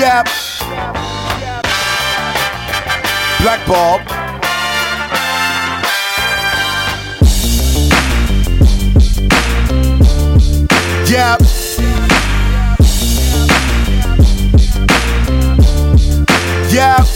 Yep. 0.00 0.28
Black 3.42 3.66
Bulb. 3.66 4.00
Yep. 11.06 11.40
Yep. 16.72 17.09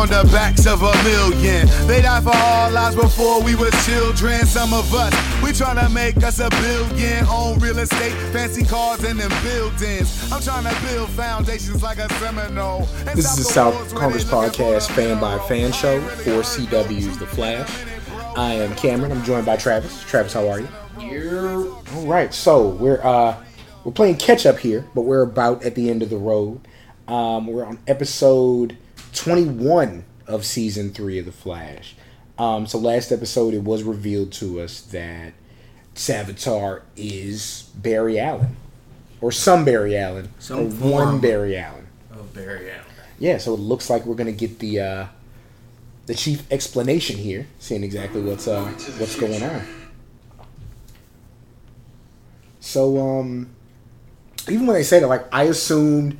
On 0.00 0.08
the 0.08 0.24
backs 0.32 0.66
of 0.66 0.80
a 0.82 0.92
million. 1.04 1.66
They 1.86 2.00
died 2.00 2.22
for 2.22 2.34
our 2.34 2.70
lives 2.70 2.96
before 2.96 3.42
we 3.42 3.54
were 3.54 3.70
children. 3.84 4.46
Some 4.46 4.72
of 4.72 4.94
us, 4.94 5.12
we 5.42 5.50
tryna 5.50 5.92
make 5.92 6.16
us 6.24 6.40
a 6.40 6.48
billion. 6.48 7.26
Own 7.26 7.58
real 7.58 7.78
estate, 7.78 8.12
fancy 8.32 8.64
cars, 8.64 9.04
and 9.04 9.20
them 9.20 9.30
buildings. 9.42 10.32
I'm 10.32 10.40
trying 10.40 10.64
to 10.64 10.82
build 10.86 11.10
foundations 11.10 11.82
like 11.82 11.98
a 11.98 12.08
Seminole. 12.14 12.88
and 13.06 13.18
This 13.18 13.26
is 13.36 13.46
stop 13.46 13.74
the 13.74 13.80
the 13.80 13.88
South 13.90 13.94
Congress 13.94 14.24
they 14.24 14.30
looking 14.34 14.50
for 14.52 14.60
Podcast 14.62 14.90
Fan 14.92 15.20
by. 15.20 15.38
Fan 15.40 15.70
Show 15.70 16.00
for 16.00 16.40
CW's 16.40 17.18
The 17.18 17.26
Flash. 17.26 17.70
I 18.36 18.54
am 18.54 18.74
Cameron. 18.76 19.12
I'm 19.12 19.22
joined 19.22 19.44
by 19.44 19.56
Travis. 19.56 20.02
Travis, 20.04 20.32
how 20.32 20.48
are 20.48 20.60
you? 20.60 20.68
All 21.94 22.06
right, 22.06 22.32
so 22.32 22.68
we're 22.68 23.04
uh 23.04 23.36
we're 23.84 23.92
playing 23.92 24.16
catch 24.16 24.46
up 24.46 24.58
here, 24.58 24.86
but 24.94 25.02
we're 25.02 25.22
about 25.22 25.62
at 25.62 25.74
the 25.74 25.90
end 25.90 26.02
of 26.02 26.08
the 26.08 26.16
road. 26.16 26.66
Um, 27.06 27.48
we're 27.48 27.66
on 27.66 27.78
episode 27.86 28.78
21 29.12 30.04
of 30.26 30.44
season 30.44 30.90
three 30.92 31.18
of 31.18 31.26
The 31.26 31.32
Flash. 31.32 31.94
Um, 32.38 32.66
so 32.66 32.78
last 32.78 33.12
episode, 33.12 33.52
it 33.54 33.62
was 33.62 33.82
revealed 33.82 34.32
to 34.34 34.60
us 34.60 34.80
that 34.82 35.32
Savitar 35.94 36.82
is 36.96 37.68
Barry 37.74 38.18
Allen, 38.18 38.56
or 39.20 39.30
some 39.32 39.64
Barry 39.64 39.96
Allen, 39.96 40.32
Some 40.38 40.58
or 40.60 40.90
one. 40.90 41.20
Barry 41.20 41.56
Allen. 41.58 41.86
of 42.10 42.32
Barry 42.32 42.70
Allen. 42.70 42.84
Yeah, 43.18 43.36
so 43.38 43.52
it 43.52 43.60
looks 43.60 43.90
like 43.90 44.06
we're 44.06 44.14
gonna 44.14 44.32
get 44.32 44.58
the 44.60 44.80
uh, 44.80 45.06
the 46.06 46.14
chief 46.14 46.50
explanation 46.50 47.18
here, 47.18 47.46
seeing 47.58 47.84
exactly 47.84 48.22
what's 48.22 48.48
uh, 48.48 48.64
what's 48.98 49.16
going 49.20 49.42
on. 49.42 49.62
So 52.60 52.98
um, 53.18 53.50
even 54.48 54.66
when 54.66 54.74
they 54.74 54.82
said 54.82 55.02
it, 55.02 55.06
like 55.08 55.26
I 55.32 55.44
assumed 55.44 56.18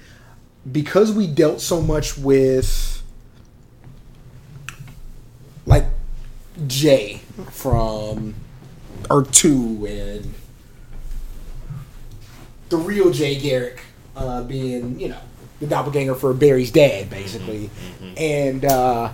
because 0.70 1.12
we 1.12 1.27
dealt 1.27 1.61
so 1.61 1.80
much 1.80 2.19
with 2.19 3.03
like 5.66 5.86
Jay 6.66 7.20
from 7.50 8.34
Earth 9.11 9.31
Two 9.33 9.86
and 9.86 10.34
the 12.69 12.77
real 12.77 13.11
Jay 13.11 13.38
Garrick 13.38 13.83
uh, 14.16 14.42
being, 14.42 14.98
you 14.98 15.08
know, 15.08 15.19
the 15.61 15.66
doppelganger 15.66 16.14
for 16.14 16.33
Barry's 16.33 16.70
dad, 16.70 17.11
basically, 17.11 17.69
and 18.16 18.64
uh, 18.64 19.12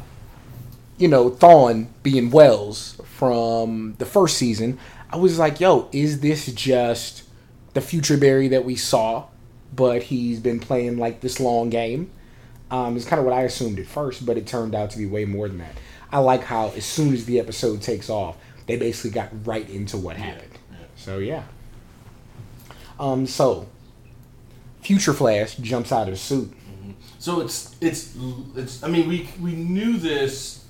you 0.96 1.08
know 1.08 1.30
Thawne 1.30 1.88
being 2.02 2.30
Wells 2.30 3.00
from 3.04 3.96
the 3.98 4.06
first 4.06 4.36
season. 4.36 4.78
I 5.10 5.16
was 5.16 5.38
like, 5.38 5.60
yo, 5.60 5.88
is 5.92 6.20
this 6.20 6.46
just 6.52 7.24
the 7.74 7.80
future 7.80 8.16
Barry 8.16 8.48
that 8.48 8.64
we 8.64 8.76
saw, 8.76 9.26
but 9.74 10.04
he's 10.04 10.40
been 10.40 10.60
playing 10.60 10.98
like 10.98 11.20
this 11.20 11.40
long 11.40 11.70
game? 11.70 12.10
Um, 12.70 12.96
it's 12.96 13.04
kind 13.06 13.20
of 13.20 13.24
what 13.26 13.34
I 13.34 13.42
assumed 13.42 13.78
at 13.78 13.86
first, 13.86 14.26
but 14.26 14.36
it 14.36 14.46
turned 14.46 14.74
out 14.74 14.90
to 14.90 14.98
be 14.98 15.06
way 15.06 15.24
more 15.24 15.48
than 15.48 15.58
that. 15.58 15.76
I 16.10 16.18
like 16.18 16.44
how 16.44 16.68
as 16.76 16.84
soon 16.84 17.12
as 17.14 17.24
the 17.26 17.38
episode 17.38 17.82
takes 17.82 18.08
off, 18.10 18.36
they 18.66 18.76
basically 18.76 19.10
got 19.10 19.28
right 19.46 19.68
into 19.70 19.96
what 19.96 20.16
happened. 20.16 20.52
So 20.96 21.18
yeah. 21.18 21.44
Um. 22.98 23.26
So, 23.26 23.68
Future 24.82 25.12
Flash 25.12 25.56
jumps 25.56 25.92
out 25.92 26.08
of 26.08 26.14
the 26.14 26.16
suit. 26.16 26.52
So 27.18 27.40
it's 27.40 27.76
it's 27.80 28.16
it's. 28.56 28.82
I 28.82 28.88
mean, 28.88 29.08
we 29.08 29.28
we 29.40 29.52
knew 29.52 29.96
this 29.98 30.64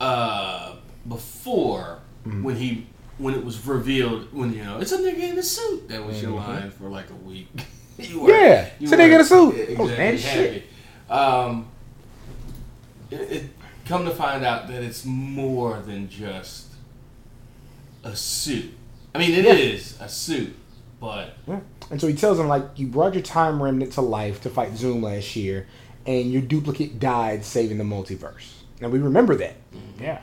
uh, 0.00 0.76
before 1.08 2.00
Mm-hmm. 2.26 2.42
when 2.42 2.56
he 2.56 2.86
when 3.18 3.34
it 3.34 3.44
was 3.44 3.66
revealed 3.66 4.32
when 4.32 4.54
you 4.54 4.64
know 4.64 4.78
it's 4.78 4.92
a 4.92 4.96
nigga 4.98 5.18
in 5.32 5.38
a 5.38 5.42
suit 5.42 5.86
that 5.90 6.02
was 6.06 6.22
your 6.22 6.30
Mm-hmm. 6.40 6.50
line 6.50 6.70
for 6.70 6.88
like 6.88 7.10
a 7.10 7.14
week. 7.28 7.48
you 7.98 8.28
Yeah, 8.28 8.68
it's 8.80 8.92
a 8.92 8.96
nigga 8.96 9.06
in 9.06 9.12
a 9.12 9.16
weren't 9.16 9.26
suit. 9.28 9.54
exactly 9.58 9.76
Oh, 9.78 9.86
man, 9.96 10.18
shit. 10.18 10.62
Um, 11.10 11.68
it, 13.10 13.20
it 13.32 13.44
come 13.84 14.04
to 14.06 14.10
find 14.10 14.44
out 14.44 14.68
that 14.68 14.82
it's 14.82 15.04
more 15.04 15.78
than 15.80 16.08
just 16.08 16.66
a 18.02 18.14
suit. 18.16 18.72
I 19.14 19.18
mean, 19.18 19.32
it 19.32 19.44
is 19.46 19.96
Yeah. 19.98 20.06
a 20.06 20.08
suit, 20.08 20.54
but 21.00 21.36
Yeah. 21.46 21.60
And 21.90 22.00
so 22.00 22.06
he 22.08 22.14
tells 22.14 22.38
him 22.38 22.48
like, 22.48 22.64
you 22.76 22.86
brought 22.86 23.14
your 23.14 23.22
time 23.22 23.62
remnant 23.62 23.92
to 23.92 24.00
life 24.00 24.40
to 24.42 24.50
fight 24.50 24.76
Zoom 24.76 25.02
last 25.02 25.36
year, 25.36 25.66
and 26.06 26.32
your 26.32 26.42
duplicate 26.42 26.98
died 26.98 27.44
saving 27.44 27.78
the 27.78 27.84
multiverse. 27.84 28.52
Now 28.80 28.88
we 28.88 28.98
remember 28.98 29.36
that. 29.36 29.54
Yeah. 30.00 30.22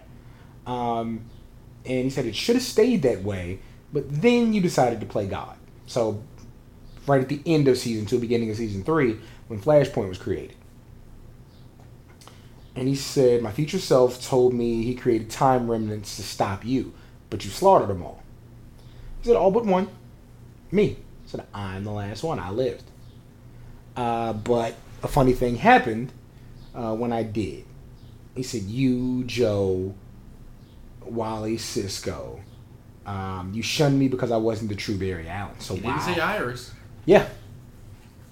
Um, 0.67 1.21
and 1.85 2.03
he 2.03 2.09
said 2.09 2.25
it 2.25 2.35
should 2.35 2.55
have 2.55 2.63
stayed 2.63 3.01
that 3.03 3.23
way, 3.23 3.59
but 3.93 4.03
then 4.21 4.53
you 4.53 4.61
decided 4.61 4.99
to 4.99 5.05
play 5.05 5.25
God. 5.27 5.55
So 5.87 6.21
right 7.07 7.21
at 7.21 7.29
the 7.29 7.41
end 7.45 7.67
of 7.67 7.77
season 7.77 8.05
two, 8.05 8.19
beginning 8.19 8.49
of 8.49 8.57
season 8.57 8.83
three, 8.83 9.19
when 9.47 9.59
Flashpoint 9.59 10.09
was 10.09 10.17
created. 10.17 10.55
And 12.75 12.87
he 12.87 12.95
said, 12.95 13.41
My 13.41 13.51
future 13.51 13.79
self 13.79 14.25
told 14.25 14.53
me 14.53 14.83
he 14.83 14.95
created 14.95 15.29
time 15.29 15.69
remnants 15.69 16.15
to 16.15 16.23
stop 16.23 16.65
you, 16.65 16.93
but 17.29 17.43
you 17.43 17.51
slaughtered 17.51 17.89
them 17.89 18.03
all. 18.03 18.23
He 19.21 19.27
said, 19.27 19.35
All 19.35 19.51
but 19.51 19.65
one. 19.65 19.89
Me. 20.71 20.87
He 20.87 20.97
said, 21.25 21.45
I'm 21.53 21.83
the 21.83 21.91
last 21.91 22.23
one. 22.23 22.39
I 22.39 22.49
lived. 22.49 22.83
Uh, 23.95 24.33
but 24.33 24.75
a 25.03 25.07
funny 25.07 25.33
thing 25.33 25.57
happened 25.57 26.13
uh, 26.73 26.95
when 26.95 27.11
I 27.11 27.23
did. 27.23 27.65
He 28.35 28.43
said, 28.43 28.61
You, 28.61 29.25
Joe, 29.25 29.93
Wally, 31.01 31.57
Cisco, 31.57 32.39
um, 33.05 33.51
you 33.53 33.61
shunned 33.61 33.99
me 33.99 34.07
because 34.07 34.31
I 34.31 34.37
wasn't 34.37 34.69
the 34.69 34.75
true 34.75 34.97
Barry 34.97 35.27
Allen. 35.27 35.59
So 35.59 35.75
he 35.75 35.81
wow. 35.81 35.97
didn't 35.97 36.15
say 36.15 36.21
Iris. 36.21 36.71
Yeah. 37.05 37.27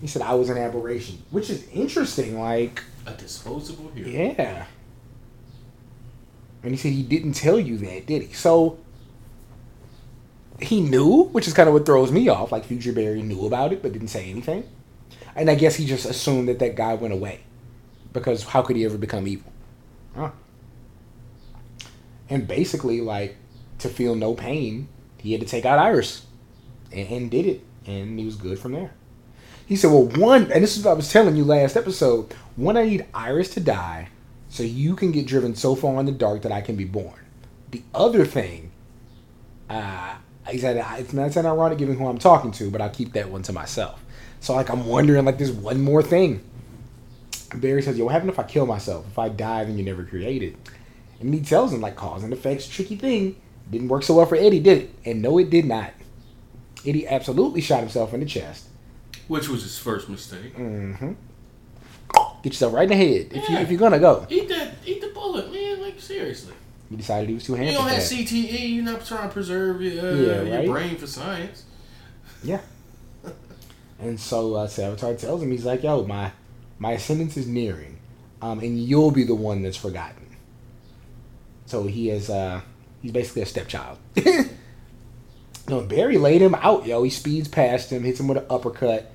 He 0.02 0.08
said 0.08 0.22
I 0.22 0.34
was 0.36 0.50
an 0.50 0.58
aberration, 0.58 1.22
which 1.32 1.50
is 1.50 1.68
interesting. 1.70 2.40
Like, 2.40 2.84
A 3.06 3.14
disposable 3.14 3.90
hero. 3.94 4.10
yeah. 4.10 4.66
And 6.64 6.72
he 6.72 6.78
said 6.78 6.92
he 6.92 7.04
didn't 7.04 7.34
tell 7.34 7.60
you 7.60 7.78
that, 7.78 8.06
did 8.06 8.24
he? 8.24 8.34
So 8.34 8.78
he 10.62 10.82
knew, 10.82 11.24
which 11.26 11.48
is 11.48 11.54
kind 11.54 11.68
of 11.70 11.74
what 11.74 11.86
throws 11.86 12.12
me 12.12 12.28
off. 12.30 12.52
Like 12.52 12.66
Future 12.66 12.92
Barry 12.94 13.22
knew 13.22 13.46
about 13.46 13.72
it, 13.74 13.82
but 13.82 13.94
didn't 13.94 14.10
say 14.10 14.30
anything. 14.30 14.64
And 15.36 15.50
I 15.50 15.56
guess 15.56 15.76
he 15.76 15.86
just 15.86 16.06
assumed 16.06 16.50
that 16.50 16.60
that 16.60 16.76
guy 16.76 16.96
went 16.96 17.14
away, 17.14 17.42
because 18.14 18.44
how 18.44 18.62
could 18.62 18.76
he 18.76 18.84
ever 18.86 18.98
become 18.98 19.26
evil? 19.28 19.52
Huh. 20.16 20.32
And 22.30 22.48
basically, 22.48 23.00
like 23.02 23.36
to 23.80 23.88
feel 23.90 24.16
no 24.16 24.34
pain, 24.34 24.90
he 25.18 25.32
had 25.32 25.42
to 25.42 25.48
take 25.48 25.66
out 25.66 25.80
Iris, 25.80 26.26
and, 26.92 27.08
and 27.10 27.32
did 27.32 27.46
it, 27.46 27.62
and 27.90 28.20
he 28.20 28.26
was 28.26 28.36
good 28.36 28.60
from 28.60 28.74
there. 28.74 28.92
He 29.66 29.76
said, 29.76 29.92
"Well, 29.92 30.06
one, 30.06 30.52
and 30.52 30.64
this 30.64 30.78
is 30.78 30.84
what 30.84 30.92
I 30.92 30.96
was 30.96 31.12
telling 31.12 31.36
you 31.36 31.44
last 31.44 31.76
episode. 31.76 32.34
One, 32.56 32.78
I 32.78 32.86
need 32.86 33.06
Iris 33.14 33.50
to 33.52 33.60
die, 33.60 34.10
so 34.50 34.64
you 34.64 34.96
can 34.96 35.12
get 35.12 35.28
driven 35.28 35.56
so 35.56 35.76
far 35.76 36.00
in 36.00 36.06
the 36.06 36.12
dark 36.12 36.42
that 36.44 36.52
I 36.52 36.62
can 36.62 36.76
be 36.76 36.86
born. 36.86 37.20
The 37.72 37.84
other 37.94 38.26
thing, 38.26 38.72
uh, 39.70 40.16
he 40.48 40.58
said 40.58 40.84
it's 41.00 41.14
not 41.14 41.32
that 41.32 41.46
ironic 41.46 41.78
given 41.78 41.98
who 41.98 42.08
I'm 42.08 42.18
talking 42.18 42.52
to, 42.54 42.72
but 42.72 42.82
I'll 42.82 42.90
keep 42.90 43.14
that 43.14 43.30
one 43.30 43.44
to 43.44 43.54
myself. 43.54 44.04
So, 44.40 44.56
like, 44.56 44.70
I'm 44.70 44.86
wondering, 44.86 45.26
like, 45.26 45.38
there's 45.38 45.52
one 45.52 45.82
more 45.82 46.02
thing. 46.02 46.44
Barry 47.56 47.82
says, 47.82 47.98
"Yo, 47.98 48.06
what 48.06 48.12
happened 48.12 48.32
if 48.32 48.40
I 48.40 48.44
kill 48.44 48.66
myself? 48.66 49.06
If 49.08 49.20
I 49.20 49.30
die, 49.30 49.64
then 49.66 49.78
you 49.78 49.84
never 49.84 50.04
created." 50.04 50.58
And 51.20 51.34
he 51.34 51.42
tells 51.42 51.74
him, 51.74 51.82
like, 51.82 51.96
cause 51.96 52.24
and 52.24 52.32
effects, 52.32 52.68
tricky 52.68 52.96
thing. 52.96 53.36
Didn't 53.70 53.90
work 53.90 54.04
so 54.04 54.16
well 54.16 54.26
for 54.26 54.36
Eddie, 54.36 54.62
did 54.62 54.78
it? 54.84 54.90
And 55.06 55.22
no, 55.22 55.38
it 55.38 55.50
did 55.50 55.66
not. 55.66 55.92
Eddie 56.86 57.08
absolutely 57.08 57.62
shot 57.62 57.82
himself 57.82 58.14
in 58.14 58.20
the 58.22 58.26
chest. 58.26 58.68
Which 59.28 59.48
was 59.50 59.64
his 59.64 59.78
first 59.78 60.10
mistake. 60.10 60.56
Mm-hmm. 60.56 61.14
Get 62.42 62.54
yourself 62.54 62.74
right 62.74 62.84
in 62.84 62.90
the 62.90 62.96
head 62.96 63.28
if 63.32 63.50
you, 63.50 63.58
if 63.58 63.70
you're 63.70 63.80
gonna 63.80 64.00
go. 64.00 64.26
Eat 64.30 64.48
that, 64.50 64.76
eat 64.86 65.02
the 65.02 65.10
bullet, 65.10 65.52
man. 65.52 65.82
Like 65.82 66.00
seriously. 66.00 66.54
He 66.90 66.96
decided 66.96 67.30
he 67.30 67.36
was 67.36 67.44
too 67.44 67.54
handsome. 67.54 67.74
You 67.74 67.78
don't 67.78 67.90
have 67.90 68.10
that. 68.10 68.18
CTE. 68.18 68.74
You're 68.76 68.84
not 68.84 69.06
trying 69.06 69.28
to 69.28 69.34
preserve 69.34 69.82
your, 69.82 70.04
uh, 70.04 70.14
Yeah, 70.16 70.62
your 70.62 70.74
brain 70.74 70.96
for 70.98 71.08
science. 71.08 71.66
Yeah. 72.44 72.62
And 74.02 74.18
so 74.18 74.56
uh, 74.56 74.66
Savitar 74.68 75.18
tells 75.18 75.44
him, 75.44 75.52
he's 75.52 75.66
like, 75.66 75.84
"Yo, 75.84 76.06
my 76.06 76.32
my 76.78 76.94
ascendance 76.94 77.36
is 77.36 77.46
nearing, 77.48 78.00
um, 78.42 78.60
and 78.60 78.80
you'll 78.80 79.12
be 79.12 79.26
the 79.26 79.36
one 79.36 79.62
that's 79.62 79.76
forgotten." 79.76 80.26
So 81.66 81.84
he 81.84 82.10
is 82.10 82.30
uh, 82.30 82.62
he's 83.02 83.12
basically 83.12 83.42
a 83.42 83.46
stepchild. 83.46 83.98
no, 85.70 85.82
Barry 85.82 86.18
laid 86.18 86.42
him 86.42 86.56
out, 86.56 86.86
yo. 86.86 87.04
He 87.04 87.10
speeds 87.10 87.48
past 87.48 87.92
him, 87.92 88.04
hits 88.04 88.20
him 88.20 88.28
with 88.28 88.38
an 88.40 88.46
uppercut, 88.50 89.12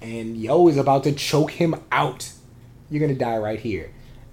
and 0.00 0.36
yo 0.36 0.68
is 0.68 0.76
about 0.76 1.04
to 1.04 1.12
choke 1.12 1.52
him 1.52 1.74
out. 1.92 2.30
You're 2.90 3.00
gonna 3.00 3.18
die 3.18 3.38
right 3.38 3.60
here. 3.60 3.90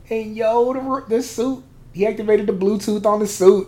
And 0.09 0.35
yo, 0.35 0.74
the, 0.74 1.06
the 1.18 1.21
suit. 1.24 1.63
He 1.94 2.06
activated 2.06 2.45
the 2.47 2.53
Bluetooth 2.53 3.06
on 3.06 3.19
the 3.19 3.27
suit. 3.27 3.68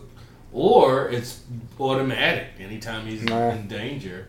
Or 0.53 1.09
it's 1.09 1.41
automatic. 1.79 2.45
Anytime 2.59 3.05
he's 3.07 3.23
Nah. 3.23 3.49
in 3.51 3.67
danger, 3.67 4.27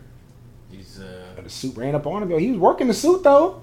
he's 0.71 0.99
uh. 0.99 1.41
The 1.41 1.49
suit 1.49 1.75
ran 1.77 1.95
up 1.95 2.05
on 2.07 2.21
him. 2.23 2.29
Yo, 2.31 2.37
he 2.37 2.51
was 2.51 2.59
working 2.59 2.87
the 2.87 2.93
suit 2.93 3.23
though. 3.23 3.61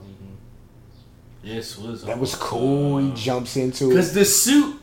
This 1.43 1.79
was 1.79 2.05
That 2.05 2.19
was 2.19 2.35
cool. 2.35 2.99
He 2.99 3.12
jumps 3.12 3.56
into 3.56 3.87
it 3.87 3.88
because 3.91 4.12
the 4.12 4.25
suit 4.25 4.76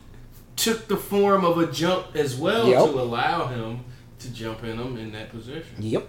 took 0.56 0.88
the 0.88 0.96
form 0.96 1.44
of 1.44 1.58
a 1.58 1.70
jump 1.70 2.06
as 2.16 2.34
well 2.34 2.66
Yep. 2.68 2.84
to 2.86 3.00
allow 3.00 3.46
him 3.48 3.80
to 4.26 4.32
jump 4.32 4.62
in 4.64 4.78
him 4.78 4.96
in 4.98 5.12
that 5.12 5.30
position. 5.30 5.76
Yep. 5.78 6.08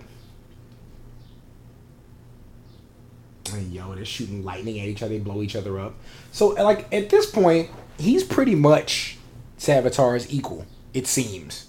And 3.54 3.72
yo, 3.74 3.96
they're 3.96 4.04
shooting 4.06 4.44
lightning 4.44 4.80
at 4.80 4.88
each 4.88 5.02
other. 5.02 5.14
They 5.14 5.20
blow 5.20 5.42
each 5.42 5.56
other 5.56 5.80
up. 5.80 5.96
So, 6.32 6.50
like 6.50 6.92
at 6.94 7.10
this 7.10 7.30
point, 7.30 7.70
he's 7.98 8.24
pretty 8.24 8.56
much 8.56 9.18
Savitar's 9.58 10.32
equal. 10.34 10.66
It 10.94 11.08
seems. 11.08 11.68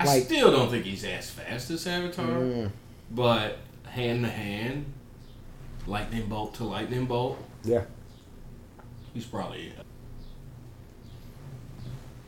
I 0.00 0.04
Like- 0.06 0.24
still 0.24 0.52
don't 0.52 0.70
think 0.70 0.84
he's 0.84 1.02
as 1.04 1.28
fast 1.30 1.70
as 1.70 1.84
Savitar, 1.84 2.14
Mm, 2.28 2.70
but 3.10 3.58
hand 3.84 4.22
to 4.24 4.30
hand, 4.30 4.84
lightning 5.88 6.28
bolt 6.28 6.54
to 6.54 6.64
lightning 6.64 7.06
bolt, 7.06 7.36
yeah. 7.64 7.82
he's 9.12 9.24
probably 9.24 9.72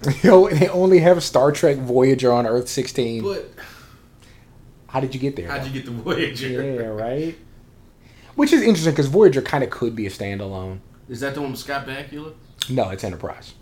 Yo, 0.22 0.48
they 0.48 0.68
only 0.68 1.00
have 1.00 1.22
Star 1.22 1.52
Trek 1.52 1.76
Voyager 1.76 2.32
on 2.32 2.46
Earth 2.46 2.68
16. 2.68 3.22
But 3.22 3.50
How 4.86 5.00
did 5.00 5.14
you 5.14 5.20
get 5.20 5.36
there? 5.36 5.48
how'd 5.48 5.66
you 5.66 5.72
get 5.72 5.84
the 5.84 5.90
Voyager? 5.90 6.62
Yeah, 6.62 6.86
right. 6.86 7.36
Which 8.34 8.52
is 8.52 8.62
interesting 8.62 8.92
because 8.92 9.06
Voyager 9.06 9.42
kind 9.42 9.62
of 9.62 9.70
could 9.70 9.94
be 9.94 10.06
a 10.06 10.10
standalone. 10.10 10.78
Is 11.08 11.20
that 11.20 11.34
the 11.34 11.42
one 11.42 11.50
with 11.50 11.60
Scott 11.60 11.86
Bakula? 11.86 12.32
No, 12.70 12.88
it's 12.90 13.04
Enterprise. 13.04 13.54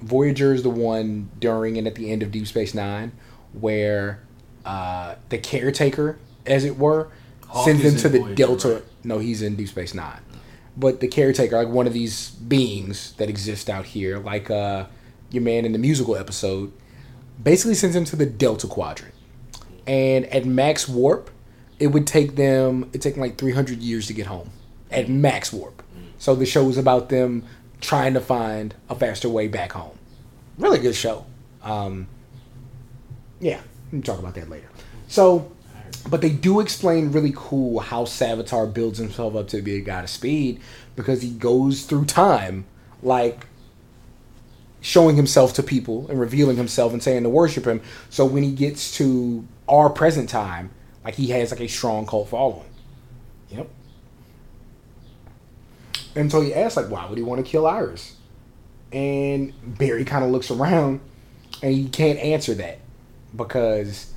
Voyager 0.00 0.52
is 0.54 0.62
the 0.62 0.70
one 0.70 1.30
during 1.38 1.76
and 1.76 1.86
at 1.86 1.94
the 1.94 2.10
end 2.10 2.22
of 2.22 2.30
Deep 2.30 2.46
Space 2.46 2.74
Nine 2.74 3.12
where 3.52 4.22
uh, 4.64 5.16
the 5.28 5.38
caretaker, 5.38 6.18
as 6.46 6.64
it 6.64 6.76
were, 6.78 7.08
Hawk 7.46 7.64
sends 7.64 7.82
them 7.82 7.96
to 7.96 8.08
the 8.08 8.18
Voyager, 8.20 8.34
Delta. 8.34 8.74
right? 8.74 8.84
No, 9.04 9.18
he's 9.18 9.42
in 9.42 9.56
Deep 9.56 9.68
Space 9.68 9.94
Nine. 9.94 10.20
But 10.76 11.00
the 11.00 11.08
caretaker, 11.08 11.56
like 11.56 11.68
one 11.68 11.86
of 11.86 11.92
these 11.92 12.30
beings 12.30 13.12
that 13.14 13.28
exist 13.28 13.68
out 13.68 13.86
here, 13.86 14.18
like 14.18 14.50
uh, 14.50 14.86
your 15.30 15.42
man 15.42 15.64
in 15.64 15.72
the 15.72 15.78
musical 15.78 16.16
episode, 16.16 16.72
basically 17.42 17.74
sends 17.74 17.94
him 17.94 18.04
to 18.06 18.16
the 18.16 18.26
Delta 18.26 18.66
Quadrant. 18.66 19.14
And 19.86 20.26
at 20.26 20.44
max 20.44 20.88
warp, 20.88 21.30
it 21.78 21.88
would 21.88 22.06
take 22.06 22.36
them, 22.36 22.90
it 22.92 23.00
take 23.00 23.14
them 23.14 23.22
like 23.22 23.38
300 23.38 23.78
years 23.78 24.06
to 24.08 24.12
get 24.12 24.26
home. 24.26 24.50
At 24.90 25.08
max 25.08 25.52
warp. 25.52 25.82
So 26.18 26.34
the 26.34 26.46
show 26.46 26.68
is 26.68 26.78
about 26.78 27.08
them 27.08 27.44
trying 27.80 28.14
to 28.14 28.20
find 28.20 28.74
a 28.88 28.94
faster 28.94 29.28
way 29.28 29.48
back 29.48 29.72
home. 29.72 29.96
Really 30.58 30.78
good 30.78 30.94
show. 30.94 31.24
Um, 31.62 32.08
yeah, 33.40 33.60
we 33.92 34.00
talk 34.00 34.18
about 34.18 34.34
that 34.34 34.48
later. 34.48 34.68
So, 35.06 35.52
but 36.10 36.20
they 36.20 36.30
do 36.30 36.60
explain 36.60 37.12
really 37.12 37.32
cool 37.34 37.80
how 37.80 38.04
Savitar 38.04 38.72
builds 38.72 38.98
himself 38.98 39.36
up 39.36 39.48
to 39.48 39.62
be 39.62 39.76
a 39.76 39.80
god 39.80 40.04
of 40.04 40.10
speed 40.10 40.60
because 40.96 41.22
he 41.22 41.30
goes 41.30 41.84
through 41.84 42.06
time, 42.06 42.64
like 43.02 43.46
showing 44.80 45.16
himself 45.16 45.54
to 45.54 45.62
people 45.62 46.06
and 46.08 46.20
revealing 46.20 46.56
himself 46.56 46.92
and 46.92 47.02
saying 47.02 47.24
to 47.24 47.28
worship 47.28 47.66
him. 47.66 47.80
So 48.10 48.24
when 48.24 48.42
he 48.42 48.52
gets 48.52 48.96
to 48.98 49.46
our 49.68 49.90
present 49.90 50.28
time, 50.28 50.70
like 51.04 51.14
he 51.14 51.28
has 51.28 51.50
like 51.50 51.60
a 51.60 51.68
strong 51.68 52.06
cult 52.06 52.28
following. 52.28 52.68
Yep. 53.50 53.68
And 56.14 56.30
so 56.30 56.40
he 56.40 56.54
asks, 56.54 56.76
like, 56.76 56.90
why 56.90 57.06
would 57.06 57.18
he 57.18 57.24
want 57.24 57.44
to 57.44 57.48
kill 57.48 57.66
Iris? 57.66 58.16
And 58.92 59.52
Barry 59.78 60.04
kind 60.04 60.24
of 60.24 60.30
looks 60.30 60.50
around 60.50 61.00
and 61.62 61.74
he 61.74 61.88
can't 61.88 62.18
answer 62.18 62.54
that 62.54 62.78
because 63.34 64.12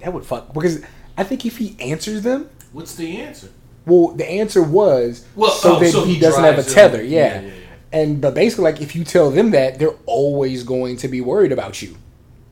that 0.00 0.12
would 0.12 0.24
fuck. 0.24 0.52
Because 0.52 0.82
I 1.16 1.24
think 1.24 1.46
if 1.46 1.58
he 1.58 1.76
answers 1.80 2.22
them, 2.22 2.50
What's 2.72 2.94
the 2.94 3.18
answer? 3.18 3.48
well, 3.86 4.08
the 4.08 4.28
answer 4.28 4.62
was 4.62 5.26
Well, 5.36 5.50
so 5.50 5.76
oh, 5.76 5.80
that 5.80 5.92
so 5.92 6.04
he, 6.04 6.14
he 6.14 6.20
doesn't 6.20 6.42
have 6.42 6.58
a 6.58 6.62
tether. 6.62 7.02
Yeah. 7.02 7.40
Yeah, 7.40 7.40
yeah, 7.40 7.46
yeah. 7.46 7.65
And 7.96 8.20
but 8.20 8.34
basically, 8.34 8.64
like 8.64 8.82
if 8.82 8.94
you 8.94 9.04
tell 9.04 9.30
them 9.30 9.52
that, 9.52 9.78
they're 9.78 9.96
always 10.04 10.64
going 10.64 10.98
to 10.98 11.08
be 11.08 11.22
worried 11.22 11.50
about 11.50 11.80
you. 11.80 11.96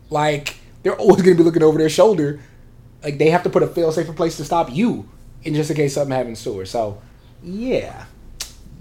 Like 0.08 0.56
they're 0.82 0.96
always 0.96 1.20
going 1.20 1.36
to 1.36 1.42
be 1.42 1.44
looking 1.44 1.62
over 1.62 1.76
their 1.76 1.90
shoulder. 1.90 2.40
Like 3.02 3.18
they 3.18 3.28
have 3.28 3.42
to 3.42 3.50
put 3.50 3.62
a 3.62 3.66
fail-safe 3.66 4.06
place 4.16 4.38
to 4.38 4.44
stop 4.46 4.72
you, 4.72 5.06
in 5.42 5.54
just 5.54 5.68
in 5.68 5.76
case 5.76 5.92
something 5.92 6.16
happens 6.16 6.42
to 6.44 6.58
her. 6.58 6.64
So, 6.64 7.02
yeah, 7.42 8.06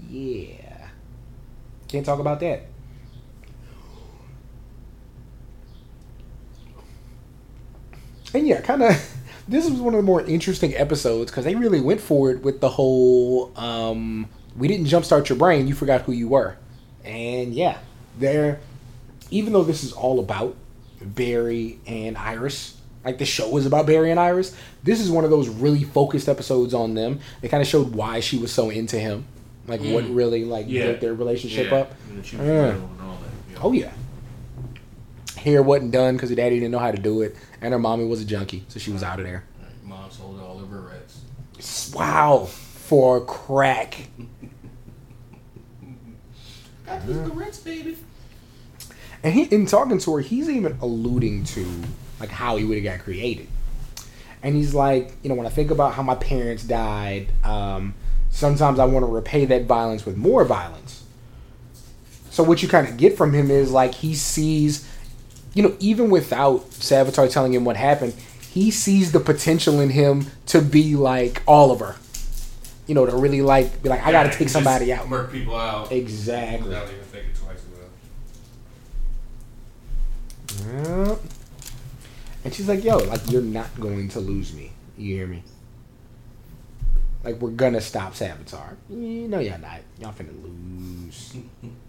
yeah, 0.08 0.88
can't 1.86 2.06
talk 2.06 2.18
about 2.18 2.40
that. 2.40 2.62
And 8.32 8.48
yeah, 8.48 8.62
kind 8.62 8.82
of. 8.82 9.10
This 9.46 9.68
was 9.68 9.78
one 9.78 9.92
of 9.92 9.98
the 9.98 10.06
more 10.06 10.22
interesting 10.22 10.74
episodes 10.74 11.30
because 11.30 11.44
they 11.44 11.54
really 11.54 11.82
went 11.82 12.00
for 12.00 12.30
it 12.30 12.40
with 12.40 12.62
the 12.62 12.70
whole. 12.70 13.52
Um, 13.58 14.26
we 14.56 14.68
didn't 14.68 14.86
jumpstart 14.86 15.28
your 15.28 15.38
brain; 15.38 15.66
you 15.68 15.74
forgot 15.74 16.02
who 16.02 16.12
you 16.12 16.28
were, 16.28 16.56
and 17.04 17.54
yeah, 17.54 17.78
they're. 18.18 18.60
Even 19.30 19.52
though 19.52 19.64
this 19.64 19.82
is 19.82 19.92
all 19.92 20.20
about 20.20 20.54
Barry 21.00 21.80
and 21.86 22.16
Iris, 22.16 22.76
like 23.04 23.18
the 23.18 23.24
show 23.24 23.56
is 23.56 23.66
about 23.66 23.86
Barry 23.86 24.10
and 24.10 24.20
Iris, 24.20 24.54
this 24.82 25.00
is 25.00 25.10
one 25.10 25.24
of 25.24 25.30
those 25.30 25.48
really 25.48 25.82
focused 25.82 26.28
episodes 26.28 26.72
on 26.74 26.94
them. 26.94 27.20
They 27.40 27.48
kind 27.48 27.60
of 27.62 27.66
showed 27.66 27.94
why 27.94 28.20
she 28.20 28.38
was 28.38 28.52
so 28.52 28.70
into 28.70 28.98
him, 28.98 29.24
like 29.66 29.80
what 29.80 30.04
Mm. 30.04 30.14
really 30.14 30.44
like 30.44 30.66
Yeah. 30.68 30.86
built 30.88 31.00
their 31.00 31.14
relationship 31.14 31.70
Yeah. 31.70 31.76
up. 31.78 31.92
And 32.10 32.24
she 32.24 32.36
was 32.36 32.46
Yeah. 32.46 32.66
and 32.74 32.82
all 33.00 33.16
that. 33.22 33.52
Yeah. 33.54 33.58
Oh 33.62 33.72
yeah. 33.72 33.90
Hair 35.38 35.62
wasn't 35.62 35.90
done 35.90 36.14
because 36.14 36.30
her 36.30 36.36
daddy 36.36 36.56
didn't 36.56 36.70
know 36.72 36.78
how 36.78 36.92
to 36.92 36.98
do 37.00 37.22
it, 37.22 37.34
and 37.60 37.72
her 37.72 37.78
mommy 37.78 38.04
was 38.04 38.20
a 38.20 38.24
junkie, 38.24 38.64
so 38.68 38.78
she 38.78 38.90
was 38.92 39.02
out 39.02 39.18
of 39.18 39.24
there. 39.26 39.44
Mom 39.84 40.10
sold 40.10 40.40
all 40.40 40.60
of 40.62 40.68
her 40.70 40.80
reds. 40.80 41.20
Wow, 41.94 42.46
for 42.46 43.20
crack. 43.20 44.08
Baby. 47.64 47.96
And 49.22 49.32
he, 49.32 49.42
in 49.44 49.66
talking 49.66 49.98
to 49.98 50.16
her, 50.16 50.20
he's 50.20 50.50
even 50.50 50.78
alluding 50.82 51.44
to 51.44 51.66
like 52.20 52.28
how 52.28 52.56
he 52.56 52.64
would 52.64 52.76
have 52.76 52.84
got 52.84 53.04
created. 53.04 53.48
And 54.42 54.54
he's 54.54 54.74
like, 54.74 55.12
you 55.22 55.30
know, 55.30 55.34
when 55.34 55.46
I 55.46 55.50
think 55.50 55.70
about 55.70 55.94
how 55.94 56.02
my 56.02 56.14
parents 56.16 56.62
died, 56.62 57.28
um, 57.42 57.94
sometimes 58.30 58.78
I 58.78 58.84
want 58.84 59.04
to 59.04 59.10
repay 59.10 59.46
that 59.46 59.64
violence 59.64 60.04
with 60.04 60.18
more 60.18 60.44
violence. 60.44 61.04
So 62.30 62.42
what 62.42 62.62
you 62.62 62.68
kind 62.68 62.86
of 62.86 62.96
get 62.96 63.16
from 63.16 63.32
him 63.32 63.50
is 63.50 63.70
like 63.70 63.94
he 63.94 64.14
sees, 64.14 64.90
you 65.54 65.62
know, 65.62 65.74
even 65.80 66.10
without 66.10 66.68
Savitar 66.70 67.30
telling 67.32 67.54
him 67.54 67.64
what 67.64 67.76
happened, 67.76 68.12
he 68.50 68.70
sees 68.70 69.12
the 69.12 69.20
potential 69.20 69.80
in 69.80 69.90
him 69.90 70.26
to 70.46 70.60
be 70.60 70.94
like 70.96 71.42
Oliver. 71.48 71.96
You 72.86 72.94
know, 72.94 73.06
to 73.06 73.16
really 73.16 73.40
like 73.42 73.82
be 73.82 73.88
like, 73.88 74.04
I 74.04 74.12
got 74.12 74.30
to 74.30 74.38
take 74.38 74.48
somebody 74.48 74.92
out. 74.92 75.08
Murk 75.08 75.32
people 75.32 75.56
out. 75.56 75.90
Exactly. 75.90 76.68
Without 76.68 76.88
even 76.88 77.04
thinking 77.04 77.30
twice 77.34 77.62
about 80.66 81.08
Yep. 81.08 81.18
And 82.44 82.52
she's 82.54 82.68
like, 82.68 82.84
yo, 82.84 82.98
like, 82.98 83.30
you're 83.30 83.40
not 83.42 83.68
going 83.80 84.08
to 84.10 84.20
lose 84.20 84.52
me. 84.52 84.70
You 84.98 85.16
hear 85.16 85.26
me? 85.26 85.42
Like, 87.24 87.40
we're 87.40 87.50
gonna 87.52 87.80
stop 87.80 88.12
Savitar. 88.12 88.72
"Eh, 88.90 89.26
No, 89.28 89.38
y'all 89.38 89.58
not. 89.58 89.80
Y'all 89.98 90.12
finna 90.12 90.34
lose. 90.42 91.34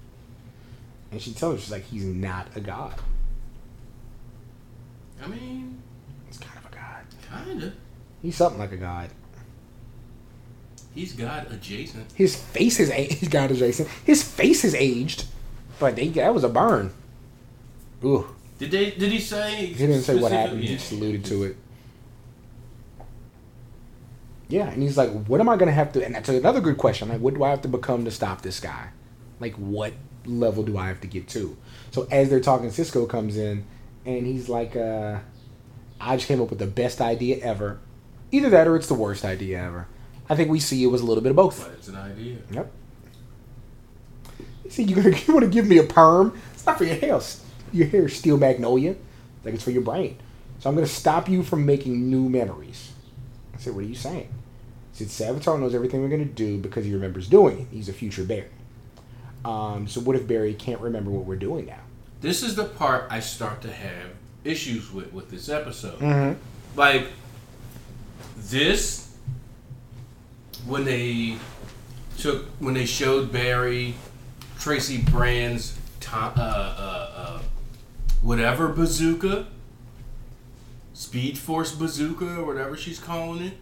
and 1.11 1.21
she 1.21 1.33
tells 1.33 1.55
him, 1.55 1.59
she's 1.59 1.71
like, 1.71 1.83
he's 1.83 2.05
not 2.05 2.47
a 2.55 2.61
god. 2.61 2.95
I 5.21 5.27
mean, 5.27 5.81
He's 6.27 6.37
kind 6.37 6.57
of 6.57 6.71
a 6.71 6.75
god. 6.75 7.45
kinda. 7.47 7.73
He's 8.21 8.37
something 8.37 8.59
like 8.59 8.71
a 8.71 8.77
god. 8.77 9.09
He's 10.95 11.13
God 11.13 11.51
adjacent. 11.51 12.11
His 12.13 12.35
face 12.35 12.79
is, 12.79 12.89
a- 12.89 13.03
he's 13.13 13.29
god 13.29 13.51
adjacent. 13.51 13.89
His 14.05 14.23
face 14.23 14.63
is 14.63 14.73
aged. 14.73 15.25
But 15.77 15.97
they, 15.97 16.07
that 16.09 16.33
was 16.33 16.43
a 16.45 16.49
burn. 16.49 16.93
Ooh. 18.03 18.33
Did 18.57 18.71
they? 18.71 18.91
Did 18.91 19.11
he 19.11 19.19
say? 19.19 19.65
He 19.65 19.73
didn't 19.73 20.03
say 20.03 20.15
what 20.15 20.31
happened. 20.31 20.61
He 20.61 20.75
just 20.75 20.91
alluded 20.93 21.25
to 21.25 21.43
it. 21.43 21.57
Yeah, 24.47 24.69
and 24.69 24.81
he's 24.81 24.97
like, 24.97 25.09
"What 25.25 25.41
am 25.41 25.49
I 25.49 25.57
gonna 25.57 25.71
have 25.73 25.91
to?" 25.93 26.05
And 26.05 26.15
that's 26.15 26.29
another 26.29 26.61
good 26.61 26.77
question. 26.77 27.09
Like, 27.09 27.19
what 27.19 27.33
do 27.33 27.43
I 27.43 27.49
have 27.49 27.61
to 27.63 27.67
become 27.67 28.05
to 28.05 28.11
stop 28.11 28.41
this 28.41 28.59
guy? 28.59 28.89
Like, 29.39 29.55
what 29.55 29.93
level 30.25 30.63
do 30.63 30.77
I 30.77 30.87
have 30.87 31.01
to 31.01 31.07
get 31.07 31.27
to? 31.29 31.57
So 31.91 32.07
as 32.11 32.29
they're 32.29 32.39
talking, 32.39 32.69
Cisco 32.71 33.05
comes 33.05 33.35
in, 33.37 33.65
and 34.05 34.25
he's 34.25 34.47
like, 34.47 34.75
uh, 34.75 35.19
"I 35.99 36.15
just 36.15 36.27
came 36.27 36.39
up 36.39 36.49
with 36.49 36.59
the 36.59 36.67
best 36.67 37.01
idea 37.01 37.37
ever. 37.43 37.79
Either 38.31 38.49
that, 38.51 38.67
or 38.67 38.75
it's 38.75 38.87
the 38.87 38.93
worst 38.93 39.25
idea 39.25 39.61
ever. 39.61 39.87
I 40.29 40.35
think 40.35 40.49
we 40.49 40.59
see 40.59 40.83
it 40.83 40.87
was 40.87 41.01
a 41.01 41.05
little 41.05 41.23
bit 41.23 41.31
of 41.31 41.35
both." 41.35 41.63
But 41.63 41.73
it's 41.73 41.87
an 41.87 41.95
idea. 41.95 42.37
Yep. 42.51 42.71
You 44.65 44.69
see, 44.71 44.83
you, 44.83 44.95
want 45.27 45.41
to 45.41 45.47
give 45.47 45.67
me 45.67 45.77
a 45.77 45.83
perm? 45.83 46.39
It's 46.53 46.65
not 46.65 46.77
for 46.77 46.85
your 46.85 46.95
hair. 46.95 47.19
Your 47.71 47.87
hair 47.87 48.05
is 48.05 48.15
steel 48.15 48.37
magnolia. 48.37 48.95
Like 49.43 49.53
it's 49.53 49.63
for 49.63 49.71
your 49.71 49.83
brain. 49.83 50.17
So 50.59 50.69
I'm 50.69 50.75
going 50.75 50.87
to 50.87 50.91
stop 50.91 51.29
you 51.29 51.43
from 51.43 51.65
making 51.65 52.09
new 52.09 52.27
memories. 52.29 52.91
I 53.53 53.59
said, 53.59 53.75
what 53.75 53.83
are 53.83 53.87
you 53.87 53.95
saying? 53.95 54.29
He 54.95 55.05
said 55.05 55.35
Savitar 55.35 55.59
knows 55.59 55.75
everything 55.75 56.01
we're 56.01 56.09
gonna 56.09 56.25
do 56.25 56.57
because 56.57 56.85
he 56.85 56.93
remembers 56.93 57.27
doing 57.27 57.59
it. 57.59 57.67
He's 57.69 57.89
a 57.89 57.93
future 57.93 58.23
Barry. 58.23 58.47
Um, 59.43 59.87
so 59.87 59.99
what 60.01 60.15
if 60.15 60.27
Barry 60.27 60.53
can't 60.53 60.79
remember 60.79 61.11
what 61.11 61.25
we're 61.25 61.35
doing 61.35 61.65
now? 61.65 61.81
This 62.21 62.41
is 62.41 62.55
the 62.55 62.65
part 62.65 63.07
I 63.11 63.19
start 63.19 63.61
to 63.63 63.71
have 63.71 64.11
issues 64.43 64.91
with 64.91 65.11
with 65.11 65.29
this 65.29 65.49
episode. 65.49 65.99
Mm-hmm. 65.99 66.39
Like 66.79 67.07
this, 68.37 69.04
when 70.65 70.85
they 70.85 71.35
took 72.17 72.45
when 72.59 72.73
they 72.73 72.85
showed 72.85 73.31
Barry 73.31 73.93
Tracy 74.59 74.97
Brand's 75.01 75.77
uh, 76.13 76.33
uh, 76.37 77.11
uh, 77.15 77.39
whatever 78.21 78.69
bazooka, 78.69 79.47
Speed 80.93 81.37
Force 81.37 81.71
bazooka 81.73 82.37
or 82.39 82.45
whatever 82.45 82.77
she's 82.77 82.99
calling 82.99 83.43
it. 83.43 83.53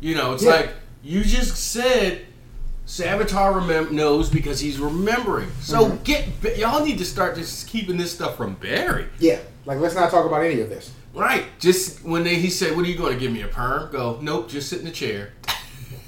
You 0.00 0.14
know, 0.14 0.34
it's 0.34 0.42
Yeah. 0.44 0.50
like 0.50 0.70
you 1.02 1.22
just 1.24 1.56
said. 1.56 2.26
Savitar 2.86 3.52
remem- 3.60 3.90
knows 3.90 4.30
because 4.30 4.60
he's 4.60 4.78
remembering. 4.78 5.48
So 5.60 5.86
Mm-hmm. 5.86 6.02
get 6.04 6.56
y'all 6.56 6.84
need 6.86 6.98
to 6.98 7.04
start 7.04 7.34
just 7.34 7.66
keeping 7.66 7.96
this 7.96 8.12
stuff 8.12 8.36
from 8.36 8.54
Barry. 8.54 9.06
Yeah. 9.18 9.40
Like 9.66 9.78
let's 9.80 9.94
not 9.94 10.10
talk 10.10 10.24
about 10.24 10.42
any 10.42 10.60
of 10.60 10.70
this. 10.70 10.92
Right. 11.12 11.44
Just 11.58 12.04
when 12.04 12.24
they, 12.24 12.36
he 12.36 12.48
said, 12.50 12.76
"What 12.76 12.84
are 12.84 12.88
you 12.88 12.96
going 12.96 13.12
to 13.14 13.18
give 13.18 13.32
me 13.32 13.42
a 13.42 13.48
perm?" 13.48 13.90
Go, 13.90 14.18
nope. 14.22 14.48
Just 14.48 14.68
sit 14.70 14.78
in 14.78 14.84
the 14.84 14.90
chair. 14.90 15.32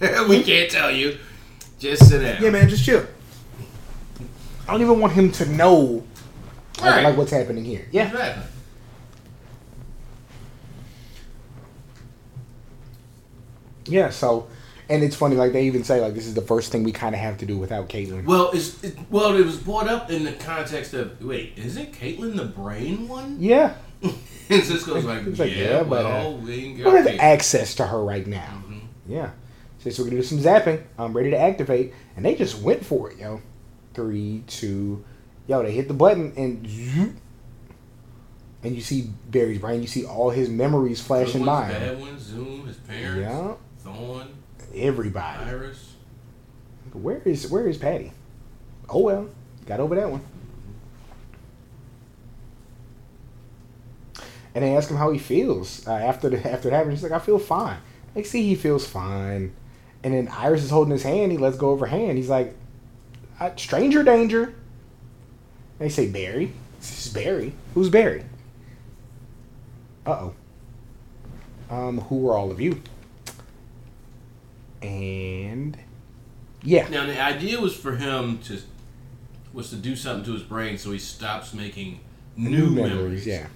we 0.28 0.42
can't 0.42 0.70
tell 0.70 0.90
you. 0.90 1.18
Just 1.78 2.08
sit 2.08 2.20
down. 2.20 2.42
Yeah, 2.42 2.50
man, 2.50 2.68
just 2.68 2.84
chill. 2.84 3.04
I 4.66 4.72
don't 4.72 4.82
even 4.82 5.00
want 5.00 5.12
him 5.14 5.32
to 5.32 5.46
know 5.46 6.04
like, 6.80 6.84
Right. 6.94 7.04
like 7.04 7.16
what's 7.16 7.32
happening 7.32 7.64
here. 7.64 7.86
Yeah. 7.90 8.06
Exactly. 8.08 8.44
Yeah, 13.86 14.10
so 14.10 14.48
and 14.88 15.02
it's 15.02 15.16
funny, 15.16 15.36
like 15.36 15.52
they 15.52 15.66
even 15.66 15.84
say 15.84 16.00
like 16.00 16.14
this 16.14 16.26
is 16.26 16.34
the 16.34 16.42
first 16.42 16.72
thing 16.72 16.82
we 16.82 16.92
kinda 16.92 17.18
have 17.18 17.38
to 17.38 17.46
do 17.46 17.58
without 17.58 17.88
Caitlin. 17.88 18.24
Well, 18.24 18.50
it's 18.52 18.82
it, 18.82 18.96
well, 19.10 19.36
it 19.36 19.44
was 19.44 19.56
brought 19.56 19.88
up 19.88 20.10
in 20.10 20.24
the 20.24 20.32
context 20.32 20.94
of 20.94 21.22
wait, 21.22 21.52
isn't 21.56 21.92
Caitlin 21.92 22.36
the 22.36 22.44
brain 22.46 23.08
one? 23.08 23.36
Yeah. 23.40 23.74
and 24.02 24.64
Cisco's 24.64 25.04
like, 25.04 25.22
It's 25.26 25.38
yeah, 25.38 25.44
like, 25.44 25.56
yeah, 25.56 25.82
but, 25.82 26.04
well, 26.04 26.34
uh, 26.34 26.36
we 26.38 26.52
ain't 26.54 26.78
We 26.78 26.84
got 26.84 26.92
don't 26.92 27.06
have 27.06 27.20
access 27.20 27.74
to 27.76 27.86
her 27.86 28.02
right 28.02 28.26
now. 28.26 28.62
Mhm. 28.68 28.80
Yeah. 29.06 29.30
So, 29.80 29.90
so 29.90 30.02
we're 30.02 30.10
gonna 30.10 30.22
do 30.22 30.26
some 30.26 30.38
zapping. 30.38 30.82
I'm 30.98 31.12
ready 31.16 31.30
to 31.30 31.38
activate. 31.38 31.92
And 32.16 32.24
they 32.24 32.34
just 32.34 32.60
went 32.60 32.84
for 32.84 33.10
it, 33.10 33.18
yo. 33.18 33.40
Three, 33.94 34.42
two, 34.46 35.04
yo, 35.46 35.62
they 35.62 35.72
hit 35.72 35.88
the 35.88 35.94
button 35.94 36.32
and 36.36 36.68
zoop. 36.68 37.14
and 38.62 38.74
you 38.74 38.80
see 38.80 39.10
Barry's 39.30 39.58
brain, 39.58 39.80
you 39.82 39.86
see 39.88 40.04
all 40.04 40.30
his 40.30 40.48
memories 40.48 41.00
flashing 41.00 41.44
by. 41.44 41.68
bad 41.68 41.98
ones, 42.00 42.22
Zoom, 42.22 42.66
his 42.66 42.76
parents, 42.76 43.20
Yeah. 43.20 43.54
Thawne, 43.84 44.26
Everybody. 44.74 45.44
Iris. 45.44 45.94
Where 46.92 47.22
is 47.24 47.50
where 47.50 47.66
is 47.68 47.76
Patty? 47.76 48.12
Oh 48.88 49.00
well, 49.00 49.28
got 49.66 49.80
over 49.80 49.94
that 49.96 50.10
one. 50.10 50.22
And 54.54 54.64
they 54.64 54.74
ask 54.76 54.90
him 54.90 54.96
how 54.96 55.10
he 55.10 55.18
feels 55.18 55.86
uh, 55.86 55.92
after 55.92 56.28
the 56.30 56.50
after 56.50 56.68
it 56.68 56.72
happened. 56.72 56.92
He's 56.92 57.02
like, 57.02 57.12
I 57.12 57.18
feel 57.18 57.38
fine. 57.38 57.78
They 58.14 58.22
see 58.22 58.42
he 58.42 58.54
feels 58.54 58.86
fine, 58.86 59.52
and 60.02 60.14
then 60.14 60.28
Iris 60.28 60.64
is 60.64 60.70
holding 60.70 60.92
his 60.92 61.02
hand. 61.02 61.30
He 61.30 61.38
lets 61.38 61.56
go 61.56 61.70
of 61.70 61.80
her 61.80 61.86
hand. 61.86 62.16
He's 62.16 62.30
like, 62.30 62.54
stranger 63.56 64.02
danger. 64.02 64.54
They 65.78 65.88
say 65.88 66.08
Barry. 66.08 66.52
This 66.80 67.06
is 67.06 67.12
Barry. 67.12 67.52
Who's 67.74 67.88
Barry? 67.88 68.24
Uh 70.06 70.30
oh. 70.30 70.34
Um, 71.70 72.00
who 72.00 72.28
are 72.28 72.36
all 72.36 72.50
of 72.50 72.60
you? 72.60 72.82
And 74.82 75.76
yeah, 76.62 76.88
Now 76.88 77.06
the 77.06 77.20
idea 77.20 77.60
was 77.60 77.74
for 77.76 77.96
him 77.96 78.38
to 78.44 78.58
was 79.52 79.70
to 79.70 79.76
do 79.76 79.96
something 79.96 80.24
to 80.26 80.32
his 80.32 80.42
brain 80.42 80.76
so 80.78 80.90
he 80.92 80.98
stops 80.98 81.52
making 81.54 82.00
new, 82.36 82.70
memories. 82.70 83.26
Yeah. 83.26 83.46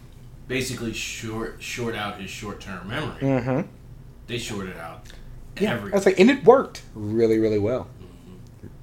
Basically, 0.48 0.92
short 0.92 1.56
short 1.62 1.94
out 1.94 2.20
his 2.20 2.30
short 2.30 2.60
term 2.60 2.88
memory. 2.88 3.20
Mm-hmm. 3.20 3.68
They 4.26 4.38
shorted 4.38 4.76
out 4.76 5.06
Yeah, 5.60 5.72
everything. 5.74 5.92
that's 5.92 6.06
like, 6.06 6.18
and 6.18 6.30
it 6.30 6.44
worked 6.44 6.82
really, 6.94 7.38
really 7.38 7.58
well. 7.58 7.88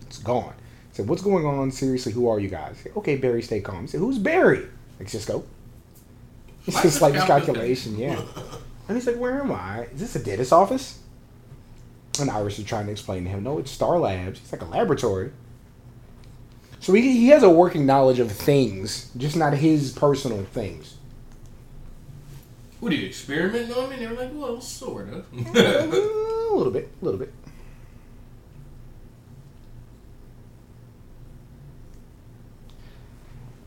It's 0.01 0.19
gone. 0.19 0.53
So 0.93 1.03
what's 1.03 1.21
going 1.21 1.45
on? 1.45 1.71
Seriously, 1.71 2.11
who 2.13 2.27
are 2.29 2.39
you 2.39 2.49
guys? 2.49 2.85
Okay, 2.97 3.15
Barry, 3.17 3.41
stay 3.41 3.61
calm. 3.61 3.81
He 3.81 3.87
said, 3.87 3.99
who's 3.99 4.17
Barry? 4.19 4.65
Like 4.99 5.09
Cisco. 5.09 5.43
It's 6.67 6.81
just 6.83 7.01
like 7.01 7.13
this 7.13 7.23
calculation? 7.23 7.95
calculation, 7.95 7.97
yeah. 7.97 8.21
And 8.87 8.97
he's 8.97 9.07
like, 9.07 9.17
where 9.17 9.39
am 9.41 9.51
I? 9.51 9.83
Is 9.93 9.99
this 9.99 10.15
a 10.15 10.23
dentist 10.23 10.51
office? 10.51 10.99
And 12.19 12.29
Iris 12.29 12.59
is 12.59 12.65
trying 12.65 12.85
to 12.87 12.91
explain 12.91 13.23
to 13.23 13.29
him, 13.29 13.43
no, 13.43 13.57
it's 13.59 13.71
Star 13.71 13.99
Labs. 13.99 14.39
It's 14.39 14.51
like 14.51 14.61
a 14.61 14.65
laboratory. 14.65 15.31
So 16.79 16.93
he, 16.93 17.01
he 17.01 17.27
has 17.29 17.43
a 17.43 17.49
working 17.49 17.85
knowledge 17.85 18.19
of 18.19 18.31
things, 18.31 19.11
just 19.17 19.35
not 19.35 19.53
his 19.53 19.91
personal 19.91 20.43
things. 20.45 20.95
What 22.79 22.93
are 22.93 22.95
you 22.95 23.07
experimenting 23.07 23.73
on 23.73 23.89
me? 23.89 23.97
And 23.97 24.05
they're 24.05 24.25
like, 24.25 24.31
well, 24.33 24.61
sort 24.61 25.09
of. 25.09 25.25
a 25.55 26.53
little 26.53 26.71
bit, 26.71 26.89
a 27.01 27.05
little 27.05 27.19
bit. 27.19 27.33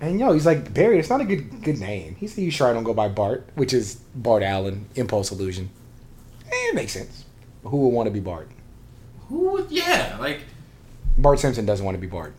And 0.00 0.18
yo, 0.18 0.32
he's 0.32 0.46
like 0.46 0.74
Barry. 0.74 0.98
It's 0.98 1.08
not 1.08 1.20
a 1.20 1.24
good 1.24 1.62
good 1.62 1.78
name. 1.78 2.16
He 2.18 2.26
said, 2.26 2.42
"You 2.42 2.50
sure 2.50 2.66
I 2.66 2.72
don't 2.72 2.82
go 2.82 2.92
by 2.92 3.06
Bart?" 3.06 3.48
Which 3.54 3.72
is 3.72 4.00
Bart 4.16 4.42
Allen, 4.42 4.86
Impulse 4.96 5.30
Illusion. 5.30 5.70
Eh, 6.46 6.50
it 6.70 6.74
makes 6.74 6.90
sense. 6.90 7.21
Who 7.64 7.76
would 7.78 7.88
want 7.88 8.06
to 8.06 8.10
be 8.10 8.20
Bart? 8.20 8.48
Who 9.28 9.50
would? 9.50 9.70
Yeah, 9.70 10.16
like 10.20 10.40
Bart 11.18 11.38
Simpson 11.38 11.64
doesn't 11.66 11.84
want 11.84 11.96
to 11.96 12.00
be 12.00 12.06
Bart. 12.06 12.34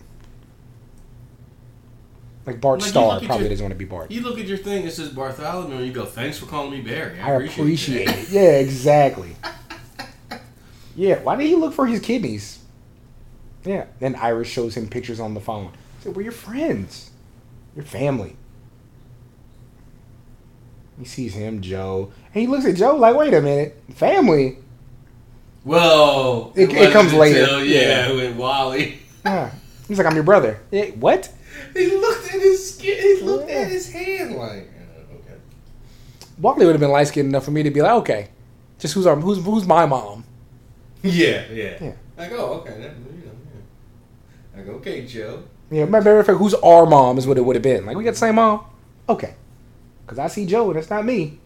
Like 2.45 2.59
Bart 2.59 2.81
Like, 2.81 2.89
Starr 2.89 3.19
probably 3.21 3.45
your- 3.45 3.49
doesn't 3.49 3.63
want 3.63 3.71
to 3.73 3.77
be 3.79 3.85
Bart. 3.85 4.11
you 4.11 4.21
look 4.21 4.37
at 4.37 4.45
your 4.47 4.57
thing. 4.57 4.85
It 4.85 4.91
says 4.91 5.09
Bartholomew, 5.09 5.77
and 5.77 5.85
you 5.85 5.93
go, 5.93 6.05
"Thanks 6.05 6.37
for 6.37 6.45
calling 6.45 6.71
me 6.71 6.81
Barry." 6.81 7.17
I 7.19 7.31
appreciate 7.35 8.05
that." 8.07 8.19
it. 8.19 8.29
Yeah, 8.31 8.41
exactly. 8.59 9.35
yeah, 10.95 11.19
why 11.23 11.37
did 11.37 11.47
he 11.47 11.55
look 11.55 11.73
for 11.73 11.85
his 11.87 12.01
kidneys? 12.01 12.59
Yeah. 13.63 13.85
Then 14.01 14.15
Iris 14.15 14.49
shows 14.49 14.75
him 14.75 14.89
pictures 14.89 15.21
on 15.21 15.33
the 15.35 15.39
phone. 15.39 15.71
He 15.99 16.03
said, 16.03 16.15
We're 16.17 16.23
your 16.23 16.31
friends. 16.33 17.11
Your 17.77 17.85
family. 17.85 18.35
He 20.99 21.05
sees 21.05 21.33
him, 21.33 21.61
Joe. 21.61 22.11
And 22.33 22.41
he 22.41 22.47
looks 22.47 22.65
at 22.65 22.75
Joe 22.75 22.95
like, 22.97 23.15
wait 23.15 23.33
a 23.33 23.41
minute. 23.41 23.81
Family? 23.95 24.57
Well, 25.65 26.51
It- 26.55 26.71
it 26.73 26.91
comes 26.91 27.13
later. 27.13 27.63
yeah, 27.63 28.07
Yeah. 28.07 28.13
with 28.13 28.35
Wally. 28.35 28.99
Yeah. 29.25 29.51
He's 29.87 29.97
like, 29.97 30.07
I'm 30.07 30.15
your 30.15 30.23
brother. 30.23 30.59
Eh, 30.73 30.91
what? 30.99 31.29
He 31.73 31.87
looked 31.95 32.25
at 32.33 32.41
his 32.41 32.75
skin. 32.75 32.97
He 33.01 33.23
looked 33.23 33.49
Yeah. 33.49 33.55
at 33.59 33.71
his 33.71 33.89
hand 33.91 34.35
like, 34.35 34.69
uh, 34.77 35.15
okay. 35.15 35.37
Wally 36.41 36.65
would 36.65 36.73
have 36.73 36.81
been 36.81 36.91
light 36.91 37.07
skinned 37.07 37.29
enough 37.29 37.45
for 37.45 37.51
me 37.51 37.63
to 37.63 37.71
be 37.71 37.81
like, 37.81 37.91
okay. 37.93 38.27
Just 38.79 38.93
who's 38.95 39.05
our 39.07 39.15
who's 39.15 39.43
who's 39.43 39.65
my 39.65 39.85
mom? 39.85 40.25
Yeah, 41.01 41.43
yeah. 41.51 41.77
Yeah. 41.81 41.91
I 42.17 42.27
go, 42.27 42.45
okay, 42.55 42.71
that, 42.71 42.81
you 42.81 43.25
know, 43.25 43.31
yeah. 44.55 44.59
I 44.59 44.63
go, 44.65 44.71
okay, 44.73 45.05
Joe. 45.05 45.43
Yeah, 45.71 45.85
matter 45.85 46.19
of 46.19 46.25
fact, 46.25 46.37
who's 46.37 46.53
our 46.55 46.85
mom 46.85 47.17
is 47.17 47.25
what 47.25 47.37
it 47.37 47.41
would 47.45 47.55
have 47.55 47.63
been. 47.63 47.85
Like, 47.85 47.95
we 47.95 48.03
got 48.03 48.11
the 48.11 48.17
same 48.17 48.35
mom? 48.35 48.61
Okay. 49.07 49.33
Because 50.05 50.19
I 50.19 50.27
see 50.27 50.45
Joe 50.45 50.69
and 50.69 50.77
it's 50.79 50.89
not 50.89 51.05
me. 51.05 51.39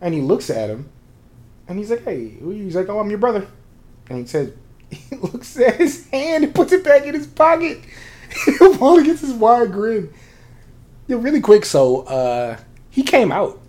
And 0.00 0.12
he 0.14 0.20
looks 0.20 0.50
at 0.50 0.68
him 0.68 0.88
and 1.68 1.78
he's 1.78 1.90
like, 1.90 2.04
hey, 2.04 2.30
who 2.30 2.50
are 2.50 2.54
you? 2.54 2.64
He's 2.64 2.76
like, 2.76 2.88
oh, 2.88 2.98
I'm 2.98 3.10
your 3.10 3.18
brother. 3.18 3.46
And 4.08 4.18
he 4.18 4.26
says, 4.26 4.52
he 4.90 5.16
looks 5.16 5.58
at 5.58 5.76
his 5.76 6.08
hand 6.10 6.44
and 6.44 6.54
puts 6.54 6.72
it 6.72 6.84
back 6.84 7.04
in 7.04 7.14
his 7.14 7.26
pocket. 7.26 7.80
Wally 8.60 9.04
gets 9.04 9.20
his 9.20 9.32
wide 9.32 9.72
grin. 9.72 10.12
Yeah, 11.06 11.16
really 11.20 11.40
quick. 11.40 11.64
So, 11.64 12.02
uh, 12.02 12.58
he 12.90 13.02
came 13.02 13.30
out. 13.30 13.60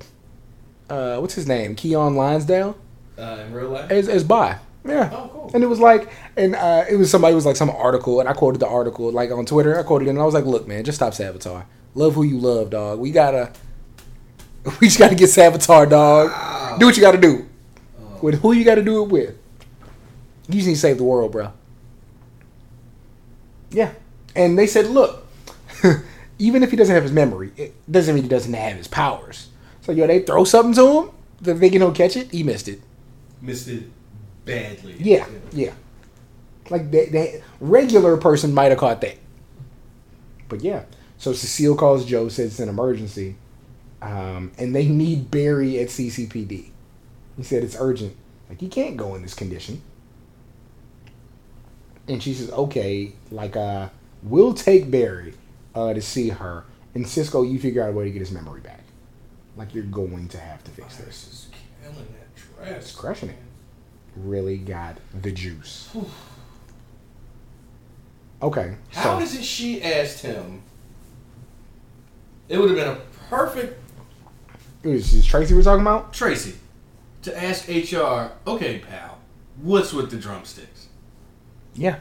Uh, 0.90 1.18
what's 1.18 1.34
his 1.34 1.48
name? 1.48 1.76
Keiynan 1.76 2.16
Lonsdale? 2.16 2.78
Uh, 3.18 3.44
in 3.46 3.54
real 3.54 3.70
life? 3.70 3.92
as 3.92 4.08
as 4.08 4.24
by. 4.24 4.58
Yeah. 4.86 5.10
Oh, 5.12 5.30
cool. 5.32 5.52
And 5.54 5.64
it 5.64 5.68
was 5.68 5.80
like, 5.80 6.10
and 6.38 6.56
uh, 6.56 6.86
it 6.90 6.96
was 6.96 7.12
somebody 7.12 7.34
it 7.34 7.36
was 7.36 7.46
like 7.46 7.56
some 7.56 7.70
article, 7.70 8.20
and 8.20 8.30
I 8.30 8.34
quoted 8.34 8.60
the 8.60 8.68
article 8.68 9.12
like 9.12 9.32
on 9.32 9.46
Twitter. 9.46 9.78
I 9.78 9.84
quoted 9.84 10.08
it, 10.08 10.12
and 10.12 10.20
I 10.20 10.24
was 10.24 10.34
like, 10.34 10.46
"Look, 10.46 10.68
man, 10.68 10.84
just 10.84 10.98
stop 10.98 11.14
Savitar. 11.14 11.66
Love 11.94 12.14
who 12.14 12.24
you 12.24 12.40
love, 12.40 12.70
dog. 12.70 13.00
We 13.00 13.12
gotta, 13.12 13.52
we 14.80 14.88
just 14.88 15.00
gotta 15.00 15.16
get 15.16 15.30
Savitar, 15.30 15.90
dog. 15.90 16.30
Wow. 16.30 16.78
Do 16.80 16.86
what 16.86 16.96
you 16.96 17.02
gotta 17.02 17.18
do. 17.18 17.47
With 18.24 18.42
who 18.42 18.52
you 18.54 18.64
gotta 18.64 18.84
do 18.84 19.04
it 19.04 19.10
with. 19.10 19.38
You 20.48 20.56
just 20.56 20.68
need 20.68 20.76
to 20.76 20.80
save 20.80 20.98
the 20.98 21.04
world, 21.04 21.32
bro. 21.32 21.52
Yeah. 23.70 23.94
And 24.36 24.58
they 24.58 24.68
said, 24.68 24.88
look, 24.88 25.26
even 26.40 26.64
if 26.64 26.72
he 26.72 26.78
doesn't 26.78 26.94
have 26.94 27.04
his 27.04 27.12
memory, 27.12 27.52
it 27.58 27.74
doesn't 27.92 28.14
mean 28.16 28.24
he 28.24 28.30
doesn't 28.30 28.54
have 28.54 28.78
his 28.78 28.88
powers. 28.88 29.50
So 29.82 29.92
yo, 29.92 30.08
they 30.08 30.22
throw 30.22 30.44
something 30.44 30.74
to 30.76 31.02
him, 31.02 31.12
they're 31.42 31.56
thinking 31.56 31.82
he'll 31.82 31.92
catch 31.92 32.16
it. 32.16 32.32
He 32.32 32.44
missed 32.44 32.68
it. 32.68 32.82
Missed 33.42 33.68
it 33.68 33.84
badly. 34.46 34.96
Yeah, 35.00 35.28
yeah. 35.52 35.74
Like 36.70 36.92
the, 36.92 37.06
the 37.06 37.42
regular 37.60 38.18
person 38.18 38.54
might 38.54 38.72
have 38.72 38.80
caught 38.80 39.02
that. 39.02 39.18
But 40.50 40.62
yeah. 40.62 40.84
So 41.18 41.34
Cecile 41.34 41.76
calls 41.76 42.06
Joe, 42.06 42.30
says 42.30 42.52
it's 42.52 42.60
an 42.60 42.70
emergency. 42.70 43.36
Um, 44.02 44.52
and 44.58 44.76
they 44.76 44.88
need 44.88 45.32
Barry 45.32 45.80
at 45.80 45.88
CCPD. 45.88 46.70
He 47.38 47.44
said 47.44 47.64
it's 47.64 47.78
urgent. 47.80 48.16
Like 48.50 48.62
you 48.62 48.70
can't 48.70 48.98
go 48.98 49.16
in 49.16 49.22
this 49.22 49.34
condition. 49.34 49.82
And 52.08 52.24
she 52.24 52.34
says, 52.34 52.52
"Okay, 52.52 53.14
like 53.32 53.56
uh, 53.56 53.90
we'll 54.24 54.54
take 54.54 54.90
Barry 54.90 55.34
uh, 55.76 55.94
to 55.94 56.02
see 56.02 56.30
her, 56.30 56.64
and 56.96 57.08
Cisco, 57.08 57.44
you 57.44 57.60
figure 57.60 57.84
out 57.84 57.90
a 57.90 57.92
way 57.92 58.06
to 58.06 58.12
get 58.12 58.20
his 58.20 58.32
memory 58.32 58.62
back. 58.62 58.84
Like 59.58 59.76
you're 59.76 59.84
going 59.84 60.28
to 60.30 60.40
have 60.40 60.64
to 60.64 60.72
fix 60.72 60.96
this. 60.98 61.06
Iris 61.06 61.28
is 61.28 61.48
killing 61.82 62.08
that 62.08 62.36
dress. 62.66 62.84
It's 62.84 62.96
crushing 62.96 63.30
it. 63.30 63.38
Really 64.16 64.58
got 64.58 64.98
the 65.22 65.32
juice. 65.32 65.96
Okay, 68.42 68.76
How 68.92 69.18
so 69.18 69.24
is 69.24 69.36
it 69.36 69.44
she 69.44 69.82
asked 69.82 70.22
him? 70.22 70.62
It 72.48 72.58
would 72.58 72.70
have 72.70 72.78
been 72.78 72.88
a 72.88 73.02
perfect 73.30 73.78
it 74.84 74.90
was 74.90 75.12
this 75.12 75.26
Tracy 75.26 75.54
we're 75.54 75.64
talking 75.64 75.82
about. 75.82 76.14
Tracy 76.14 76.56
to 77.28 77.44
ask 77.44 77.68
HR. 77.68 78.32
Okay, 78.50 78.80
pal, 78.80 79.20
what's 79.62 79.94
with 79.94 80.10
the 80.10 80.18
drumsticks? 80.18 80.88
Yeah. 81.76 82.00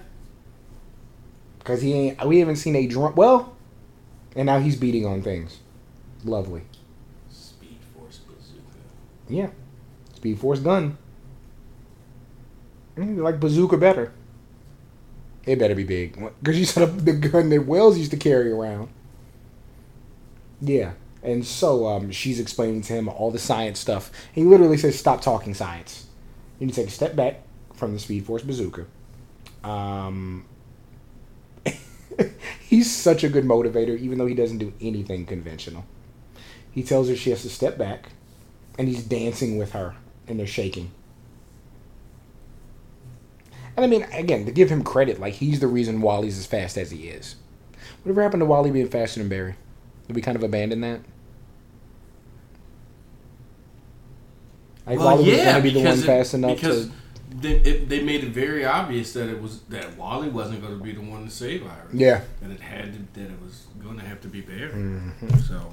Because 1.58 1.82
he 1.82 1.92
ain't. 1.92 2.24
We 2.24 2.38
haven't 2.38 2.56
seen 2.56 2.76
a 2.76 2.86
drum. 2.86 3.14
Well, 3.14 3.56
and 4.34 4.46
now 4.46 4.58
he's 4.58 4.76
beating 4.76 5.04
on 5.04 5.22
things. 5.22 5.58
Lovely. 6.24 6.62
Speed 7.28 7.78
Force 7.94 8.18
bazooka. 8.18 8.78
Yeah. 9.28 9.50
Speed 10.14 10.38
Force 10.38 10.60
gun. 10.60 10.96
Mm, 12.96 13.18
like 13.18 13.40
bazooka 13.40 13.76
better. 13.76 14.12
It 15.44 15.58
better 15.58 15.74
be 15.74 15.84
big. 15.84 16.18
Because 16.40 16.58
you 16.58 16.64
set 16.64 16.88
up 16.88 16.96
the 17.04 17.12
gun 17.12 17.50
that 17.50 17.66
Wells 17.66 17.98
used 17.98 18.12
to 18.12 18.16
carry 18.16 18.50
around. 18.50 18.88
Yeah. 20.60 20.92
And 21.26 21.44
so 21.44 21.88
um, 21.88 22.12
she's 22.12 22.38
explaining 22.38 22.82
to 22.82 22.92
him 22.92 23.08
all 23.08 23.32
the 23.32 23.38
science 23.38 23.80
stuff. 23.80 24.12
He 24.32 24.44
literally 24.44 24.76
says, 24.76 24.96
stop 24.96 25.20
talking 25.20 25.54
science. 25.54 26.06
You 26.60 26.66
need 26.66 26.74
to 26.74 26.80
take 26.80 26.88
a 26.88 26.92
step 26.92 27.16
back 27.16 27.42
from 27.74 27.92
the 27.92 27.98
Speed 27.98 28.24
Force 28.24 28.42
bazooka. 28.42 28.86
Um, 29.64 30.46
he's 32.60 32.94
such 32.94 33.24
a 33.24 33.28
good 33.28 33.44
motivator, 33.44 33.98
even 33.98 34.18
though 34.18 34.26
he 34.26 34.34
doesn't 34.34 34.58
do 34.58 34.72
anything 34.80 35.26
conventional. 35.26 35.84
He 36.70 36.84
tells 36.84 37.08
her 37.08 37.16
she 37.16 37.30
has 37.30 37.42
to 37.42 37.50
step 37.50 37.76
back, 37.76 38.10
and 38.78 38.86
he's 38.86 39.02
dancing 39.02 39.58
with 39.58 39.72
her, 39.72 39.96
and 40.28 40.38
they're 40.38 40.46
shaking. 40.46 40.92
And 43.76 43.84
I 43.84 43.88
mean, 43.88 44.04
again, 44.12 44.46
to 44.46 44.52
give 44.52 44.70
him 44.70 44.84
credit, 44.84 45.18
like 45.18 45.34
he's 45.34 45.58
the 45.58 45.66
reason 45.66 46.00
Wally's 46.00 46.38
as 46.38 46.46
fast 46.46 46.78
as 46.78 46.92
he 46.92 47.08
is. 47.08 47.34
Whatever 48.04 48.22
happened 48.22 48.42
to 48.42 48.46
Wally 48.46 48.70
being 48.70 48.88
faster 48.88 49.18
than 49.18 49.28
Barry? 49.28 49.56
Did 50.06 50.14
we 50.14 50.22
kind 50.22 50.36
of 50.36 50.44
abandon 50.44 50.82
that? 50.82 51.00
Like 54.86 54.98
Wally 54.98 55.24
was 55.30 55.36
going 55.42 55.56
to 55.56 55.62
be 55.62 55.70
the 55.70 55.84
one 55.84 55.98
it- 55.98 56.04
fast 56.04 56.34
enough 56.34 56.56
because 56.56 56.86
to. 56.86 56.92
they, 57.40 57.52
it, 57.56 57.88
they 57.88 58.02
made 58.02 58.22
it 58.24 58.30
very 58.30 58.64
obvious 58.64 59.12
that 59.14 59.28
it 59.28 59.40
was 59.42 59.60
that 59.62 59.96
Wally 59.96 60.28
wasn't 60.28 60.62
going 60.62 60.78
to 60.78 60.82
be 60.84 60.92
the 60.92 61.00
one 61.00 61.24
to 61.24 61.30
save 61.30 61.64
Iris. 61.66 61.92
Yeah. 61.92 62.20
and 62.42 62.52
it 62.52 62.60
had 62.60 62.92
to, 62.92 63.20
that 63.20 63.30
it 63.32 63.42
was 63.42 63.66
going 63.82 63.98
to 63.98 64.04
have 64.04 64.20
to 64.22 64.28
be 64.28 64.40
Barry. 64.40 64.70
Mm-hmm. 64.70 65.38
So 65.38 65.72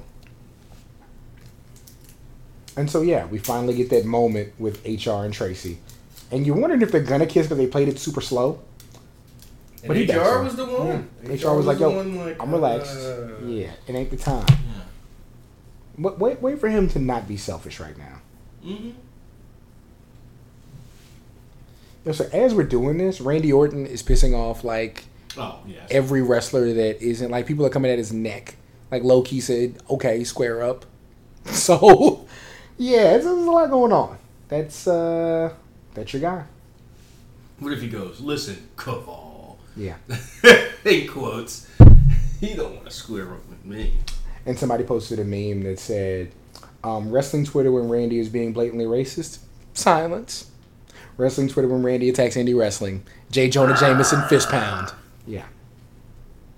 And 2.76 2.90
so 2.90 3.02
yeah, 3.02 3.26
we 3.26 3.38
finally 3.38 3.76
get 3.76 3.90
that 3.92 4.06
moment 4.06 4.54
with 4.58 4.84
HR 4.86 5.24
and 5.26 5.34
Tracy, 5.34 5.78
and 6.32 6.46
you're 6.46 6.56
wondering 6.56 6.82
if 6.82 6.92
they're 6.92 7.02
gonna 7.02 7.28
kiss 7.28 7.46
because 7.46 7.58
they 7.60 7.68
played 7.68 7.88
it 7.88 8.00
super 8.00 8.22
slow. 8.22 8.60
and 9.84 9.88
But 9.88 9.98
HR 9.98 10.42
was 10.44 10.56
the 10.56 10.66
one. 10.66 11.10
HR 11.24 11.56
was 11.56 11.66
like, 11.68 11.80
"Yo, 11.80 11.90
like, 11.92 12.42
I'm 12.42 12.52
relaxed. 12.52 12.96
uh, 12.98 13.28
yeah, 13.46 13.72
it 13.88 13.94
ain't 13.94 14.10
the 14.10 14.18
time." 14.18 14.46
yeah. 14.50 14.56
Wait, 16.00 16.18
wait, 16.18 16.42
wait 16.42 16.60
for 16.60 16.68
him 16.70 16.88
to 16.90 17.00
not 17.00 17.28
be 17.28 17.38
selfish 17.38 17.80
right 17.80 17.96
now. 17.98 18.22
Mm-hmm. 18.66 18.90
Know, 22.06 22.12
so 22.12 22.28
as 22.34 22.54
we're 22.54 22.64
doing 22.64 22.98
this, 22.98 23.22
Randy 23.22 23.52
Orton 23.54 23.86
is 23.86 24.04
pissing 24.04 24.36
off 24.38 24.64
like 24.64 25.06
Oh 25.38 25.60
yes. 25.66 25.88
every 25.90 26.22
wrestler 26.22 26.74
that 26.74 27.02
isn't 27.02 27.32
like 27.32 27.48
people 27.48 27.66
are 27.66 27.70
coming 27.70 27.92
at 27.92 27.98
his 27.98 28.12
neck. 28.14 28.56
Like 28.92 29.04
Low 29.04 29.22
Ki 29.24 29.40
said, 29.42 29.78
"Okay, 29.90 30.24
square 30.24 30.62
up." 30.64 30.86
So, 31.46 32.26
yeah, 32.78 33.04
there's, 33.04 33.26
there's 33.26 33.38
a 33.48 33.52
lot 33.52 33.70
going 33.70 33.92
on. 33.92 34.18
That's 34.48 34.88
uh, 34.88 35.54
that's 35.94 36.14
your 36.14 36.22
guy. 36.22 36.44
what 37.60 37.74
if 37.74 37.82
he 37.82 37.90
goes? 37.90 38.22
Listen, 38.22 38.70
Kaval. 38.78 39.56
Yeah. 39.76 39.96
in 40.86 41.08
quotes. 41.08 41.68
He 42.40 42.54
don't 42.54 42.76
want 42.76 42.86
to 42.86 42.92
square 42.92 43.34
up 43.34 43.48
with 43.50 43.66
me. 43.66 43.94
and 44.46 44.58
somebody 44.58 44.84
posted 44.84 45.20
a 45.20 45.24
meme 45.26 45.64
that 45.64 45.80
said, 45.80 46.32
um, 46.84 47.10
"Wrestling 47.12 47.46
Twitter 47.46 47.72
when 47.72 47.90
Randy 47.90 48.20
is 48.20 48.30
being 48.30 48.54
blatantly 48.54 48.86
racist, 48.86 49.40
silence. 49.74 50.50
Wrestling 51.18 51.48
Twitter 51.48 51.68
when 51.68 51.84
Randy 51.84 52.10
attacks 52.10 52.36
indie 52.36 52.58
wrestling, 52.58 53.04
J. 53.32 53.50
Jonah 53.50 53.78
Jameson 53.78 54.22
fist 54.28 54.50
pound." 54.50 54.94
Yeah, 55.26 55.46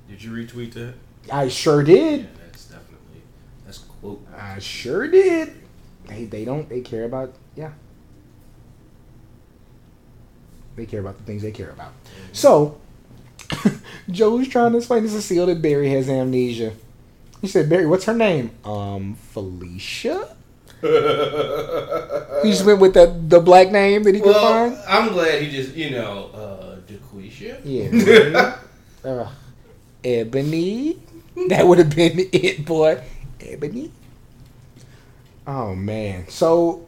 Did 0.09 0.23
you 0.23 0.31
retweet 0.31 0.73
that? 0.73 0.95
I 1.31 1.47
sure 1.49 1.83
did. 1.83 2.21
Yeah, 2.21 2.25
that's 2.45 2.65
definitely 2.65 3.21
that's 3.65 3.77
quote. 3.79 4.25
I 4.35 4.59
sure 4.59 5.07
did. 5.07 5.53
They 6.07 6.25
they 6.25 6.45
don't 6.45 6.67
they 6.69 6.81
care 6.81 7.03
about 7.03 7.33
yeah. 7.55 7.71
They 10.75 10.85
care 10.85 10.99
about 10.99 11.17
the 11.17 11.23
things 11.23 11.41
they 11.41 11.51
care 11.51 11.69
about. 11.69 11.93
So, 12.33 12.79
Joe's 14.09 14.47
trying 14.47 14.73
to 14.73 14.77
explain 14.79 15.03
to 15.03 15.09
Cecile 15.09 15.45
that 15.45 15.61
Barry 15.61 15.89
has 15.89 16.09
amnesia. 16.09 16.73
He 17.41 17.47
said, 17.47 17.69
Barry, 17.69 17.85
what's 17.85 18.05
her 18.05 18.13
name? 18.13 18.51
Um, 18.63 19.15
Felicia? 19.15 20.35
he 20.81 22.51
just 22.51 22.65
went 22.65 22.79
with 22.79 22.93
that 22.93 23.29
the 23.29 23.39
black 23.39 23.71
name 23.71 24.03
that 24.03 24.13
he 24.13 24.21
could 24.21 24.29
Well, 24.29 24.69
find? 24.69 24.77
I'm 24.87 25.13
glad 25.13 25.41
he 25.41 25.49
just 25.49 25.73
you 25.75 25.91
know 25.91 26.29
uh, 26.33 26.75
Dequisha. 26.87 27.59
Yeah. 27.63 28.57
uh, 29.09 29.31
Ebony? 30.03 30.99
That 31.49 31.67
would 31.67 31.79
have 31.79 31.95
been 31.95 32.29
it, 32.31 32.65
boy. 32.65 33.01
Ebony? 33.41 33.91
Oh, 35.47 35.75
man. 35.75 36.27
So, 36.29 36.87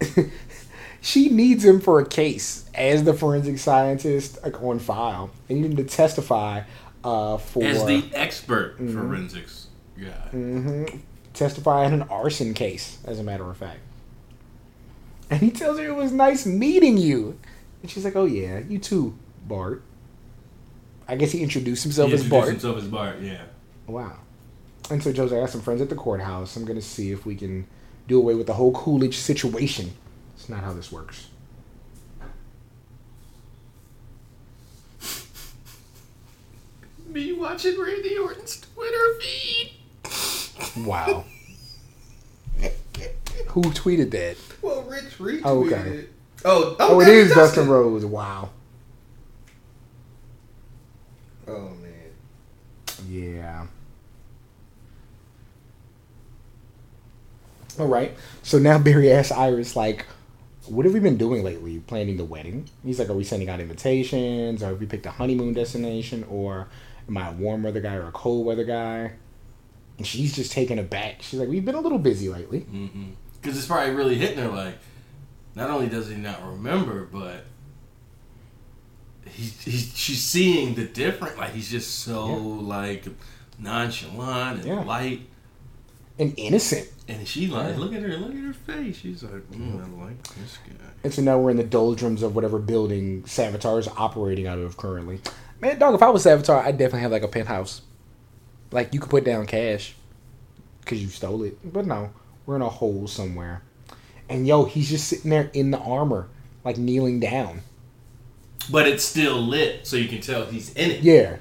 she 1.00 1.28
needs 1.28 1.64
him 1.64 1.80
for 1.80 2.00
a 2.00 2.06
case 2.06 2.64
as 2.74 3.04
the 3.04 3.14
forensic 3.14 3.58
scientist 3.58 4.38
like, 4.42 4.62
on 4.62 4.78
file. 4.78 5.30
They 5.46 5.54
need 5.54 5.66
him 5.66 5.76
to 5.76 5.84
testify 5.84 6.62
uh, 7.04 7.36
for... 7.36 7.64
As 7.64 7.84
the 7.84 8.04
expert 8.14 8.78
Mm-hmm. 8.78 8.98
forensics 8.98 9.66
guy. 10.02 10.28
hmm 10.30 10.84
Testify 11.34 11.86
in 11.86 11.94
an 11.94 12.02
arson 12.02 12.52
case, 12.52 12.98
as 13.06 13.18
a 13.18 13.22
matter 13.22 13.48
of 13.48 13.56
fact. 13.56 13.80
And 15.30 15.40
he 15.40 15.50
tells 15.50 15.78
her 15.78 15.84
it 15.86 15.94
was 15.94 16.12
nice 16.12 16.44
meeting 16.44 16.98
you. 16.98 17.38
And 17.80 17.90
she's 17.90 18.04
like, 18.04 18.16
oh, 18.16 18.26
yeah, 18.26 18.58
you 18.58 18.78
too, 18.78 19.16
Bart. 19.46 19.82
I 21.08 21.16
guess 21.16 21.32
he 21.32 21.42
introduced 21.42 21.84
himself 21.84 22.08
He 22.08 22.14
as 22.14 22.20
introduced 22.24 22.38
Bart. 22.40 22.52
himself 22.52 22.76
as 22.76 22.84
Bart. 22.86 23.20
Yeah. 23.22 23.44
Wow. 23.86 24.18
And 24.90 25.02
so 25.02 25.10
Joe's 25.10 25.30
like, 25.32 25.38
I 25.38 25.42
got 25.44 25.50
some 25.50 25.62
friends 25.62 25.80
at 25.80 25.88
the 25.88 25.94
courthouse. 25.94 26.54
I'm 26.56 26.64
going 26.66 26.78
to 26.78 26.84
see 26.84 27.12
if 27.12 27.24
we 27.24 27.34
can 27.34 27.66
do 28.08 28.18
away 28.18 28.34
with 28.34 28.46
the 28.46 28.54
whole 28.54 28.72
Coolidge 28.72 29.16
situation. 29.16 29.92
It's 30.36 30.50
not 30.50 30.62
how 30.62 30.74
this 30.74 30.92
works. 30.92 31.28
Me 37.06 37.32
watching 37.32 37.78
Randy 37.80 38.16
Orton's 38.16 38.60
Twitter 38.60 39.14
feed. 39.20 39.72
Wow. 40.76 41.24
Who 43.48 43.62
tweeted 43.62 44.10
that? 44.12 44.36
Well, 44.62 44.82
Rich 44.82 45.18
retweeted 45.18 45.42
Oh, 45.44 45.64
okay. 45.66 45.88
it. 45.90 46.12
Oh, 46.44 46.76
Oh, 46.80 46.94
oh 46.94 47.00
it 47.00 47.04
that 47.06 47.12
is 47.14 47.34
Dustin 47.34 47.68
Rhodes. 47.68 48.04
Wow. 48.06 48.50
Oh 51.46 51.70
man. 51.82 52.12
Yeah. 53.08 53.66
All 57.78 57.88
right. 57.88 58.14
So 58.42 58.58
now 58.58 58.78
Barry 58.78 59.10
asks 59.12 59.32
Iris, 59.32 59.74
like, 59.76 60.06
what 60.66 60.84
have 60.84 60.94
we 60.94 61.00
been 61.00 61.16
doing 61.16 61.42
lately? 61.42 61.80
Planning 61.80 62.16
the 62.16 62.24
wedding? 62.24 62.68
He's 62.84 62.98
like, 62.98 63.08
are 63.08 63.14
we 63.14 63.24
sending 63.24 63.48
out 63.48 63.60
invitations? 63.60 64.62
Or 64.62 64.66
have 64.68 64.80
we 64.80 64.86
picked 64.86 65.06
a 65.06 65.10
honeymoon 65.10 65.54
destination? 65.54 66.24
Or 66.28 66.68
am 67.08 67.16
I 67.16 67.28
a 67.28 67.32
warm 67.32 67.62
weather 67.62 67.80
guy 67.80 67.94
or 67.94 68.08
a 68.08 68.12
cold 68.12 68.46
weather 68.46 68.64
guy? 68.64 69.12
And 70.02 70.06
she's 70.08 70.34
just 70.34 70.50
taken 70.50 70.80
aback. 70.80 71.22
She's 71.22 71.38
like, 71.38 71.48
we've 71.48 71.64
been 71.64 71.76
a 71.76 71.80
little 71.80 72.00
busy 72.00 72.28
lately. 72.28 72.66
Because 73.40 73.56
it's 73.56 73.68
probably 73.68 73.94
really 73.94 74.16
hitting 74.16 74.38
her. 74.38 74.48
Like, 74.48 74.74
not 75.54 75.70
only 75.70 75.88
does 75.88 76.08
he 76.08 76.16
not 76.16 76.44
remember, 76.44 77.04
but 77.04 77.44
he, 79.30 79.44
he's 79.44 79.96
she's 79.96 80.20
seeing 80.20 80.74
the 80.74 80.86
different. 80.86 81.38
Like 81.38 81.52
he's 81.52 81.70
just 81.70 82.00
so 82.00 82.26
Yeah. 82.26 82.66
like 82.66 83.04
nonchalant 83.60 84.58
and 84.62 84.66
Yeah. 84.66 84.82
light. 84.82 85.20
And 86.18 86.34
innocent. 86.36 86.88
And 87.06 87.28
she 87.28 87.46
like, 87.46 87.74
Yeah. 87.74 87.78
look 87.78 87.94
at 87.94 88.02
her, 88.02 88.16
look 88.16 88.34
at 88.34 88.40
her 88.42 88.52
face. 88.52 88.96
She's 88.96 89.22
like, 89.22 89.48
mm, 89.52 89.84
I 90.00 90.04
like 90.04 90.20
this 90.24 90.58
guy. 90.66 90.74
And 91.04 91.14
so 91.14 91.22
now 91.22 91.38
we're 91.38 91.50
in 91.52 91.58
the 91.58 91.62
doldrums 91.62 92.24
of 92.24 92.34
whatever 92.34 92.58
building 92.58 93.22
Savitar 93.22 93.78
is 93.78 93.86
operating 93.86 94.48
out 94.48 94.58
of 94.58 94.76
currently. 94.76 95.20
Man, 95.60 95.78
dog, 95.78 95.94
if 95.94 96.02
I 96.02 96.10
was 96.10 96.24
Savitar, 96.26 96.64
I'd 96.64 96.76
definitely 96.76 97.02
have 97.02 97.12
like 97.12 97.22
a 97.22 97.28
penthouse. 97.28 97.82
Like 98.72 98.92
you 98.94 99.00
could 99.00 99.10
put 99.10 99.24
down 99.24 99.46
cash 99.46 99.94
because 100.80 101.00
you 101.00 101.08
stole 101.08 101.42
it. 101.44 101.58
But 101.72 101.86
no, 101.86 102.10
we're 102.46 102.56
in 102.56 102.62
a 102.62 102.68
hole 102.68 103.06
somewhere. 103.06 103.62
And 104.28 104.46
yo, 104.46 104.64
he's 104.64 104.88
just 104.88 105.08
sitting 105.08 105.30
there 105.30 105.50
in 105.52 105.70
the 105.70 105.78
armor, 105.78 106.28
like 106.64 106.78
kneeling 106.78 107.20
down. 107.20 107.60
But 108.70 108.88
it's 108.88 109.04
still 109.04 109.40
lit, 109.40 109.86
so 109.86 109.96
you 109.96 110.08
can 110.08 110.20
tell 110.20 110.46
he's 110.46 110.72
in 110.74 110.90
it. 110.90 111.00
Yeah. 111.00 111.36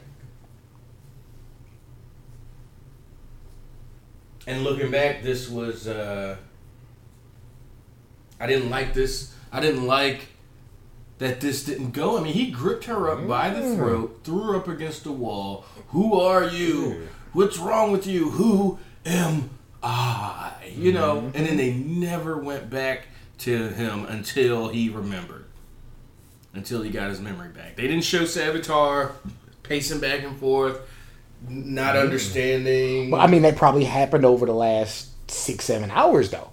And 4.48 4.64
looking 4.64 4.92
back, 4.92 5.24
this 5.24 5.50
was 5.50 5.88
uh 5.88 6.38
I 8.40 8.48
didn't 8.48 8.70
like 8.70 8.94
this. 8.94 9.34
I 9.52 9.60
didn't 9.60 9.86
like 9.86 10.28
that 11.20 11.40
this 11.40 11.64
didn't 11.64 11.92
go. 11.92 12.18
I 12.18 12.24
mean, 12.24 12.34
he 12.34 12.50
gripped 12.50 12.86
her 12.86 13.12
up 13.12 13.28
by 13.28 13.52
the 13.52 13.76
throat, 13.76 14.22
threw 14.24 14.42
her 14.46 14.56
up 14.56 14.68
against 14.68 15.04
the 15.04 15.12
wall. 15.12 15.64
Who 15.90 16.20
are 16.20 16.46
you? 16.46 17.08
What's 17.34 17.58
wrong 17.58 17.92
with 17.92 18.06
you? 18.06 18.32
Who 18.32 18.80
am 19.06 19.50
I? 19.82 20.54
You 20.76 20.92
know, 20.94 21.18
mm-hmm. 21.18 21.38
and 21.38 21.48
then 21.48 21.58
they 21.58 21.74
never 21.74 22.38
went 22.38 22.70
back 22.70 23.08
to 23.40 23.70
him 23.70 24.06
until 24.06 24.70
he 24.70 24.90
remembered. 24.90 25.46
Until 26.54 26.82
he 26.82 26.90
got 26.90 27.10
his 27.10 27.22
memory 27.22 27.50
back. 27.50 27.76
They 27.78 27.88
didn't 27.88 28.04
show 28.04 28.24
Savitar 28.24 29.14
pacing 29.64 30.02
back 30.02 30.24
and 30.24 30.38
forth, 30.38 30.82
not 31.48 31.96
mm-hmm. 31.96 32.06
understanding. 32.06 33.12
Well, 33.12 33.22
I 33.22 33.28
mean, 33.28 33.42
that 33.44 33.56
probably 33.56 33.86
happened 33.86 34.26
over 34.26 34.46
the 34.46 34.54
last 34.54 35.10
six, 35.32 35.66
seven 35.66 35.90
hours, 35.92 36.30
though. 36.32 36.50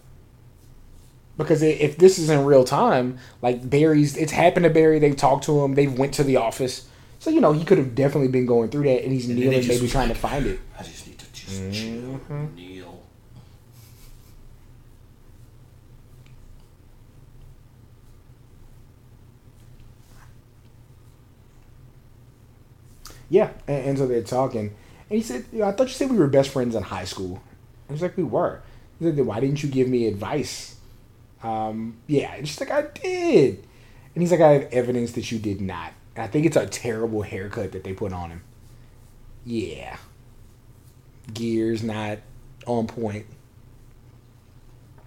Because 1.36 1.62
if 1.62 1.96
this 1.98 2.18
is 2.18 2.30
in 2.30 2.44
real 2.44 2.64
time, 2.64 3.18
like 3.42 3.68
Barry's, 3.68 4.16
it's 4.16 4.32
happened 4.32 4.64
to 4.64 4.70
Barry. 4.70 4.98
They've 4.98 5.16
talked 5.16 5.44
to 5.44 5.64
him. 5.64 5.74
They've 5.74 5.96
went 5.96 6.14
to 6.14 6.24
the 6.24 6.36
office. 6.36 6.88
So 7.20 7.30
you 7.30 7.40
know 7.40 7.52
he 7.52 7.64
could 7.64 7.78
have 7.78 7.94
definitely 7.94 8.28
been 8.28 8.46
going 8.46 8.70
through 8.70 8.84
that, 8.84 9.02
and 9.02 9.12
he's 9.12 9.26
then 9.26 9.36
they 9.36 9.46
kneeling, 9.46 9.66
maybe 9.68 9.82
was 9.82 9.90
trying 9.90 10.08
like, 10.08 10.16
to 10.16 10.20
find 10.20 10.46
it. 10.46 10.60
I 10.78 10.82
just 10.82 11.06
need 11.06 11.18
to 11.18 11.32
just 11.32 11.72
chill, 11.72 12.20
kneel. 12.54 13.02
Yeah, 23.30 23.50
and, 23.66 23.84
and 23.88 23.98
so 23.98 24.06
they're 24.06 24.22
talking, 24.22 24.74
and 25.10 25.16
he 25.16 25.20
said, 25.22 25.44
you 25.52 25.58
know, 25.58 25.66
"I 25.66 25.72
thought 25.72 25.88
you 25.88 25.94
said 25.94 26.10
we 26.10 26.16
were 26.16 26.28
best 26.28 26.50
friends 26.50 26.74
in 26.74 26.82
high 26.82 27.04
school." 27.04 27.42
I 27.88 27.92
was 27.92 28.00
like, 28.00 28.16
"We 28.16 28.22
were." 28.22 28.62
He 28.98 29.04
said, 29.04 29.18
why 29.20 29.40
didn't 29.40 29.62
you 29.62 29.68
give 29.68 29.88
me 29.88 30.06
advice?" 30.06 30.76
Um, 31.42 31.98
yeah, 32.06 32.34
and 32.34 32.48
she's 32.48 32.60
like, 32.60 32.70
"I 32.70 32.82
did," 32.82 33.66
and 34.14 34.22
he's 34.22 34.30
like, 34.30 34.40
"I 34.40 34.52
have 34.52 34.72
evidence 34.72 35.12
that 35.12 35.30
you 35.30 35.38
did 35.38 35.60
not." 35.60 35.92
And 36.18 36.24
I 36.24 36.26
think 36.26 36.46
it's 36.46 36.56
a 36.56 36.66
terrible 36.66 37.22
haircut 37.22 37.70
that 37.70 37.84
they 37.84 37.92
put 37.92 38.12
on 38.12 38.30
him. 38.30 38.42
Yeah, 39.46 39.98
gears 41.32 41.84
not 41.84 42.18
on 42.66 42.88
point. 42.88 43.24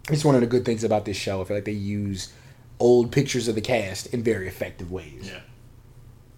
It's 0.09 0.23
one 0.23 0.35
of 0.35 0.41
the 0.41 0.47
good 0.47 0.63
things 0.63 0.85
about 0.85 1.03
this 1.03 1.17
show. 1.17 1.41
I 1.41 1.43
feel 1.43 1.57
like 1.57 1.65
they 1.65 1.73
use 1.73 2.31
old 2.79 3.11
pictures 3.11 3.49
of 3.49 3.55
the 3.55 3.61
cast 3.61 4.05
in 4.13 4.23
very 4.23 4.47
effective 4.47 4.89
ways 4.89 5.23
Yeah. 5.27 5.41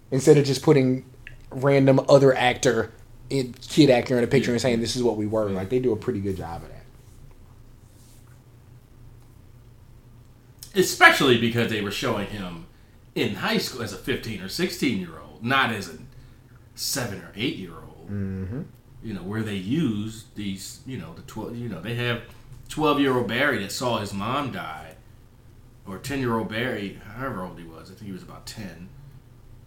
instead 0.09 0.39
of 0.39 0.45
just 0.45 0.63
putting 0.63 1.05
random 1.51 1.99
other 2.09 2.35
actor 2.35 2.91
in, 3.29 3.53
kid 3.53 3.91
actor 3.91 4.17
in 4.17 4.23
a 4.23 4.27
picture 4.27 4.51
and 4.51 4.59
saying 4.59 4.81
this 4.81 4.95
is 4.95 5.03
what 5.03 5.17
we 5.17 5.27
were 5.27 5.49
like 5.51 5.69
they 5.69 5.79
do 5.79 5.93
a 5.93 5.95
pretty 5.95 6.19
good 6.19 6.35
job 6.35 6.63
of 6.63 6.69
that 6.69 6.83
Especially 10.75 11.39
because 11.39 11.69
they 11.71 11.79
were 11.81 11.91
showing 11.91 12.27
him 12.27 12.65
in 13.15 13.35
high 13.35 13.57
school 13.57 13.81
as 13.83 13.93
a 13.93 13.97
15 13.97 14.41
or 14.41 14.49
16 14.49 14.99
year 14.99 15.19
old, 15.19 15.43
not 15.43 15.71
as 15.71 15.89
a 15.89 15.97
7 16.75 17.19
or 17.19 17.31
8 17.35 17.55
year 17.55 17.73
old. 17.73 18.09
Mm-hmm. 18.09 18.61
You 19.03 19.13
know, 19.13 19.21
where 19.23 19.43
they 19.43 19.55
use 19.55 20.25
these, 20.35 20.79
you 20.85 20.97
know, 20.97 21.13
the 21.13 21.21
12, 21.23 21.57
you 21.57 21.69
know, 21.69 21.81
they 21.81 21.95
have 21.95 22.21
12 22.69 22.99
year 23.01 23.17
old 23.17 23.27
Barry 23.27 23.59
that 23.59 23.71
saw 23.71 23.99
his 23.99 24.13
mom 24.13 24.51
die, 24.51 24.95
or 25.85 25.97
10 25.97 26.19
year 26.19 26.37
old 26.37 26.49
Barry, 26.49 26.99
however 27.15 27.43
old 27.43 27.59
he 27.59 27.65
was, 27.65 27.91
I 27.91 27.95
think 27.95 28.05
he 28.07 28.11
was 28.13 28.23
about 28.23 28.45
10, 28.45 28.89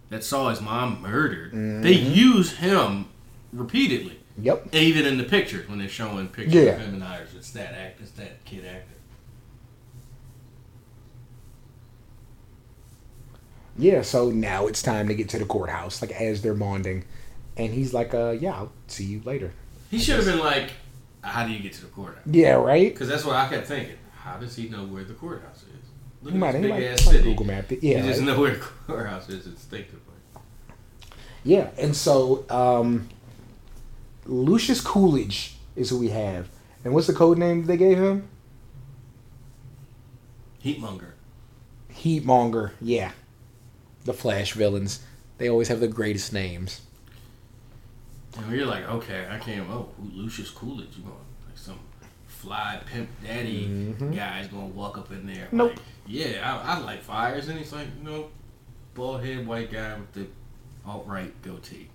that 0.09 0.23
saw 0.23 0.49
his 0.49 0.59
mom 0.61 1.01
murdered. 1.01 1.51
They 1.83 1.93
use 1.93 2.53
him 2.57 3.05
repeatedly. 3.53 4.19
yep 4.41 4.67
Even 4.73 5.05
in 5.05 5.17
the 5.17 5.23
pictures, 5.23 5.69
when 5.69 5.77
they're 5.79 5.87
showing 5.87 6.27
pictures 6.29 6.53
Yeah. 6.55 6.71
of 6.71 6.81
him 6.81 6.95
and 6.95 7.03
Iris, 7.03 7.33
it's 7.35 7.51
that 7.51 7.73
act, 7.75 8.01
it's 8.01 8.11
that 8.11 8.43
kid 8.43 8.65
actor. 8.65 8.95
Yeah 13.77 14.01
so 14.01 14.29
now 14.29 14.67
it's 14.67 14.81
time 14.81 15.07
to 15.07 15.13
get 15.15 15.29
to 15.29 15.37
the 15.39 15.45
courthouse 15.45 16.01
like 16.01 16.11
as 16.11 16.41
they're 16.41 16.53
bonding 16.53 17.03
and 17.57 17.73
he's 17.73 17.93
like 17.93 18.13
uh 18.13 18.31
yeah 18.31 18.53
i'll 18.55 18.71
see 18.87 19.03
you 19.05 19.21
later 19.25 19.51
He 19.91 19.99
should 19.99 20.15
have 20.17 20.25
been 20.25 20.39
like, 20.39 20.71
"How 21.21 21.45
do 21.45 21.51
you 21.51 21.59
get 21.59 21.73
to 21.73 21.81
the 21.81 21.87
courthouse?" 21.87 22.23
yeah 22.25 22.53
right 22.53 22.91
Because 22.93 23.07
that's 23.07 23.23
what 23.25 23.35
I 23.35 23.47
kept 23.47 23.67
thinking. 23.67 23.95
How 24.15 24.37
does 24.37 24.55
he 24.55 24.67
know 24.67 24.83
where 24.85 25.03
the 25.05 25.13
courthouse 25.13 25.63
is? 25.63 25.85
Look 26.21 26.33
he 26.33 26.39
might, 26.39 26.55
at 26.55 26.55
he 26.55 26.61
this 26.63 26.69
might, 26.71 26.79
big 26.79 26.91
ass 26.91 27.03
city. 27.05 27.23
google 27.23 27.45
mapped 27.45 27.71
it 27.71 27.79
He 27.81 27.91
yeah 27.93 28.01
just 28.01 28.19
right? 28.19 28.25
know 28.27 28.39
where 28.39 28.53
the 28.53 28.59
courthouse 28.87 29.29
is 29.29 29.45
instinctively. 29.47 30.01
yeah 31.43 31.69
and 31.77 31.95
so 31.95 32.45
um 32.49 33.07
lucius 34.25 34.81
coolidge 34.81 35.55
is 35.75 35.89
who 35.91 35.97
we 35.99 36.09
have 36.09 36.49
and 36.83 36.93
what's 36.93 37.07
the 37.07 37.13
code 37.13 37.37
name 37.37 37.65
they 37.65 37.77
gave 37.77 37.97
him 37.97 38.27
Heatmonger. 40.63 41.11
heatmonger 41.93 42.71
yeah 42.81 43.11
the 44.07 44.13
flash 44.13 44.53
villains 44.53 45.03
they 45.37 45.47
always 45.49 45.67
have 45.67 45.79
the 45.79 45.87
greatest 45.87 46.33
names 46.33 46.81
And 48.37 48.51
you're 48.51 48.65
like, 48.65 48.87
okay, 48.89 49.27
I 49.29 49.37
can't. 49.39 49.67
Oh, 49.69 49.89
Lucius 50.13 50.49
Coolidge. 50.51 50.95
You 50.97 51.03
going 51.03 51.15
like 51.47 51.57
some 51.57 51.79
fly 52.27 52.79
pimp 52.85 53.09
daddy 53.25 53.67
guy's 54.15 54.47
gonna 54.47 54.67
walk 54.67 54.97
up 54.97 55.11
in 55.11 55.25
there? 55.27 55.45
Mm-hmm. 55.47 55.57
Nope. 55.57 55.71
Like, 55.71 55.79
yeah, 56.07 56.61
I, 56.65 56.75
I 56.75 56.79
like 56.79 57.01
fires, 57.03 57.47
and 57.49 57.57
he's 57.59 57.73
like, 57.73 57.87
nope, 58.03 58.31
bald 58.95 59.23
head 59.25 59.45
white 59.47 59.71
guy 59.71 59.95
with 59.99 60.11
the 60.13 60.25
alt 60.85 61.05
right 61.07 61.33
goatee. 61.41 61.89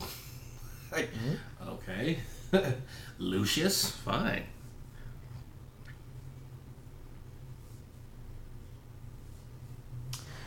like, 0.92 1.10
Mm-hmm. 1.14 1.68
okay, 1.74 2.18
Lucius, 3.18 3.90
fine. 3.90 4.44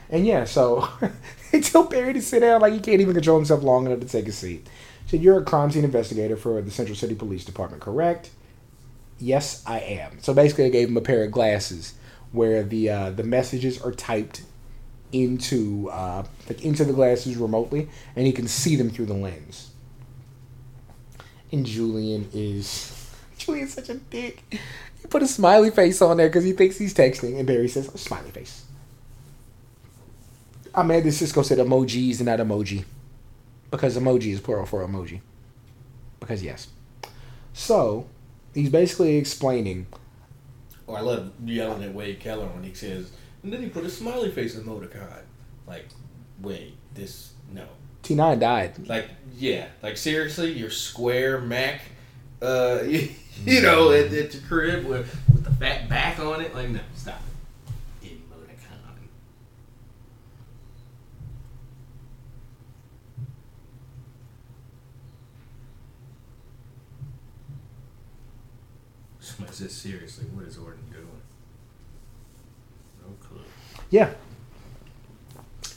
And 0.09 0.25
yeah, 0.25 0.43
so 0.45 0.87
they 1.51 1.61
tell 1.61 1.83
Barry 1.83 2.13
to 2.13 2.21
sit 2.21 2.41
down 2.41 2.61
like 2.61 2.73
he 2.73 2.79
can't 2.79 3.01
even 3.01 3.13
control 3.13 3.37
himself 3.37 3.63
long 3.63 3.85
enough 3.85 3.99
to 3.99 4.07
take 4.07 4.27
a 4.27 4.31
seat. 4.31 4.67
Said, 5.07 5.21
You're 5.21 5.39
a 5.39 5.43
crime 5.43 5.71
scene 5.71 5.83
investigator 5.83 6.35
for 6.35 6.61
the 6.61 6.71
Central 6.71 6.95
City 6.95 7.15
Police 7.15 7.45
Department, 7.45 7.81
correct? 7.81 8.31
Yes, 9.19 9.63
I 9.65 9.79
am. 9.79 10.19
So 10.21 10.33
basically, 10.33 10.65
I 10.65 10.69
gave 10.69 10.89
him 10.89 10.97
a 10.97 11.01
pair 11.01 11.23
of 11.23 11.31
glasses 11.31 11.93
where 12.31 12.63
the 12.63 12.89
uh, 12.89 13.09
the 13.11 13.23
messages 13.23 13.81
are 13.81 13.91
typed 13.91 14.41
into 15.11 15.89
uh, 15.89 16.23
like 16.49 16.63
into 16.63 16.83
the 16.83 16.93
glasses 16.93 17.37
remotely, 17.37 17.87
and 18.15 18.25
he 18.25 18.33
can 18.33 18.47
see 18.47 18.75
them 18.75 18.89
through 18.89 19.05
the 19.05 19.13
lens. 19.13 19.71
And 21.51 21.65
Julian 21.65 22.29
is 22.33 23.09
Julian's 23.37 23.73
such 23.73 23.89
a 23.89 23.95
dick. 23.95 24.43
He 25.01 25.07
put 25.07 25.23
a 25.23 25.27
smiley 25.27 25.71
face 25.71 26.01
on 26.01 26.17
there 26.17 26.27
because 26.27 26.43
he 26.43 26.51
thinks 26.51 26.77
he's 26.77 26.93
texting, 26.93 27.37
and 27.37 27.47
Barry 27.47 27.69
says 27.69 27.87
smiley 27.99 28.31
face. 28.31 28.64
I'm 30.75 30.87
mad 30.87 31.03
that 31.03 31.11
Cisco 31.13 31.41
said 31.41 31.57
emojis 31.57 32.17
and 32.17 32.25
not 32.25 32.39
emoji. 32.39 32.85
Because 33.71 33.97
emoji 33.97 34.33
is 34.33 34.39
plural 34.39 34.65
for 34.65 34.85
emoji. 34.85 35.21
Because 36.19 36.43
yes. 36.43 36.67
So, 37.53 38.07
he's 38.53 38.69
basically 38.69 39.17
explaining 39.17 39.87
Oh, 40.87 40.93
I 40.93 41.01
love 41.01 41.31
yelling 41.43 41.83
at 41.83 41.93
Wade 41.93 42.19
Keller 42.19 42.45
when 42.47 42.63
he 42.63 42.73
says, 42.73 43.11
and 43.43 43.51
then 43.51 43.61
he 43.61 43.69
put 43.69 43.83
a 43.85 43.89
smiley 43.89 44.29
face 44.29 44.55
emoticon. 44.55 45.21
Like, 45.65 45.87
wait, 46.41 46.75
this 46.93 47.33
no. 47.51 47.65
T9 48.03 48.39
died. 48.39 48.87
Like, 48.87 49.09
yeah, 49.35 49.67
like 49.81 49.97
seriously, 49.97 50.51
your 50.51 50.69
square 50.69 51.41
Mac, 51.41 51.81
uh, 52.41 52.81
you, 52.85 53.09
you 53.43 53.61
know, 53.61 53.91
at, 53.91 54.13
at 54.13 54.33
your 54.33 54.43
crib 54.43 54.85
with 54.85 55.15
with 55.33 55.43
the 55.43 55.51
fat 55.51 55.89
back 55.89 56.19
on 56.19 56.41
it. 56.41 56.53
Like, 56.53 56.69
no, 56.69 56.81
stop 56.95 57.19
it. 58.03 58.11
Emoticon. 58.11 59.07
Somebody 69.35 69.57
says 69.57 69.73
seriously, 69.73 70.25
what 70.33 70.45
is 70.45 70.57
Orton 70.57 70.83
doing? 70.91 71.07
No 73.01 73.13
clue. 73.27 73.41
Yeah. 73.89 74.11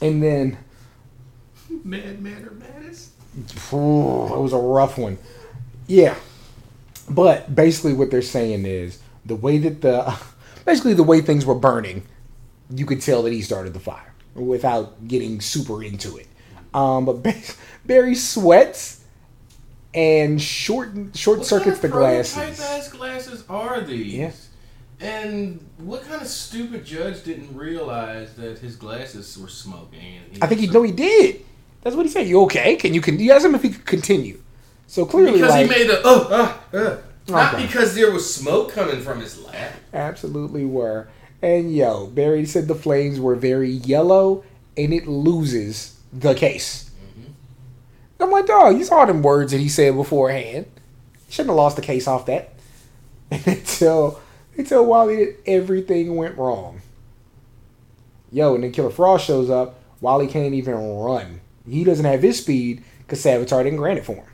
And 0.01 0.23
then, 0.23 0.57
Mad 1.83 2.21
Matter 2.21 2.51
Madness. 2.51 3.11
phew, 3.47 4.33
it 4.33 4.39
was 4.39 4.53
a 4.53 4.57
rough 4.57 4.97
one. 4.97 5.17
Yeah. 5.87 6.15
But 7.09 7.53
basically, 7.53 7.93
what 7.93 8.11
they're 8.11 8.21
saying 8.21 8.65
is 8.65 8.99
the 9.25 9.35
way 9.35 9.57
that 9.59 9.81
the. 9.81 10.17
Basically, 10.65 10.93
the 10.93 11.03
way 11.03 11.21
things 11.21 11.47
were 11.47 11.55
burning, 11.55 12.03
you 12.69 12.85
could 12.85 13.01
tell 13.01 13.23
that 13.23 13.33
he 13.33 13.41
started 13.41 13.73
the 13.73 13.79
fire 13.79 14.13
without 14.35 15.07
getting 15.07 15.41
super 15.41 15.81
into 15.81 16.17
it. 16.17 16.27
Um, 16.75 17.05
but 17.05 17.23
Barry 17.85 18.13
sweats 18.13 18.98
and 19.93 20.41
short 20.41 20.91
short 21.15 21.45
circuits 21.45 21.79
the 21.79 21.87
glasses. 21.87 22.35
What 22.35 22.41
kind 22.43 22.51
of 22.51 22.57
glasses. 22.57 22.59
prototype 22.59 22.79
ass 22.79 22.91
glasses 22.91 23.43
are 23.49 23.81
these? 23.81 24.13
Yeah. 24.13 24.31
And 25.01 25.65
what 25.77 26.03
kind 26.03 26.21
of 26.21 26.27
stupid 26.27 26.85
judge 26.85 27.23
didn't 27.23 27.55
realize 27.55 28.33
that 28.35 28.59
his 28.59 28.75
glasses 28.75 29.37
were 29.37 29.47
smoking? 29.47 30.19
And 30.33 30.43
I 30.43 30.47
think 30.47 30.59
he 30.59 30.67
know 30.67 30.83
he 30.83 30.91
did. 30.91 31.45
That's 31.81 31.95
what 31.95 32.05
he 32.05 32.11
said. 32.11 32.27
You 32.27 32.41
okay? 32.43 32.75
Can 32.75 32.93
you 32.93 33.01
can 33.01 33.17
you 33.19 33.31
ask 33.31 33.45
him 33.45 33.55
if 33.55 33.63
he 33.63 33.69
could 33.69 33.85
continue? 33.85 34.41
So 34.87 35.05
clearly, 35.05 35.33
because 35.33 35.51
like, 35.51 35.71
he 35.71 35.83
made 35.83 35.89
a 35.89 36.05
uh, 36.05 36.57
uh, 36.73 36.77
uh. 36.77 36.97
Not 37.27 37.53
Okay. 37.53 37.65
because 37.65 37.93
there 37.93 38.11
was 38.11 38.33
smoke 38.33 38.71
coming 38.71 39.01
from 39.01 39.21
his 39.21 39.39
lap. 39.39 39.73
absolutely 39.93 40.65
were. 40.65 41.07
And 41.41 41.73
yo, 41.73 42.07
Barry 42.07 42.45
said 42.45 42.67
the 42.67 42.75
flames 42.75 43.19
were 43.19 43.35
very 43.35 43.69
yellow, 43.69 44.43
and 44.75 44.93
it 44.93 45.07
loses 45.07 45.99
the 46.11 46.33
case. 46.33 46.88
I'm 48.19 48.31
like, 48.31 48.45
dog, 48.47 48.77
you 48.77 48.83
saw 48.83 49.05
them 49.05 49.21
words 49.21 49.51
that 49.51 49.59
he 49.59 49.69
said 49.69 49.95
beforehand. 49.95 50.65
Shouldn't 51.29 51.49
have 51.49 51.57
lost 51.57 51.75
the 51.75 51.81
case 51.81 52.07
off 52.07 52.25
that. 52.25 52.53
until 53.31 54.19
until 54.57 54.85
Wally 54.85 55.15
did 55.17 55.35
everything 55.45 56.15
went 56.15 56.37
wrong. 56.37 56.81
Yo, 58.31 58.55
and 58.55 58.63
then 58.63 58.71
Killer 58.71 58.89
Frost 58.89 59.25
shows 59.25 59.49
up. 59.49 59.79
Wally 60.01 60.27
can't 60.27 60.53
even 60.53 60.75
run. 60.75 61.41
He 61.67 61.83
doesn't 61.83 62.05
have 62.05 62.21
his 62.21 62.39
speed 62.39 62.83
because 62.99 63.23
Savitar 63.23 63.63
didn't 63.63 63.77
grant 63.77 63.99
it 63.99 64.05
for 64.05 64.15
him. 64.15 64.25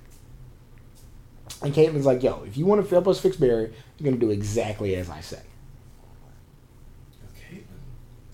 And 1.62 1.74
Caitlin's 1.74 2.06
like, 2.06 2.22
yo, 2.24 2.44
if 2.44 2.58
you 2.58 2.66
want 2.66 2.84
to 2.84 2.90
help 2.90 3.08
us 3.08 3.20
fix 3.20 3.38
Barry, 3.38 3.74
you're 3.98 4.06
gonna 4.12 4.20
do 4.20 4.30
exactly 4.32 4.96
as 4.96 5.10
I 5.10 5.22
say. 5.22 5.42
Okay, 7.38 7.64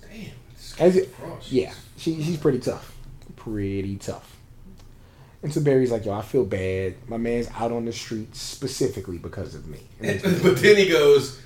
damn. 0.01 0.31
As 0.79 0.95
it- 0.95 1.09
Frost. 1.15 1.51
Yeah, 1.51 1.73
she, 1.97 2.21
she's 2.21 2.37
pretty 2.37 2.59
tough. 2.59 2.95
Pretty 3.35 3.95
tough. 3.97 4.37
And 5.43 5.51
so 5.51 5.61
Barry's 5.61 5.91
like, 5.91 6.05
yo, 6.05 6.13
I 6.13 6.21
feel 6.21 6.45
bad. 6.45 6.95
My 7.07 7.17
man's 7.17 7.49
out 7.57 7.71
on 7.71 7.85
the 7.85 7.93
street 7.93 8.35
specifically 8.35 9.17
because 9.17 9.55
of 9.55 9.67
me. 9.67 9.79
But 10.01 10.57
then 10.57 10.77
he 10.77 10.87
goes, 10.87 11.39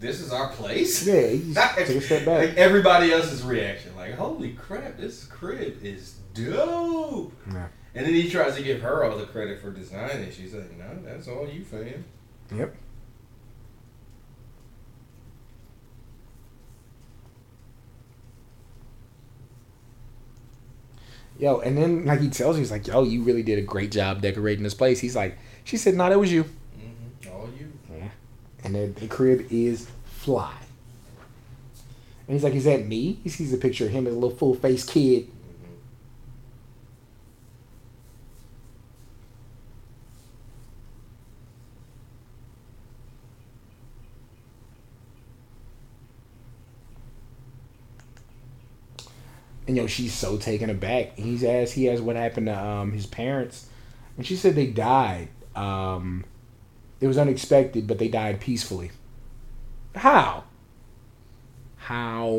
"This 0.00 0.20
is 0.20 0.32
our 0.32 0.48
place." 0.48 1.06
yeah, 1.06 1.28
he 1.28 1.54
took 1.86 1.96
a 1.96 2.00
step 2.00 2.24
back. 2.24 2.48
Like 2.48 2.56
everybody 2.56 3.12
else's 3.12 3.42
reaction, 3.44 3.94
like, 3.96 4.14
"Holy 4.14 4.52
crap, 4.54 4.96
this 4.96 5.24
crib 5.24 5.78
is 5.82 6.16
dope!" 6.34 7.32
Yeah. 7.52 7.68
And 7.94 8.06
then 8.06 8.14
he 8.14 8.28
tries 8.28 8.54
to 8.56 8.62
give 8.62 8.80
her 8.82 9.04
all 9.04 9.16
the 9.16 9.26
credit 9.26 9.60
for 9.60 9.70
designing. 9.70 10.30
She's 10.32 10.54
like, 10.54 10.76
"No, 10.76 10.98
that's 11.04 11.28
all 11.28 11.48
you, 11.48 11.64
fam." 11.64 12.04
Yep. 12.54 12.74
Yo, 21.38 21.60
and 21.60 21.78
then 21.78 22.04
like 22.04 22.20
he 22.20 22.28
tells 22.28 22.56
you, 22.56 22.60
he's 22.60 22.70
like, 22.70 22.86
"Yo, 22.86 23.04
you 23.04 23.22
really 23.22 23.42
did 23.42 23.58
a 23.58 23.62
great 23.62 23.92
job 23.92 24.20
decorating 24.20 24.64
this 24.64 24.74
place." 24.74 24.98
He's 24.98 25.14
like, 25.14 25.38
"She 25.64 25.76
said, 25.76 25.94
no, 25.94 26.08
that 26.08 26.18
was 26.18 26.32
you." 26.32 26.44
Mm-hmm. 26.44 27.32
All 27.32 27.48
you. 27.58 27.72
Yeah. 27.96 28.08
And 28.64 28.74
the, 28.74 28.86
the 29.00 29.06
crib 29.06 29.46
is 29.50 29.88
fly. 30.04 30.56
And 32.26 32.34
he's 32.34 32.42
like, 32.42 32.54
"Is 32.54 32.64
that 32.64 32.86
me?" 32.86 33.20
He 33.22 33.28
sees 33.28 33.52
a 33.52 33.56
picture 33.56 33.86
of 33.86 33.92
him 33.92 34.06
as 34.06 34.14
a 34.14 34.18
little 34.18 34.36
full 34.36 34.54
face 34.54 34.84
kid. 34.84 35.30
And 49.68 49.76
yo, 49.76 49.86
she's 49.86 50.14
so 50.14 50.36
taken 50.38 50.70
aback. 50.70 51.14
He's 51.16 51.44
asked, 51.44 51.74
he 51.74 51.88
asked 51.90 52.02
what 52.02 52.16
happened 52.16 52.46
to 52.46 52.58
um, 52.58 52.90
his 52.92 53.06
parents, 53.06 53.68
and 54.16 54.26
she 54.26 54.34
said 54.34 54.54
they 54.56 54.66
died. 54.66 55.28
Um, 55.54 56.24
it 57.00 57.06
was 57.06 57.18
unexpected, 57.18 57.86
but 57.86 57.98
they 57.98 58.08
died 58.08 58.40
peacefully. 58.40 58.90
How? 59.94 60.44
How? 61.76 62.38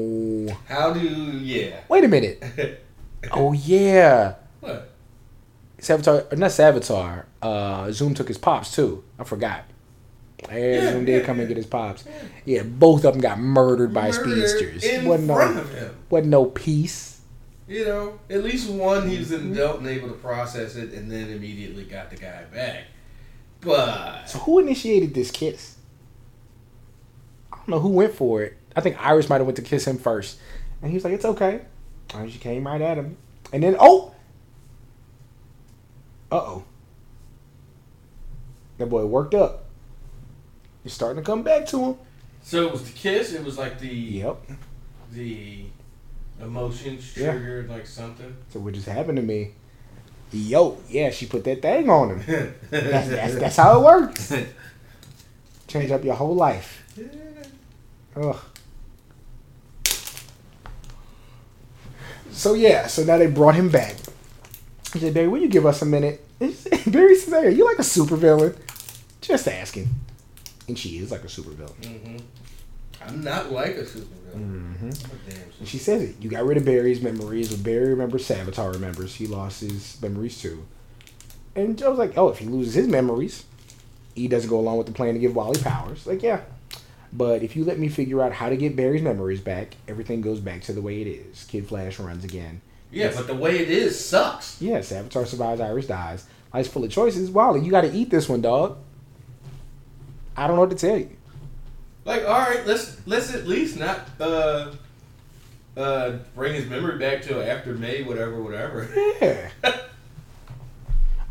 How 0.68 0.92
do 0.94 1.00
yeah? 1.00 1.82
Wait 1.88 2.04
a 2.04 2.08
minute. 2.08 2.82
Oh 3.34 3.52
yeah, 3.52 4.36
what? 4.62 4.92
Savitar, 5.78 6.38
not 6.38 6.52
Savitar. 6.52 7.26
Uh, 7.42 7.92
Zoom 7.92 8.14
took 8.14 8.30
his 8.30 8.38
pops 8.38 8.74
too. 8.74 9.04
I 9.20 9.26
forgot. 9.26 9.66
Yeah, 10.48 10.56
Yeah, 10.56 10.92
Zoom 10.94 11.04
did 11.04 11.20
yeah, 11.20 11.26
come 11.26 11.40
and 11.42 11.48
get 11.50 11.58
his 11.58 11.66
pops. 11.66 12.06
Yeah, 12.46 12.64
both 12.64 13.04
of 13.04 13.12
them 13.12 13.22
got 13.22 13.38
murdered 13.38 13.94
by 13.94 14.12
Murdered 14.12 14.48
speedsters. 14.48 14.84
in 14.86 15.04
wasn't 15.06 15.32
front 15.32 15.56
no, 15.56 15.62
of 15.64 15.74
him. 15.74 15.96
wasn't 16.10 16.30
no 16.30 16.46
peace. 16.46 17.19
You 17.70 17.86
know, 17.86 18.20
at 18.32 18.44
least 18.44 18.68
one 18.70 19.08
he 19.08 19.18
was 19.20 19.30
Mm-hmm. 19.32 19.48
an 19.48 19.54
adult 19.54 19.78
and 19.80 19.88
able 19.88 20.08
to 20.10 20.16
process 20.16 20.76
it, 20.76 20.92
and 20.94 21.10
then 21.12 21.30
immediately 21.30 21.84
got 21.86 22.10
the 22.10 22.16
guy 22.18 22.44
back. 22.52 22.86
But 23.62 24.26
So 24.26 24.40
who 24.40 24.60
initiated 24.60 25.14
this 25.14 25.30
kiss? 25.32 25.76
I 27.54 27.58
don't 27.58 27.68
know 27.70 27.80
who 27.80 27.90
went 27.90 28.16
for 28.16 28.42
it. 28.42 28.58
I 28.76 28.82
think 28.82 28.98
Iris 29.06 29.30
might 29.30 29.38
have 29.38 29.46
went 29.46 29.58
to 29.58 29.62
kiss 29.62 29.86
him 29.86 29.98
first, 30.00 30.40
and 30.82 30.90
he 30.90 30.96
was 30.96 31.04
like, 31.04 31.14
"It's 31.14 31.26
okay." 31.26 31.62
And 32.16 32.32
she 32.32 32.40
came 32.40 32.66
right 32.66 32.82
at 32.82 32.98
him, 32.98 33.18
and 33.54 33.62
then 33.62 33.76
oh, 33.80 34.16
uh 36.32 36.36
oh, 36.38 36.64
that 38.78 38.88
boy 38.88 39.06
worked 39.06 39.34
up. 39.36 39.66
He's 40.84 40.94
starting 40.94 41.22
to 41.22 41.26
come 41.26 41.44
back 41.44 41.66
to 41.68 41.84
him. 41.84 41.96
so 42.42 42.66
it 42.66 42.72
was 42.72 42.84
the 42.84 42.98
kiss. 42.98 43.34
It 43.34 43.44
was 43.44 43.58
like 43.58 43.80
the 43.80 43.88
Yep. 43.88 44.42
the 45.12 45.66
emotions 46.42 47.16
Yeah. 47.18 47.32
triggered 47.32 47.70
like 47.70 47.86
something. 47.88 48.36
So 48.50 48.60
what 48.60 48.74
just 48.74 48.88
happened 48.88 49.18
to 49.18 49.24
me? 49.24 49.52
Yo, 50.32 50.78
yeah, 50.90 51.10
she 51.10 51.26
put 51.26 51.44
that 51.46 51.62
thing 51.62 51.90
on 51.90 52.20
him. 52.20 52.54
That's, 52.70 53.08
that's, 53.10 53.36
that's 53.36 53.56
how 53.58 53.80
it 53.80 53.84
works. 53.84 54.32
Change 55.68 55.92
up 55.92 56.04
your 56.04 56.16
whole 56.16 56.36
life. 56.36 56.84
Ugh. 58.16 58.38
So 62.32 62.54
yeah, 62.54 62.88
so 62.88 63.04
now 63.04 63.18
they 63.18 63.28
brought 63.28 63.56
him 63.56 63.70
back. 63.70 63.96
He 64.94 65.00
said, 65.00 65.14
Barry, 65.14 65.28
will 65.28 65.40
you 65.42 65.50
give 65.50 65.66
us 65.66 65.82
a 65.82 65.86
minute? 65.86 66.26
Said- 66.40 66.92
Barry 66.92 67.16
says, 67.16 67.34
hey, 67.34 67.52
you 67.52 67.66
like 67.66 67.80
a 67.80 67.84
supervillain? 67.84 68.56
Just 69.22 69.48
asking. 69.48 69.90
And 70.68 70.78
she 70.78 70.98
is 71.00 71.12
like 71.12 71.24
a 71.24 71.28
supervillain. 71.28 71.86
hmm 71.86 72.18
I'm 73.02 73.24
not 73.24 73.52
like 73.52 73.76
a 73.76 73.84
supervillain. 73.84 74.06
Mm-hmm. 74.36 74.86
I'm 74.86 74.90
a 74.90 75.32
damn 75.32 75.50
And 75.60 75.68
she 75.68 75.78
says 75.78 76.02
it. 76.02 76.16
You 76.22 76.30
got 76.30 76.46
rid 76.46 76.58
of 76.58 76.66
Barry's 76.66 77.02
memories. 77.02 77.54
Barry 77.56 77.90
remembers 77.90 78.28
Savitar 78.28 78.74
remembers. 78.74 79.16
He 79.16 79.28
lost 79.28 79.62
his 79.62 80.02
memories 80.02 80.42
too. 80.42 80.66
And 81.56 81.78
Joe's 81.78 81.98
like, 81.98 82.18
oh, 82.18 82.30
if 82.30 82.38
he 82.38 82.46
loses 82.46 82.74
his 82.74 82.88
memories, 82.88 83.46
he 84.16 84.28
doesn't 84.28 84.50
go 84.50 84.60
along 84.60 84.78
with 84.78 84.88
the 84.88 84.94
plan 84.94 85.14
to 85.14 85.20
give 85.20 85.36
Wally 85.36 85.62
powers. 85.62 86.06
Like, 86.06 86.24
yeah. 86.24 86.42
But 87.12 87.42
if 87.42 87.56
you 87.56 87.66
let 87.66 87.80
me 87.80 87.88
figure 87.90 88.22
out 88.22 88.34
how 88.34 88.50
to 88.50 88.58
get 88.58 88.76
Barry's 88.76 89.02
memories 89.02 89.42
back, 89.42 89.76
everything 89.88 90.22
goes 90.22 90.40
back 90.40 90.62
to 90.64 90.74
the 90.74 90.82
way 90.82 91.02
it 91.02 91.08
is. 91.08 91.44
Kid 91.46 91.68
Flash 91.68 92.00
runs 92.00 92.24
again. 92.24 92.62
Yeah, 92.92 93.12
but 93.16 93.28
the 93.28 93.36
way 93.36 93.60
it 93.60 93.70
is 93.70 94.04
sucks. 94.04 94.62
Yeah, 94.62 94.80
Savitar 94.80 95.26
survives, 95.26 95.62
Iris 95.62 95.88
dies. 95.88 96.26
Life's 96.54 96.70
full 96.70 96.84
of 96.84 96.92
choices. 96.92 97.30
Wally, 97.30 97.62
you 97.62 97.72
got 97.72 97.82
to 97.82 97.92
eat 97.92 98.10
this 98.10 98.28
one, 98.28 98.42
dog. 98.42 98.78
I 100.36 100.48
don't 100.48 100.56
know 100.56 100.62
what 100.62 100.72
to 100.72 100.76
tell 100.76 100.98
you. 100.98 101.16
Like, 102.06 102.24
all 102.24 102.40
right, 102.40 102.66
let's 102.66 102.98
let's 103.06 103.34
at 103.34 103.48
least 103.48 103.78
not 103.78 104.02
uh 104.20 104.72
uh 105.78 106.18
bring 106.36 106.54
his 106.56 106.66
memory 106.68 106.98
back 106.98 107.22
till 107.22 107.42
after 107.42 107.74
May, 107.74 108.04
whatever, 108.04 108.42
whatever. 108.42 108.88
Yeah. 109.22 109.50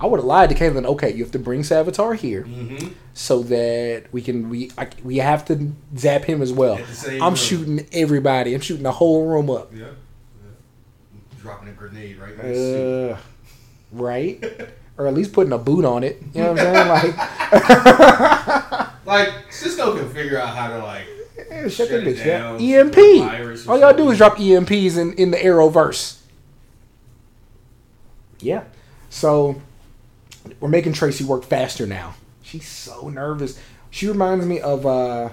I 0.00 0.06
would 0.06 0.18
have 0.18 0.26
lied 0.26 0.48
to 0.50 0.54
Caitlin. 0.54 0.86
Okay, 0.86 1.12
you 1.12 1.24
have 1.24 1.32
to 1.32 1.38
bring 1.40 1.62
Savitar 1.62 2.14
here. 2.16 2.42
hmm 2.42 2.88
so 3.14 3.42
that 3.42 4.04
we 4.12 4.22
can 4.22 4.48
we 4.48 4.70
I, 4.78 4.86
we 5.02 5.16
have 5.16 5.44
to 5.46 5.72
zap 5.96 6.22
him 6.22 6.40
as 6.40 6.52
well. 6.52 6.76
At 6.76 6.86
the 6.86 6.94
same 6.94 7.20
I'm 7.20 7.30
room. 7.30 7.36
shooting 7.36 7.86
everybody. 7.92 8.54
I'm 8.54 8.60
shooting 8.60 8.84
the 8.84 8.92
whole 8.92 9.26
room 9.26 9.50
up. 9.50 9.72
Yeah. 9.74 9.86
yeah. 9.86 10.50
Dropping 11.42 11.68
a 11.70 11.72
grenade 11.72 12.16
right. 12.18 12.38
Uh, 12.38 13.16
right? 13.90 14.70
or 14.98 15.08
at 15.08 15.14
least 15.14 15.32
putting 15.32 15.52
a 15.52 15.58
boot 15.58 15.84
on 15.84 16.04
it. 16.04 16.22
You 16.32 16.42
know 16.42 16.52
what 16.52 16.60
I'm 16.60 16.74
saying? 16.74 16.88
Like, 17.16 17.16
Like 19.08 19.50
Cisco 19.50 19.96
can 19.96 20.10
figure 20.10 20.38
out 20.38 20.54
how 20.54 20.68
to 20.68 20.84
like 20.84 21.06
eh, 21.50 21.66
shut 21.70 21.88
that 21.88 22.04
bitch 22.04 22.22
down, 22.22 22.58
down. 22.58 22.94
EMP. 22.94 23.66
All 23.66 23.80
y'all 23.80 23.96
do 23.96 24.10
is 24.10 24.18
drop 24.18 24.36
EMPs 24.36 24.98
in 24.98 25.14
in 25.14 25.30
the 25.30 25.38
Arrowverse. 25.38 26.20
Yeah. 28.40 28.64
So 29.08 29.62
we're 30.60 30.68
making 30.68 30.92
Tracy 30.92 31.24
work 31.24 31.42
faster 31.42 31.86
now. 31.86 32.16
She's 32.42 32.68
so 32.68 33.08
nervous. 33.08 33.58
She 33.88 34.06
reminds 34.08 34.44
me 34.44 34.60
of 34.60 34.84
uh 34.84 35.30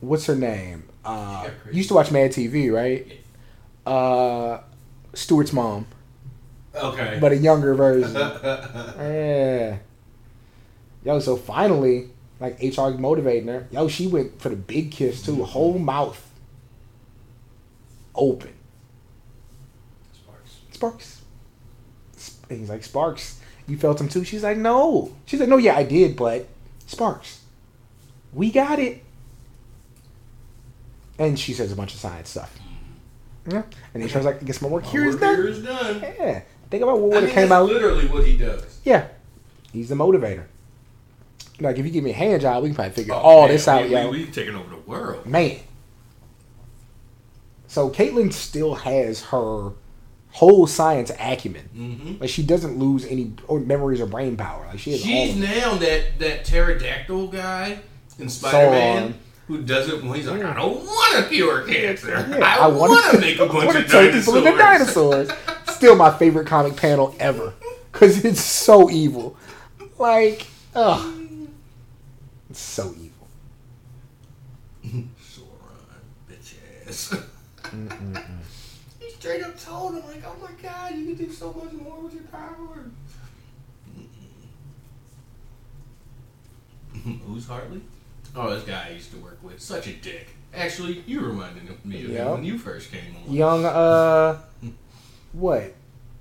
what's 0.00 0.26
her 0.26 0.34
name? 0.34 0.82
Uh 1.04 1.44
got 1.44 1.72
used 1.72 1.90
to 1.90 1.94
watch 1.94 2.10
Mad 2.10 2.32
TV, 2.32 2.72
right? 2.72 3.20
Uh 3.86 4.62
Stuart's 5.14 5.52
mom, 5.52 5.86
okay. 6.74 7.18
but 7.20 7.30
a 7.30 7.36
younger 7.36 7.76
version. 7.76 8.12
yeah. 8.98 9.78
Yo, 11.04 11.20
so 11.20 11.36
finally, 11.36 12.10
like 12.40 12.60
HR 12.62 12.90
motivating 12.98 13.48
her. 13.48 13.66
Yo, 13.70 13.88
she 13.88 14.06
went 14.06 14.40
for 14.40 14.48
the 14.48 14.56
big 14.56 14.90
kiss 14.92 15.22
too, 15.22 15.44
whole 15.44 15.78
mouth 15.78 16.24
open. 18.14 18.52
Sparks. 20.12 20.50
Sparks. 20.72 21.20
Sp- 22.18 22.46
And 22.50 22.60
he's 22.60 22.68
like, 22.68 22.84
Sparks, 22.84 23.40
you 23.66 23.76
felt 23.76 24.00
him 24.00 24.08
too? 24.08 24.24
She's 24.24 24.42
like, 24.42 24.56
no. 24.56 25.14
She's 25.26 25.40
like, 25.40 25.48
no, 25.48 25.56
yeah, 25.56 25.76
I 25.76 25.82
did, 25.82 26.16
but 26.16 26.46
Sparks, 26.86 27.40
we 28.32 28.50
got 28.50 28.78
it. 28.78 29.02
and 31.18 31.38
she 31.38 31.52
says 31.52 31.72
a 31.72 31.76
bunch 31.76 31.94
of 31.94 32.00
science 32.00 32.30
stuff. 32.30 32.56
Yeah, 33.50 33.62
and 33.94 34.10
she 34.10 34.18
like, 34.20 34.42
"I 34.42 34.44
guess 34.44 34.60
my 34.60 34.68
work 34.68 34.84
My 34.84 34.90
here 34.90 35.06
is 35.06 35.14
work 35.16 35.22
here 35.24 35.36
done." 35.36 35.46
is 35.52 35.62
done. 35.62 36.00
Yeah, 36.02 36.42
think 36.70 36.82
about 36.82 37.00
what 37.00 37.12
would 37.12 37.22
have 37.22 37.32
came 37.32 37.50
out. 37.50 37.66
literally 37.66 38.06
what 38.06 38.26
he 38.26 38.36
does. 38.36 38.78
Yeah, 38.84 39.08
he's 39.72 39.88
the 39.88 39.94
motivator. 39.94 40.44
Like 41.60 41.78
if 41.78 41.84
you 41.84 41.90
give 41.90 42.04
me 42.04 42.10
a 42.10 42.14
hand 42.14 42.42
job, 42.42 42.62
we 42.62 42.68
can 42.68 42.76
probably 42.76 42.92
figure 42.92 43.14
Oh, 43.14 43.18
all 43.18 43.42
man, 43.42 43.50
this 43.50 43.66
out, 43.68 43.84
we, 43.84 43.90
yo. 43.90 44.10
We, 44.10 44.24
we 44.24 44.30
taking 44.30 44.54
over 44.54 44.70
the 44.70 44.76
world. 44.90 45.26
Man. 45.26 45.58
So 47.66 47.90
Caitlin 47.90 48.32
still 48.32 48.74
has 48.76 49.22
her 49.24 49.72
whole 50.30 50.66
science 50.66 51.10
acumen. 51.18 51.68
Mm-hmm. 51.76 52.14
Like 52.20 52.30
she 52.30 52.42
doesn't 52.42 52.78
lose 52.78 53.04
any 53.06 53.32
or 53.46 53.60
memories 53.60 54.00
or 54.00 54.06
brain 54.06 54.36
power. 54.36 54.66
Like 54.68 54.78
she 54.78 54.92
has 54.92 55.00
She's 55.02 55.36
now 55.36 55.74
that 55.76 56.18
that 56.18 56.44
pterodactyl 56.44 57.28
guy 57.28 57.78
in 58.18 58.28
Spider 58.28 58.70
Man 58.70 59.12
Sauron. 59.12 59.14
who 59.48 59.62
does 59.62 59.88
it 59.88 60.02
when 60.02 60.14
he's 60.14 60.26
like, 60.28 60.42
I 60.44 60.54
don't 60.54 60.76
want 60.84 61.24
to 61.24 61.30
cure 61.30 61.62
cancer. 61.62 62.10
Yeah, 62.30 62.56
I, 62.60 62.68
wanna- 62.68 62.92
want 62.92 63.14
to 63.14 63.20
make 63.20 63.38
a 63.38 63.46
bunch 63.46 63.74
of 63.76 63.88
turn 63.90 64.12
people 64.12 64.36
into 64.36 64.50
dinosaurs. 64.52 65.28
dinosaurs. 65.28 65.74
Still 65.76 65.96
my 65.96 66.16
favorite 66.16 66.46
comic 66.46 66.76
panel 66.76 67.14
ever. 67.18 67.52
Cause 67.92 68.24
it's 68.24 68.40
so 68.40 68.90
evil. 68.90 69.36
Like, 69.98 70.46
ugh. 70.74 71.14
It's 72.50 72.60
so 72.60 72.94
evil. 72.98 73.28
Sauron, 75.20 76.00
bitch 76.30 76.54
ass. 76.86 77.14
he 79.00 79.10
straight 79.10 79.42
up 79.42 79.58
told 79.60 79.94
him 79.94 80.02
like, 80.06 80.22
"Oh 80.26 80.36
my 80.40 80.50
god, 80.62 80.94
you 80.96 81.04
can 81.14 81.26
do 81.26 81.30
so 81.32 81.52
much 81.52 81.72
more 81.72 82.00
with 82.00 82.14
your 82.14 82.22
power." 82.24 82.84
Who's 87.26 87.46
Hartley? 87.46 87.80
Oh, 88.34 88.50
this 88.54 88.64
guy 88.64 88.88
I 88.88 88.92
used 88.92 89.10
to 89.12 89.18
work 89.18 89.38
with. 89.42 89.60
Such 89.60 89.86
a 89.88 89.92
dick. 89.92 90.28
Actually, 90.54 91.02
you 91.06 91.20
reminded 91.20 91.84
me 91.84 92.02
of 92.04 92.08
him 92.10 92.14
Yep. 92.16 92.32
when 92.32 92.44
you 92.44 92.58
first 92.58 92.90
came 92.90 93.14
on. 93.26 93.32
Young, 93.32 93.64
uh, 93.66 94.40
what? 95.32 95.74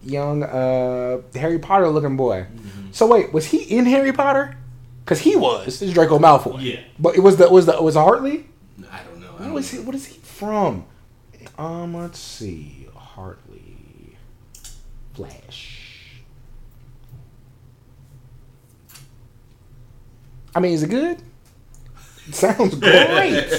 Young, 0.04 0.44
uh, 0.44 1.22
Harry 1.36 1.60
Potter 1.60 1.88
looking 1.90 2.18
boy. 2.18 2.42
Mm-hmm. 2.54 2.92
So 2.92 3.08
wait, 3.08 3.32
was 3.34 3.46
he 3.48 3.64
in 3.64 3.86
Harry 3.86 4.12
Potter? 4.14 4.58
Cause 5.08 5.20
he 5.22 5.36
was. 5.36 5.82
It's 5.82 5.94
Draco 5.94 6.20
Malfoy. 6.20 6.62
Yeah. 6.62 6.82
But 7.00 7.16
it 7.16 7.22
was 7.22 7.38
the 7.38 7.50
was 7.50 7.66
the 7.66 7.82
was 7.82 7.96
it 7.96 8.00
Hartley? 8.00 8.46
I 8.92 9.00
don't 9.04 9.20
know. 9.22 9.32
I 9.40 9.44
don't 9.46 9.54
was 9.54 9.74
know. 9.74 9.80
he? 9.80 9.86
What 9.86 9.96
is 9.96 10.06
he 10.06 10.20
from? 10.20 10.86
Um, 11.58 11.96
let's 11.96 12.20
see. 12.20 12.88
Hartley, 12.94 14.16
Flash. 15.16 16.22
I 20.56 20.60
mean, 20.60 20.74
is 20.74 20.84
it 20.84 20.90
good? 20.90 21.20
It 22.28 22.36
sounds 22.36 22.76
great. 22.80 23.50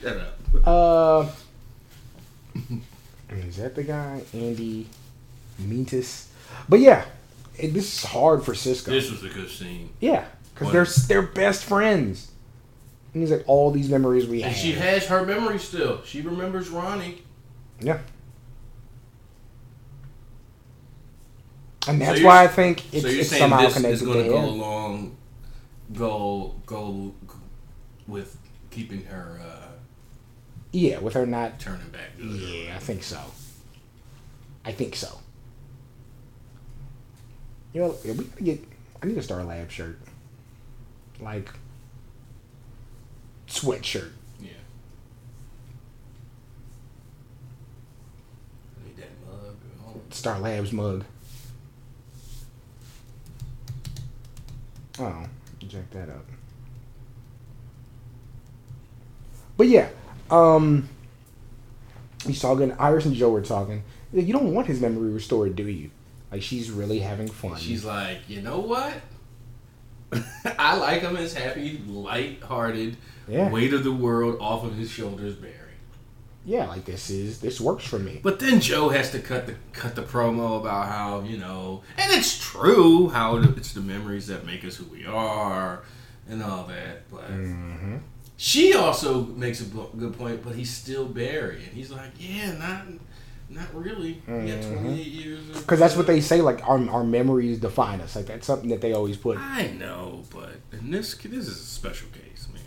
Shut 0.00 0.16
up. 0.16 0.66
uh, 0.66 1.28
is 3.30 3.56
that 3.56 3.74
the 3.74 3.82
guy, 3.84 4.22
Andy 4.34 4.86
Mientus? 5.58 6.28
But 6.68 6.80
yeah, 6.80 7.04
it, 7.56 7.68
this 7.72 7.98
is 7.98 8.04
hard 8.04 8.44
for 8.44 8.54
Cisco. 8.54 8.90
This 8.90 9.10
was 9.10 9.24
a 9.24 9.28
good 9.28 9.48
scene. 9.48 9.90
yeah, 10.00 10.24
because 10.60 11.06
they're 11.08 11.22
they're 11.22 11.28
best 11.32 11.64
friends. 11.64 12.30
And 13.12 13.22
he's 13.22 13.32
like, 13.32 13.42
all 13.48 13.72
these 13.72 13.88
memories 13.90 14.28
we 14.28 14.42
And 14.44 14.52
have. 14.52 14.60
she 14.62 14.72
has 14.72 15.06
her 15.06 15.26
memory 15.26 15.58
still. 15.58 16.00
She 16.04 16.20
remembers 16.22 16.68
Ronnie. 16.68 17.22
Yeah. 17.80 17.98
And 21.88 22.00
that's 22.00 22.18
you're- 22.20 22.24
why 22.26 22.44
I 22.44 22.48
think 22.48 22.84
it's, 22.94 23.02
so 23.02 23.08
you're 23.08 23.20
it's 23.20 23.30
saying 23.30 23.40
somehow 23.40 23.62
this 23.62 23.76
is 23.76 24.02
going 24.02 24.18
to 24.18 24.22
to 24.24 24.28
go 24.28 24.38
him. 24.42 24.44
along, 24.60 25.16
go 25.94 26.54
go 26.66 27.14
with 28.06 28.36
keeping 28.70 29.04
her 29.04 29.40
uh, 29.42 29.66
Yeah, 30.72 30.98
with 30.98 31.14
her 31.14 31.26
not. 31.26 31.58
turning 31.58 31.88
back. 31.88 32.10
Yeah, 32.18 32.76
I 32.76 32.78
think 32.78 33.02
so. 33.02 33.18
I 34.64 34.72
think 34.72 34.94
so. 34.94 35.18
You 37.72 37.80
know, 37.82 37.94
yeah, 38.04 38.12
we 38.12 38.24
gotta 38.24 38.42
get. 38.42 38.64
I 39.02 39.06
need 39.06 39.16
a 39.16 39.22
Star 39.22 39.42
Lab 39.42 39.70
shirt, 39.70 39.98
like 41.22 41.50
sweatshirt. 43.46 44.10
Yeah. 44.40 44.50
I 48.80 48.86
need 48.86 48.96
that 48.96 49.10
mug. 49.26 49.56
Star 50.10 50.38
Labs 50.38 50.72
mug. 50.72 51.04
Oh, 54.98 55.24
check 55.68 55.90
that 55.90 56.10
out. 56.10 56.26
But 59.56 59.68
yeah, 59.68 59.88
um, 60.30 60.88
he's 62.26 62.40
talking. 62.40 62.72
Iris 62.78 63.06
and 63.06 63.14
Joe 63.14 63.30
were 63.30 63.42
talking. 63.42 63.82
You 64.12 64.32
don't 64.32 64.52
want 64.54 64.66
his 64.66 64.80
memory 64.80 65.10
restored, 65.10 65.54
do 65.56 65.66
you? 65.68 65.90
Like 66.32 66.42
she's 66.42 66.70
really 66.70 67.00
having 67.00 67.28
fun. 67.28 67.56
She's 67.56 67.84
like, 67.84 68.18
you 68.28 68.42
know 68.42 68.60
what? 68.60 68.94
I 70.58 70.76
like 70.76 71.02
him 71.02 71.16
as 71.16 71.34
happy, 71.34 71.80
light-hearted, 71.86 72.96
Yeah. 73.28 73.48
weight 73.50 73.72
of 73.74 73.84
the 73.84 73.92
world 73.92 74.36
off 74.40 74.64
of 74.64 74.76
his 74.76 74.90
shoulders, 74.90 75.34
Barry. 75.34 75.54
yeah, 76.44 76.66
like 76.66 76.84
this 76.84 77.10
is 77.10 77.40
this 77.40 77.60
works 77.60 77.84
for 77.84 77.98
me. 77.98 78.20
But 78.22 78.38
then 78.40 78.60
Joe 78.60 78.88
has 78.88 79.10
to 79.12 79.20
cut 79.20 79.46
the 79.46 79.54
cut 79.72 79.94
the 79.94 80.02
promo 80.02 80.58
about 80.60 80.88
how 80.88 81.20
you 81.20 81.36
know, 81.36 81.82
and 81.96 82.12
it's 82.12 82.38
true 82.40 83.08
how 83.10 83.36
it's 83.36 83.72
the 83.72 83.80
memories 83.80 84.26
that 84.28 84.44
make 84.46 84.64
us 84.64 84.76
who 84.76 84.84
we 84.86 85.04
are, 85.06 85.82
and 86.28 86.42
all 86.42 86.64
that. 86.64 87.08
But 87.10 87.30
Mm-hmm. 87.30 87.96
she 88.36 88.74
also 88.74 89.22
makes 89.26 89.60
a 89.60 89.64
good 89.64 90.16
point. 90.18 90.42
But 90.42 90.54
he's 90.56 90.70
still 90.70 91.04
Barry, 91.06 91.62
and 91.64 91.72
he's 91.74 91.90
like, 91.90 92.10
yeah, 92.18 92.52
not 92.58 92.86
not 93.50 93.74
really. 93.74 94.22
Mhm. 94.28 94.72
twenty 94.80 95.00
eight 95.00 95.06
years. 95.08 95.40
Because 95.52 95.78
that's 95.78 95.96
what 95.96 96.06
they 96.06 96.20
say. 96.20 96.40
Like 96.40 96.66
our 96.68 96.78
our 96.88 97.04
memories 97.04 97.58
define 97.58 98.00
us. 98.00 98.16
Like 98.16 98.26
that's 98.26 98.46
something 98.46 98.70
that 98.70 98.80
they 98.80 98.92
always 98.92 99.16
put. 99.16 99.38
I 99.38 99.68
know, 99.78 100.22
but 100.34 100.56
in 100.72 100.90
this 100.90 101.14
this 101.14 101.32
is 101.32 101.48
a 101.48 101.52
special 101.54 102.08
case, 102.12 102.46
man. 102.52 102.62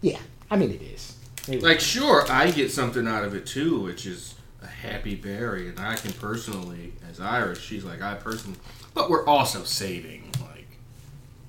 Yeah, 0.00 0.18
I 0.50 0.56
mean 0.56 0.70
it 0.70 0.82
is. 0.82 1.16
It 1.48 1.56
is. 1.56 1.62
Like, 1.62 1.80
sure, 1.80 2.24
I 2.30 2.50
get 2.50 2.70
something 2.70 3.06
out 3.06 3.24
of 3.24 3.34
it 3.34 3.44
too, 3.46 3.80
which 3.80 4.06
is 4.06 4.34
a 4.62 4.66
happy 4.66 5.14
Barry, 5.14 5.68
and 5.68 5.78
I 5.78 5.94
can 5.96 6.12
personally, 6.12 6.94
as 7.10 7.20
Iris, 7.20 7.58
she's 7.60 7.84
like, 7.84 8.00
I 8.00 8.14
personally, 8.14 8.58
but 8.94 9.10
we're 9.10 9.26
also 9.26 9.62
saving 9.64 10.30
like 10.40 10.66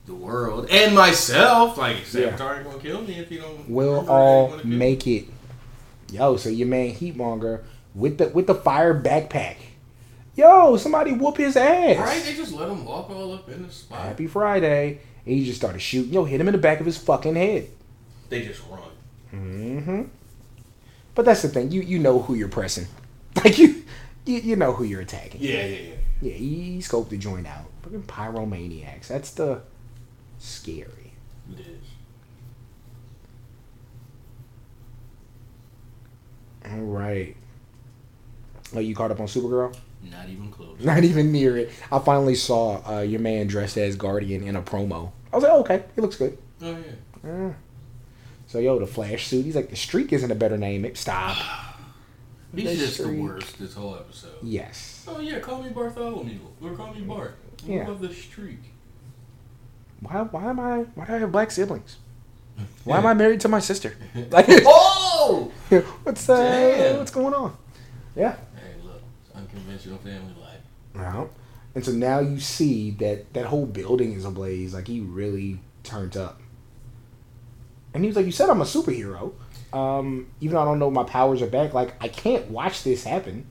the 0.06 0.14
world 0.16 0.68
and 0.70 0.94
myself. 0.96 1.78
Like, 1.78 1.98
Yeah. 2.14 2.32
Savitar 2.32 2.58
ain't 2.58 2.66
gonna 2.66 2.80
kill 2.80 3.02
me 3.04 3.20
if 3.20 3.32
you 3.32 3.40
don't. 3.42 3.70
we'll 3.70 4.10
all 4.10 4.60
make 4.66 5.08
it. 5.08 5.26
Yo, 6.12 6.36
so 6.38 6.50
your 6.50 6.68
man 6.68 6.92
Heatmonger 6.94 7.62
with 7.96 8.18
the 8.18 8.30
with 8.30 8.48
the 8.48 8.56
fire 8.56 8.94
backpack. 9.00 9.56
Yo, 10.36 10.76
somebody 10.78 11.14
whoop 11.14 11.38
his 11.38 11.56
ass. 11.56 11.98
Right? 11.98 12.22
They 12.24 12.36
just 12.36 12.52
let 12.52 12.70
him 12.70 12.84
walk 12.84 13.10
all 13.10 13.34
up 13.34 13.50
in 13.50 13.66
the 13.66 13.72
spot. 13.72 14.02
Happy 14.02 14.28
Friday. 14.28 15.00
And 15.26 15.36
he 15.36 15.46
just 15.46 15.58
started 15.58 15.80
shooting. 15.80 16.14
Yo, 16.14 16.26
hit 16.26 16.42
him 16.42 16.48
in 16.48 16.52
the 16.52 16.58
back 16.58 16.82
of 16.82 16.86
his 16.86 16.98
fucking 16.98 17.36
head. 17.36 17.70
They 18.30 18.46
just 18.46 18.62
run. 18.70 18.82
Mm-hmm. 19.34 20.04
But 21.16 21.26
that's 21.26 21.42
the 21.42 21.50
thing. 21.50 21.72
You 21.72 21.82
you 21.82 22.00
know 22.00 22.20
who 22.22 22.36
you're 22.36 22.50
pressing. 22.50 22.88
Like 23.44 23.60
you 23.60 23.84
you, 24.26 24.40
you 24.40 24.56
know 24.56 24.72
who 24.72 24.86
you're 24.86 25.02
attacking. 25.02 25.42
Yeah, 25.42 25.66
yeah, 25.66 25.78
yeah. 25.78 25.96
Yeah, 26.22 26.34
he 26.34 26.78
scoped 26.80 27.10
the 27.10 27.18
joint 27.18 27.46
out. 27.46 27.66
Fucking 27.84 28.04
pyromaniacs. 28.04 29.08
That's 29.08 29.32
the 29.32 29.62
scary. 30.40 31.12
It 31.52 31.60
is. 31.60 31.90
All 36.72 36.80
right. 36.80 37.36
Oh, 38.76 38.80
you 38.80 38.94
caught 38.96 39.12
up 39.12 39.20
on 39.20 39.28
Supergirl? 39.28 39.76
Not 40.12 40.28
even 40.30 40.52
close. 40.52 40.80
Not 40.84 41.04
even 41.04 41.32
near 41.32 41.58
it. 41.58 41.72
I 41.92 42.00
finally 42.00 42.36
saw 42.36 42.82
uh, 42.98 43.02
your 43.02 43.20
man 43.22 43.48
dressed 43.48 43.78
as 43.78 43.96
Guardian 43.96 44.44
in 44.44 44.56
a 44.56 44.62
promo. 44.62 45.12
I 45.32 45.36
was 45.38 45.44
like, 45.44 45.54
oh, 45.54 45.60
okay, 45.62 45.84
he 45.96 46.02
looks 46.02 46.16
good. 46.18 46.38
Oh 46.62 46.72
yeah. 46.72 46.84
Yeah. 47.30 47.54
So 48.48 48.60
yo, 48.60 48.78
the 48.80 48.88
Flash 48.88 49.28
suit. 49.28 49.46
He's 49.46 49.56
like, 49.56 49.70
the 49.70 49.76
Streak 49.76 50.14
isn't 50.14 50.30
a 50.32 50.36
better 50.36 50.58
name. 50.58 50.90
Stop. 50.96 51.38
He's 52.56 52.70
The 52.70 52.76
just 52.86 52.98
the 53.00 53.10
worst 53.10 53.60
this 53.60 53.74
whole 53.74 53.96
episode. 53.96 54.32
Yes. 54.42 55.04
Oh 55.10 55.20
yeah, 55.20 55.40
call 55.40 55.62
me 55.62 55.70
Bartholomew 55.72 56.40
or 56.62 56.74
call 56.76 56.94
me 56.94 57.02
Bart. 57.02 57.36
I 57.68 57.72
Yeah. 57.72 57.88
love 57.88 58.00
the 58.00 58.14
streak. 58.14 58.60
Why? 60.00 60.22
Why 60.22 60.46
am 60.46 60.60
I? 60.60 60.78
Why 60.96 61.06
do 61.06 61.14
I 61.16 61.18
have 61.18 61.32
black 61.34 61.52
siblings? 61.52 61.98
Why 62.86 62.98
am 63.00 63.06
I 63.06 63.14
married 63.14 63.42
to 63.42 63.50
my 63.50 63.60
sister? 63.60 63.98
Like, 64.32 64.46
Oh! 64.66 65.52
what's 66.04 66.30
uh, 66.30 66.38
Damn. 66.38 66.98
what's 67.00 67.12
going 67.12 67.34
on? 67.34 67.58
Yeah. 68.16 68.38
Hey, 69.56 69.62
look, 69.62 69.76
it's 69.76 69.86
unconventional 69.86 69.98
family 70.00 70.42
life. 70.42 70.60
Well, 70.96 71.30
and 71.74 71.84
so 71.86 71.92
now 71.92 72.20
you 72.20 72.40
see 72.40 72.92
that 72.92 73.34
that 73.34 73.46
whole 73.46 73.66
building 73.66 74.14
is 74.14 74.26
ablaze. 74.26 74.74
Like 74.74 74.88
he 74.88 75.00
really 75.02 75.60
turned 75.84 76.16
up. 76.18 76.40
And 77.94 78.04
he 78.04 78.08
was 78.08 78.16
like, 78.18 78.26
"You 78.26 78.32
said 78.32 78.50
I'm 78.50 78.62
a 78.62 78.66
superhero. 78.66 79.34
Um, 79.74 80.28
even 80.42 80.56
though 80.56 80.62
I 80.62 80.66
don't 80.66 80.80
know 80.80 80.90
my 80.92 81.04
powers 81.04 81.42
are 81.42 81.48
back, 81.48 81.74
like 81.74 81.96
I 82.02 82.08
can't 82.08 82.50
watch 82.50 82.84
this 82.84 83.04
happen." 83.04 83.46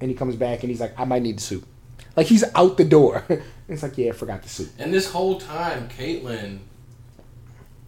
And 0.00 0.10
he 0.10 0.16
comes 0.16 0.36
back 0.36 0.62
and 0.62 0.70
he's 0.70 0.80
like, 0.80 0.98
"I 0.98 1.04
might 1.04 1.22
need 1.22 1.36
the 1.38 1.42
suit." 1.42 1.64
Like 2.16 2.26
he's 2.26 2.44
out 2.54 2.76
the 2.76 2.84
door. 2.84 3.24
it's 3.68 3.82
like, 3.82 3.96
"Yeah, 3.98 4.10
I 4.10 4.12
forgot 4.12 4.42
the 4.42 4.48
suit." 4.48 4.70
And 4.78 4.92
this 4.92 5.10
whole 5.10 5.38
time, 5.38 5.88
Caitlin 5.88 6.58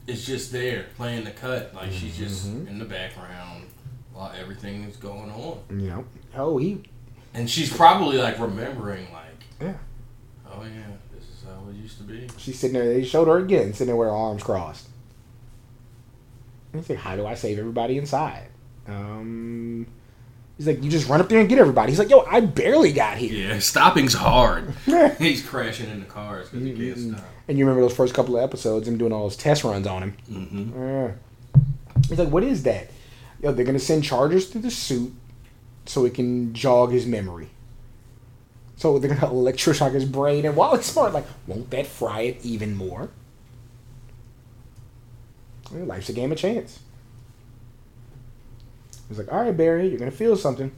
is 0.06 0.26
just 0.26 0.52
there 0.52 0.86
playing 0.96 1.24
the 1.24 1.30
cut. 1.30 1.74
Like 1.74 1.92
she's 1.92 2.16
just 2.16 2.46
Mm-hmm. 2.46 2.68
in 2.68 2.78
the 2.78 2.84
background 2.84 3.64
while 4.12 4.32
everything 4.38 4.84
is 4.84 4.96
going 4.96 5.30
on. 5.30 5.58
Know, 5.70 6.04
oh 6.36 6.58
he, 6.58 6.82
And 7.34 7.48
she's 7.48 7.72
probably 7.74 8.18
like 8.18 8.38
remembering, 8.38 9.06
like, 9.12 9.22
yeah. 9.60 9.74
oh 10.50 10.62
yeah, 10.62 10.86
this 11.14 11.24
is 11.24 11.44
how 11.46 11.68
it 11.70 11.74
used 11.76 11.98
to 11.98 12.04
be. 12.04 12.28
She's 12.38 12.58
sitting 12.58 12.74
there. 12.74 12.86
They 12.92 13.04
showed 13.04 13.28
her 13.28 13.38
again, 13.38 13.72
sitting 13.72 13.86
there 13.88 13.96
with 13.96 14.08
her 14.08 14.14
arms 14.14 14.42
crossed. 14.42 14.88
And 16.72 16.80
he's 16.82 16.90
like, 16.90 16.98
"How 17.00 17.16
do 17.16 17.26
I 17.26 17.34
save 17.34 17.58
everybody 17.58 17.98
inside?" 17.98 18.48
Um, 18.88 19.86
he's 20.56 20.66
like, 20.66 20.82
"You 20.82 20.90
just 20.90 21.08
run 21.08 21.20
up 21.20 21.28
there 21.28 21.40
and 21.40 21.48
get 21.48 21.58
everybody." 21.58 21.92
He's 21.92 21.98
like, 21.98 22.10
"Yo, 22.10 22.20
I 22.20 22.40
barely 22.40 22.92
got 22.92 23.18
here." 23.18 23.48
Yeah, 23.48 23.58
stopping's 23.58 24.14
hard. 24.14 24.72
He's 25.18 25.44
crashing 25.46 25.90
into 25.90 26.00
the 26.06 26.10
cars 26.10 26.48
because 26.48 26.64
he 26.66 26.72
Mm-hmm. 26.72 26.94
can't 27.10 27.16
stop. 27.18 27.28
And 27.48 27.58
you 27.58 27.64
remember 27.66 27.86
those 27.86 27.96
first 27.96 28.14
couple 28.14 28.36
of 28.38 28.42
episodes, 28.44 28.88
him 28.88 28.96
doing 28.98 29.12
all 29.12 29.24
those 29.24 29.36
test 29.36 29.64
runs 29.64 29.86
on 29.86 30.02
him. 30.02 30.16
Mm-hmm. 30.30 30.82
Uh, 31.12 31.60
he's 32.08 32.18
like, 32.18 32.28
"What 32.30 32.42
is 32.44 32.62
that?" 32.62 32.88
Yo, 33.42 33.52
they're 33.52 33.64
gonna 33.66 33.78
send 33.78 34.04
chargers 34.04 34.46
through 34.46 34.62
the 34.62 34.70
suit 34.70 35.12
so 35.86 36.04
it 36.04 36.14
can 36.14 36.54
jog 36.54 36.92
his 36.92 37.06
memory. 37.06 37.50
So 38.76 38.98
they're 38.98 39.14
gonna 39.14 39.32
electroshock 39.32 39.92
his 39.92 40.04
brain, 40.04 40.44
and 40.44 40.56
while 40.56 40.74
it's 40.74 40.86
smart, 40.86 41.12
like, 41.12 41.26
won't 41.46 41.70
that 41.70 41.86
fry 41.86 42.22
it 42.22 42.44
even 42.44 42.74
more? 42.76 43.10
Well, 45.70 45.84
life's 45.86 46.08
a 46.08 46.12
game 46.12 46.32
of 46.32 46.38
chance. 46.38 46.80
He's 49.08 49.18
like, 49.18 49.32
all 49.32 49.42
right, 49.42 49.56
Barry, 49.56 49.88
you're 49.88 49.98
gonna 49.98 50.10
feel 50.10 50.36
something. 50.36 50.72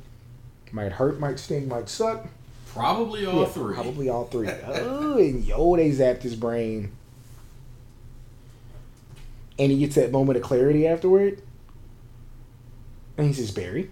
Might 0.73 0.93
hurt, 0.93 1.21
might 1.21 1.39
sting, 1.39 1.69
might 1.69 1.89
suck. 1.89 2.27
Probably 2.75 3.25
all 3.25 3.43
Yeah, 3.43 3.47
three. 3.47 3.75
Probably 3.75 4.09
all 4.09 4.25
three. 4.25 4.49
oh, 4.67 5.19
and 5.19 5.45
yo, 5.45 5.77
they 5.77 5.91
zapped 5.91 6.23
his 6.23 6.35
brain. 6.35 6.91
And 9.57 9.71
he 9.71 9.79
gets 9.79 9.95
that 9.95 10.11
moment 10.11 10.37
of 10.37 10.43
clarity 10.43 10.85
afterward. 10.85 11.41
And 13.17 13.29
he 13.29 13.33
says, 13.33 13.53
Barry. 13.53 13.91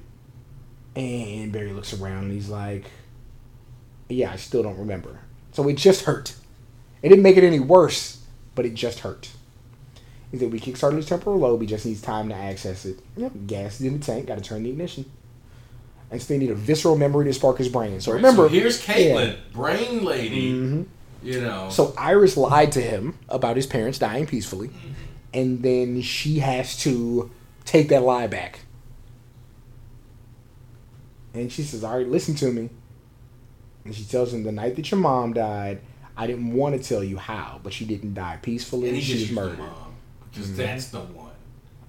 And 0.94 1.52
Barry 1.52 1.72
looks 1.72 1.92
around 1.98 2.24
and 2.24 2.32
he's 2.32 2.48
like, 2.48 2.84
Yeah, 4.08 4.32
I 4.32 4.36
still 4.36 4.62
don't 4.62 4.78
remember. 4.78 5.20
So 5.52 5.66
it 5.68 5.74
just 5.74 6.04
hurt. 6.04 6.34
It 7.02 7.08
didn't 7.08 7.22
make 7.24 7.36
it 7.36 7.44
any 7.44 7.60
worse, 7.60 8.22
but 8.54 8.64
it 8.66 8.74
just 8.74 9.00
hurt. 9.00 9.30
He 10.30 10.38
said, 10.38 10.52
We 10.52 10.60
kickstarted 10.60 10.96
his 10.96 11.06
temporal 11.06 11.38
lobe. 11.38 11.60
He 11.60 11.66
just 11.66 11.84
needs 11.86 12.00
time 12.00 12.28
to 12.28 12.34
access 12.34 12.84
it. 12.84 12.98
Yep, 13.16 13.32
gas 13.46 13.80
is 13.80 13.86
in 13.86 13.98
the 13.98 14.04
tank. 14.04 14.26
Got 14.26 14.38
to 14.38 14.44
turn 14.44 14.62
the 14.62 14.70
ignition. 14.70 15.04
And 16.10 16.20
so 16.20 16.34
they 16.34 16.38
need 16.38 16.50
a 16.50 16.54
visceral 16.54 16.96
memory 16.96 17.24
to 17.24 17.32
spark 17.32 17.56
his 17.56 17.68
brain. 17.70 18.00
So 18.00 18.12
remember, 18.12 18.44
so 18.44 18.48
here's 18.48 18.82
Caitlin, 18.84 19.36
brain 19.52 20.04
lady. 20.04 20.52
Mhm. 20.52 20.86
You 21.22 21.40
know, 21.40 21.68
So 21.70 21.94
Iris 21.96 22.36
lied 22.36 22.72
to 22.72 22.82
him 22.82 23.14
about 23.28 23.56
his 23.56 23.66
parents 23.66 23.98
dying 23.98 24.26
peacefully, 24.26 24.70
and 25.32 25.62
then 25.62 26.02
she 26.02 26.40
has 26.40 26.76
to 26.78 27.30
take 27.64 27.88
that 27.90 28.02
lie 28.02 28.26
back. 28.26 28.60
And 31.34 31.50
she 31.50 31.62
says, 31.62 31.82
"All 31.84 31.96
right, 31.96 32.08
listen 32.08 32.34
to 32.36 32.52
me." 32.52 32.68
And 33.84 33.94
she 33.94 34.04
tells 34.04 34.32
him, 34.32 34.42
"The 34.44 34.52
night 34.52 34.76
that 34.76 34.90
your 34.90 35.00
mom 35.00 35.32
died, 35.32 35.80
I 36.16 36.26
didn't 36.26 36.52
want 36.52 36.80
to 36.80 36.88
tell 36.88 37.02
you 37.02 37.16
how, 37.18 37.60
but 37.62 37.72
she 37.72 37.84
didn't 37.84 38.14
die 38.14 38.38
peacefully. 38.42 38.88
and 38.88 38.96
he 38.96 39.02
she 39.02 39.12
just 39.14 39.28
was 39.28 39.32
murdered." 39.36 39.58
mom 39.58 39.94
because 40.30 40.56
that's 40.56 40.88
the 40.88 41.00
one. 41.00 41.30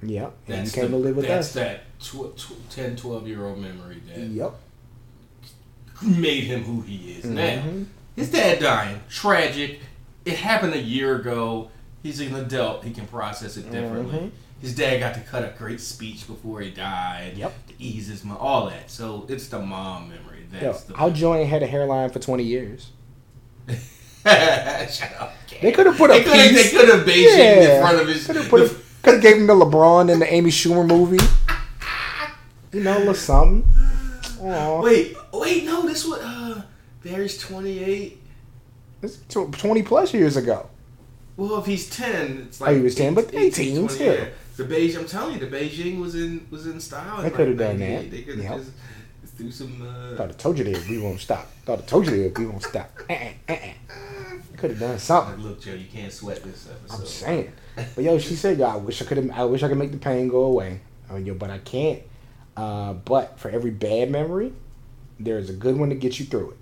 Yep. 0.02 0.34
And 0.48 0.58
That's 0.58 0.76
you 0.76 0.82
came 0.82 0.92
the, 0.92 0.98
to 0.98 1.04
live 1.04 1.16
with 1.16 1.28
that's 1.28 1.48
us. 1.48 1.54
that 1.54 2.00
tw- 2.00 2.36
tw- 2.38 2.70
10, 2.70 2.96
12 2.98 3.26
year 3.28 3.46
old 3.46 3.58
memory 3.60 4.02
that 4.08 4.20
Yep. 4.20 4.54
made 6.02 6.44
him 6.44 6.64
who 6.64 6.82
he 6.82 7.14
is 7.14 7.26
now. 7.26 7.62
Mhm. 7.62 7.86
His 8.16 8.30
dad 8.32 8.60
dying, 8.60 9.00
tragic. 9.10 9.80
It 10.26 10.36
happened 10.38 10.74
a 10.74 10.82
year 10.82 11.16
ago. 11.16 11.70
He's 12.02 12.20
an 12.20 12.36
adult. 12.36 12.84
He 12.84 12.92
can 12.92 13.08
process 13.08 13.56
it 13.58 13.72
differently. 13.72 14.20
Mhm. 14.20 14.32
His 14.64 14.74
dad 14.76 15.00
got 15.00 15.14
to 15.14 15.20
cut 15.20 15.44
a 15.44 15.54
great 15.58 15.80
speech 15.82 16.26
before 16.26 16.62
he 16.62 16.72
died. 16.72 17.34
Yep. 17.36 17.68
To 17.68 17.74
ease 17.78 18.08
his 18.08 18.24
mom, 18.24 18.38
all 18.40 18.68
that. 18.70 18.90
So 18.90 19.26
it's 19.30 19.48
the 19.50 19.60
mom 19.60 20.10
memory. 20.10 20.48
Yo, 20.54 20.60
That's 20.60 20.84
the. 20.86 20.98
Al 21.00 21.12
Joy 21.12 21.38
ain't 21.38 21.50
had 21.50 21.62
a 21.64 21.68
hairline 21.68 22.10
for 22.10 22.20
twenty 22.20 22.44
years. 22.44 22.90
Shut 24.26 25.12
up. 25.20 25.34
They 25.62 25.72
could 25.72 25.86
have 25.86 25.98
put 25.98 26.10
a 26.10 26.14
They 26.14 26.24
could 26.24 26.34
have. 26.36 26.54
They 26.56 26.70
could 26.70 26.90
have 26.90 27.06
Beijing 27.06 27.38
Yeah. 27.38 27.76
in 27.76 27.82
front 27.82 28.02
of 28.02 28.08
his. 28.08 28.26
Could 28.26 28.36
have 28.38 28.50
put. 28.50 28.78
Could 29.02 29.14
have 29.16 29.22
gave 29.24 29.36
him 29.38 29.48
the 29.48 29.54
LeBron 29.54 30.10
in 30.12 30.20
the 30.20 30.34
Amy 30.34 30.50
Schumer 30.50 30.88
movie. 30.88 31.24
You 32.72 32.84
know, 32.84 32.98
a 32.98 33.00
little 33.00 33.14
something. 33.14 33.68
Aw. 34.42 34.82
Wait, 34.82 35.16
wait, 35.34 35.66
no, 35.66 35.82
this 35.86 36.06
was 36.06 36.20
uh 36.20 36.62
Barry's 37.04 37.38
twenty 37.38 37.84
eight. 37.84 38.20
It's 39.02 39.18
tw- 39.28 39.52
20 39.52 39.84
plus 39.84 40.14
years 40.14 40.38
ago. 40.38 40.70
Well, 41.36 41.60
if 41.60 41.66
he's 41.66 41.90
ten, 41.90 42.46
it's 42.48 42.62
Oh, 42.62 42.66
like 42.66 42.78
he 42.78 42.82
was 42.82 42.96
10, 42.96 43.14
but 43.16 43.34
18 43.34 43.76
20, 43.76 43.88
still. 43.94 44.14
yeah. 44.16 44.26
The 44.56 44.64
Beijing, 44.66 45.00
I'm 45.00 45.06
telling 45.08 45.40
you, 45.40 45.46
the 45.48 45.56
Beijing 45.58 46.00
was 46.00 46.16
in 46.16 46.46
was 46.52 46.68
in 46.68 46.80
style. 46.80 47.22
They 47.22 47.30
coulda 47.32 47.56
done 47.56 47.80
that. 47.80 48.12
They 48.12 48.22
could 48.22 48.40
have 48.40 48.44
Yep. 48.44 48.58
just, 48.60 48.72
just 49.22 49.38
do 49.38 49.52
some. 49.52 49.82
Uh, 49.82 50.16
Thought 50.16 50.30
I 50.30 50.34
told 50.34 50.58
you 50.60 50.64
that 50.66 50.88
we 50.88 51.00
won't 51.00 51.20
stop. 51.20 51.48
Thought 51.66 51.80
I 51.80 51.82
told 51.84 52.06
you 52.08 52.24
that 52.24 52.38
we 52.38 52.46
won't 52.46 52.62
stop. 52.64 52.92
Uh-uh, 53.10 53.30
uh-uh. 53.50 53.58
Could 54.58 54.70
have 54.72 54.80
done 54.80 55.00
something. 55.00 55.44
look, 55.44 55.60
Joe, 55.62 55.74
you 55.74 55.88
can't 55.92 56.14
sweat 56.14 56.44
this 56.44 56.70
episode. 56.70 57.00
I'm 57.02 57.06
saying. 57.08 57.54
But 57.96 58.04
yo, 58.04 58.18
she 58.20 58.36
said, 58.36 58.60
yo, 58.60 58.68
I 58.68 58.76
wish 58.78 59.02
I 59.02 59.06
could. 59.06 59.30
I 59.32 59.44
wish 59.46 59.64
I 59.64 59.68
could 59.68 59.78
make 59.78 59.92
the 59.92 59.98
pain 59.98 60.28
go 60.28 60.42
away. 60.44 60.82
Oh, 61.10 61.18
yo, 61.18 61.34
but 61.34 61.50
I 61.50 61.58
can't. 61.58 62.02
Uh, 62.56 62.94
but 62.94 63.40
for 63.40 63.50
every 63.50 63.72
bad 63.72 64.12
memory, 64.12 64.54
there's 65.20 65.50
a 65.50 65.54
good 65.54 65.76
one 65.78 65.90
to 65.90 65.96
get 65.96 66.20
you 66.20 66.26
through 66.28 66.52
it. 66.52 66.58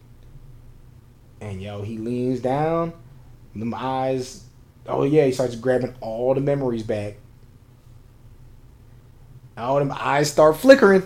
And 1.42 1.62
yo, 1.62 1.82
he 1.82 1.98
leans 1.98 2.40
down, 2.40 2.94
them 3.54 3.74
eyes. 3.76 4.46
Oh 4.88 5.04
yeah, 5.04 5.26
he 5.26 5.32
starts 5.34 5.56
grabbing 5.56 5.94
all 6.00 6.34
the 6.34 6.42
memories 6.42 6.84
back. 6.84 7.18
All 9.62 9.80
them 9.80 9.92
eyes 9.96 10.32
start 10.32 10.58
flickering, 10.58 11.04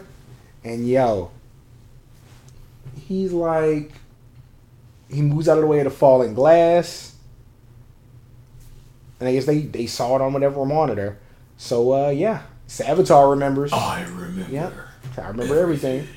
and 0.63 0.87
yo, 0.87 1.31
he's 3.07 3.31
like, 3.33 3.91
he 5.09 5.21
moves 5.21 5.47
out 5.49 5.57
of 5.57 5.61
the 5.61 5.67
way 5.67 5.79
of 5.79 5.83
the 5.85 5.89
falling 5.91 6.33
glass. 6.33 7.15
And 9.19 9.29
I 9.29 9.33
guess 9.33 9.45
they, 9.45 9.59
they 9.61 9.85
saw 9.87 10.15
it 10.15 10.21
on 10.21 10.33
whatever 10.33 10.65
monitor. 10.65 11.17
So 11.57 11.93
uh 11.93 12.09
yeah. 12.09 12.41
Savitar 12.67 13.29
remembers. 13.29 13.71
I 13.71 14.01
remember. 14.03 14.51
Yep. 14.51 14.73
I 15.17 15.27
remember 15.27 15.57
everything. 15.59 16.07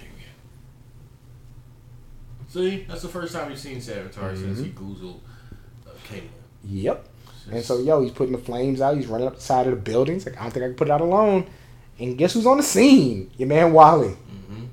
See, 2.48 2.84
that's 2.88 3.02
the 3.02 3.08
first 3.08 3.34
time 3.34 3.50
you've 3.50 3.58
seen 3.58 3.76
Savitar 3.76 4.34
since 4.36 4.58
Mm-hmm. 4.58 4.64
he 4.64 4.70
goozled 4.70 5.20
uh, 5.86 5.90
Caitlin. 6.10 6.28
Yep. 6.64 7.06
And 7.52 7.62
so 7.64 7.78
yo, 7.80 8.00
he's 8.02 8.10
putting 8.12 8.32
the 8.32 8.38
flames 8.42 8.80
out, 8.80 8.96
he's 8.96 9.06
running 9.06 9.26
up 9.26 9.36
the 9.36 9.40
side 9.42 9.66
of 9.66 9.74
the 9.74 9.80
buildings. 9.80 10.26
Like, 10.26 10.38
I 10.38 10.42
don't 10.44 10.52
think 10.52 10.64
I 10.64 10.68
can 10.68 10.76
put 10.76 10.88
it 10.88 10.90
out 10.90 11.00
alone. 11.00 11.46
And 11.98 12.16
guess 12.16 12.34
who's 12.34 12.46
on 12.46 12.58
the 12.58 12.62
scene? 12.62 13.30
Your 13.36 13.48
man 13.48 13.72
Wally. 13.72 14.10
Mm-hmm. 14.10 14.64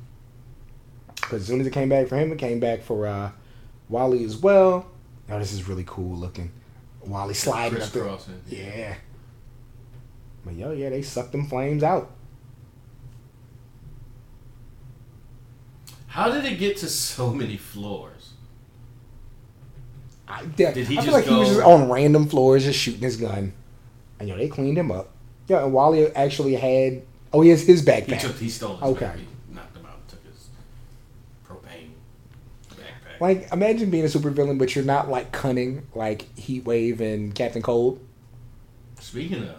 Because 1.16 1.42
as 1.42 1.48
soon 1.48 1.62
as 1.62 1.68
it 1.68 1.74
came 1.74 1.90
back 1.90 2.08
for 2.08 2.18
him, 2.18 2.32
it 2.32 2.38
came 2.38 2.60
back 2.60 2.82
for 2.82 3.08
uh 3.08 3.32
Wally 3.90 4.24
as 4.24 4.38
well. 4.38 4.88
Oh, 5.30 5.40
this 5.40 5.54
is 5.54 5.68
really 5.68 5.84
cool 5.86 6.16
looking. 6.16 6.52
Wally 7.06 7.34
sliding 7.34 7.82
up 7.82 7.90
there. 7.90 8.18
Yeah. 8.48 8.96
But 10.44 10.56
yo, 10.56 10.72
yeah, 10.72 10.90
they 10.90 11.02
sucked 11.02 11.32
them 11.32 11.48
flames 11.48 11.84
out. 11.84 12.12
How 16.08 16.32
did 16.32 16.46
it 16.46 16.58
get 16.60 16.78
to 16.78 16.88
so 16.88 17.32
many 17.32 17.58
floors? 17.58 18.32
I, 20.28 20.46
Did 20.46 20.76
he 20.76 20.98
I 20.98 21.02
feel 21.02 21.12
just 21.12 21.14
like 21.14 21.26
he 21.26 21.36
was 21.36 21.50
just 21.50 21.62
on 21.62 21.90
random 21.90 22.28
floors 22.28 22.64
just 22.64 22.80
shooting 22.80 23.02
his 23.02 23.18
gun. 23.18 23.54
And 24.20 24.30
yo, 24.30 24.38
they 24.38 24.48
cleaned 24.48 24.78
him 24.78 24.92
up. 24.92 25.12
Yeah, 25.48 25.64
and 25.64 25.74
Wally 25.74 26.08
actually 26.16 26.56
had 26.56 27.04
oh 27.36 27.42
he 27.42 27.50
has 27.50 27.62
his 27.66 27.82
He 27.82 27.86
backpack. 27.88 28.22
took. 28.22 28.36
He 28.38 28.50
stole 28.50 28.78
his 28.78 28.84
Okay. 28.96 29.12
He 29.18 29.54
knocked 29.56 29.76
him 29.76 29.86
out. 29.86 30.08
Took 30.08 30.24
his 30.26 30.48
propane 31.48 31.90
backpack. 32.72 33.20
like 33.20 33.52
imagine 33.52 33.90
being 33.90 34.06
a 34.06 34.08
supervillain, 34.08 34.58
but 34.58 34.76
you're 34.76 34.86
not 34.86 35.10
like 35.10 35.32
cunning 35.32 35.86
like 35.94 36.34
Heatwave 36.36 37.00
and 37.00 37.34
Captain 37.36 37.62
Cold. 37.62 38.00
Speaking 39.00 39.44
of, 39.44 39.56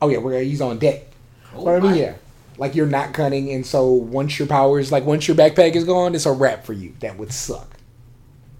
Oh 0.00 0.08
yeah, 0.08 0.18
where 0.18 0.40
he's 0.42 0.60
on 0.60 0.78
deck. 0.78 1.06
Cold 1.52 1.64
But 1.64 1.76
I 1.76 1.80
mean, 1.80 1.94
yeah, 1.96 2.14
like 2.58 2.74
you're 2.74 2.86
not 2.86 3.12
cunning, 3.14 3.50
and 3.52 3.66
so 3.66 3.90
once 3.90 4.38
your 4.38 4.46
powers, 4.46 4.92
like 4.92 5.04
once 5.04 5.26
your 5.26 5.36
backpack 5.36 5.74
is 5.74 5.84
gone, 5.84 6.14
it's 6.14 6.26
a 6.26 6.32
wrap 6.32 6.64
for 6.64 6.72
you. 6.72 6.94
That 7.00 7.16
would 7.18 7.32
suck. 7.32 7.76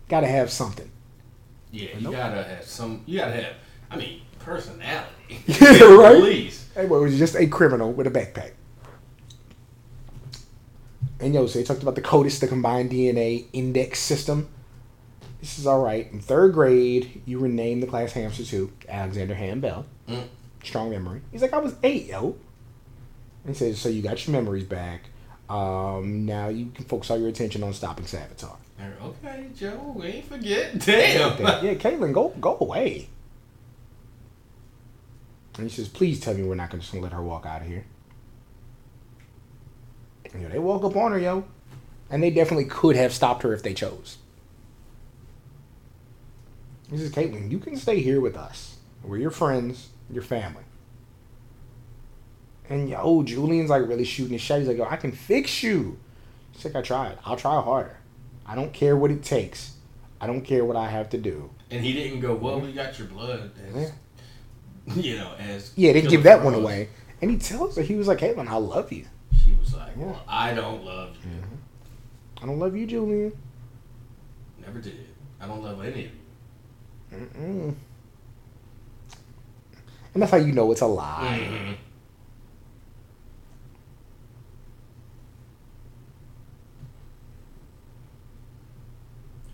Got 0.09 0.21
to 0.23 0.27
have 0.27 0.51
something. 0.51 0.91
Yeah, 1.71 1.91
you 1.97 2.01
Nope. 2.01 2.13
gotta 2.15 2.43
have 2.43 2.65
some. 2.65 3.03
You 3.05 3.19
gotta 3.19 3.33
have. 3.43 3.53
I 3.91 3.97
mean, 3.97 4.23
personality. 4.39 5.13
Yeah, 5.47 5.83
right? 5.95 6.19
Please. 6.19 6.58
Hey, 6.79 6.87
well, 6.87 7.01
it 7.01 7.07
was 7.07 7.19
just 7.19 7.35
a 7.35 7.49
criminal 7.49 7.93
with 7.93 8.07
a 8.07 8.11
backpack. 8.11 8.53
And 11.19 11.35
yo, 11.35 11.49
so 11.49 11.59
they 11.59 11.65
talked 11.65 11.83
about 11.83 11.97
the 11.97 12.01
CODIS, 12.03 12.39
the 12.39 12.47
combined 12.47 12.93
DNA 12.93 13.47
index 13.53 13.99
system. 13.99 14.49
This 15.41 15.59
is 15.59 15.67
all 15.67 15.83
right. 15.83 16.09
In 16.13 16.21
third 16.21 16.53
grade, 16.53 17.21
you 17.27 17.41
were 17.41 17.49
named 17.49 17.83
the 17.83 17.89
class 17.89 18.13
hamster 18.13 18.45
to 18.45 18.71
Alexander 18.89 19.35
Ham 19.35 19.59
Bell. 19.59 19.87
Mm. 20.09 20.29
Strong 20.63 20.91
memory. 20.91 21.21
He's 21.33 21.43
like, 21.43 21.53
I 21.53 21.59
was 21.59 21.75
eight, 21.83 22.07
yo. 22.07 22.37
And 23.45 23.57
he 23.57 23.59
says, 23.59 23.81
so 23.81 23.89
you 23.89 24.01
got 24.01 24.25
your 24.25 24.37
memories 24.37 24.63
back. 24.63 25.01
Um, 25.51 26.27
now 26.27 26.47
you 26.47 26.71
can 26.71 26.85
focus 26.85 27.11
all 27.11 27.19
your 27.19 27.29
attention 27.29 27.65
on 27.65 27.73
stopping 27.73 28.05
Savitar. 28.05 28.55
Okay, 29.03 29.47
Joe, 29.57 29.95
we 29.97 30.07
ain't 30.07 30.27
forget. 30.27 30.79
Damn. 30.79 31.41
yeah, 31.41 31.75
Caitlin, 31.75 32.13
go 32.13 32.29
go 32.41 32.57
away. 32.61 33.09
And 35.59 35.69
he 35.69 35.75
says, 35.75 35.89
"Please 35.89 36.21
tell 36.21 36.35
me 36.35 36.45
we're 36.45 36.55
not 36.55 36.71
just 36.71 36.93
gonna 36.93 37.03
let 37.03 37.13
her 37.13 37.23
walk 37.23 37.45
out 37.45 37.63
of 37.63 37.69
here." 37.69 37.85
And, 40.33 40.43
you 40.43 40.49
know, 40.49 40.53
they 40.53 40.59
walk 40.59 40.85
up 40.85 40.97
on 40.97 41.13
her, 41.13 41.19
yo, 41.19 41.45
and 42.11 42.23
they 42.23 42.31
definitely 42.31 42.67
could 42.67 42.97
have 42.97 43.13
stopped 43.13 43.43
her 43.43 43.53
if 43.53 43.63
they 43.63 43.75
chose. 43.75 44.19
He 46.91 46.97
says, 46.97 47.11
Caitlin, 47.11 47.51
you 47.51 47.59
can 47.59 47.77
stay 47.77 48.01
here 48.01 48.21
with 48.21 48.37
us. 48.37 48.77
We're 49.03 49.19
your 49.19 49.31
friends, 49.31 49.89
your 50.11 50.23
family." 50.23 50.63
And 52.69 52.89
yo, 52.89 53.23
Julian's 53.23 53.71
like 53.71 53.87
really 53.89 54.05
shooting 54.05 54.35
his 54.35 54.43
shot. 54.43 54.61
He's 54.61 54.69
like, 54.69 54.77
"Yo, 54.77 54.85
I 54.85 54.97
can 54.97 55.13
fix 55.13 55.63
you." 55.63 55.99
She's 56.53 56.67
like, 56.67 56.77
"I 56.77 56.83
tried. 56.83 57.19
I'll 57.25 57.37
try 57.37 57.61
harder. 57.61 57.97
I 58.47 58.55
don't 58.55 58.73
care 58.73 58.97
what 58.97 59.11
it 59.11 59.23
takes. 59.23 59.75
I 60.21 60.27
don't 60.27 60.43
care 60.43 60.65
what 60.65 60.77
I 60.77 60.89
have 60.89 61.11
to 61.11 61.19
do." 61.19 61.51
And 61.71 61.85
he 61.85 61.93
didn't 61.93 62.21
go, 62.21 62.35
well, 62.35 62.61
we 62.61 62.73
got 62.73 62.99
your 62.99 63.09
blood. 63.09 63.51
As, 63.75 63.93
You 64.97 65.17
know, 65.17 65.33
as 65.39 65.73
Yeah, 65.77 65.93
they 65.93 66.03
give 66.03 66.23
that 66.25 66.43
one 66.43 66.55
away. 66.55 66.89
And 67.21 67.31
he 67.31 67.37
tells 67.39 67.77
her, 67.77 67.83
he 67.83 67.97
was 67.97 68.07
like, 68.09 68.19
Caitlin, 68.19 68.49
I 68.49 68.57
love 68.57 68.93
you. 68.93 69.05
She 69.45 69.53
was 69.55 69.75
like, 69.75 69.93
Yeah. 69.99 70.05
well, 70.07 70.23
I 70.29 70.55
don't 70.55 70.85
love 70.85 71.17
you. 71.25 71.31
Mm-hmm. 71.31 72.43
I 72.43 72.47
don't 72.47 72.59
love 72.59 72.77
you, 72.77 72.87
Julian. 72.87 73.33
Never 74.65 74.81
did. 74.81 75.07
I 75.41 75.47
don't 75.47 75.63
love 75.63 75.81
any 75.83 75.91
of 75.91 75.97
you. 75.99 76.11
Mm-mm. 77.13 77.75
And 80.15 80.23
that's 80.23 80.31
how 80.33 80.39
you 80.39 80.53
know 80.53 80.71
it's 80.73 80.81
a 80.81 80.87
lie. 80.87 81.49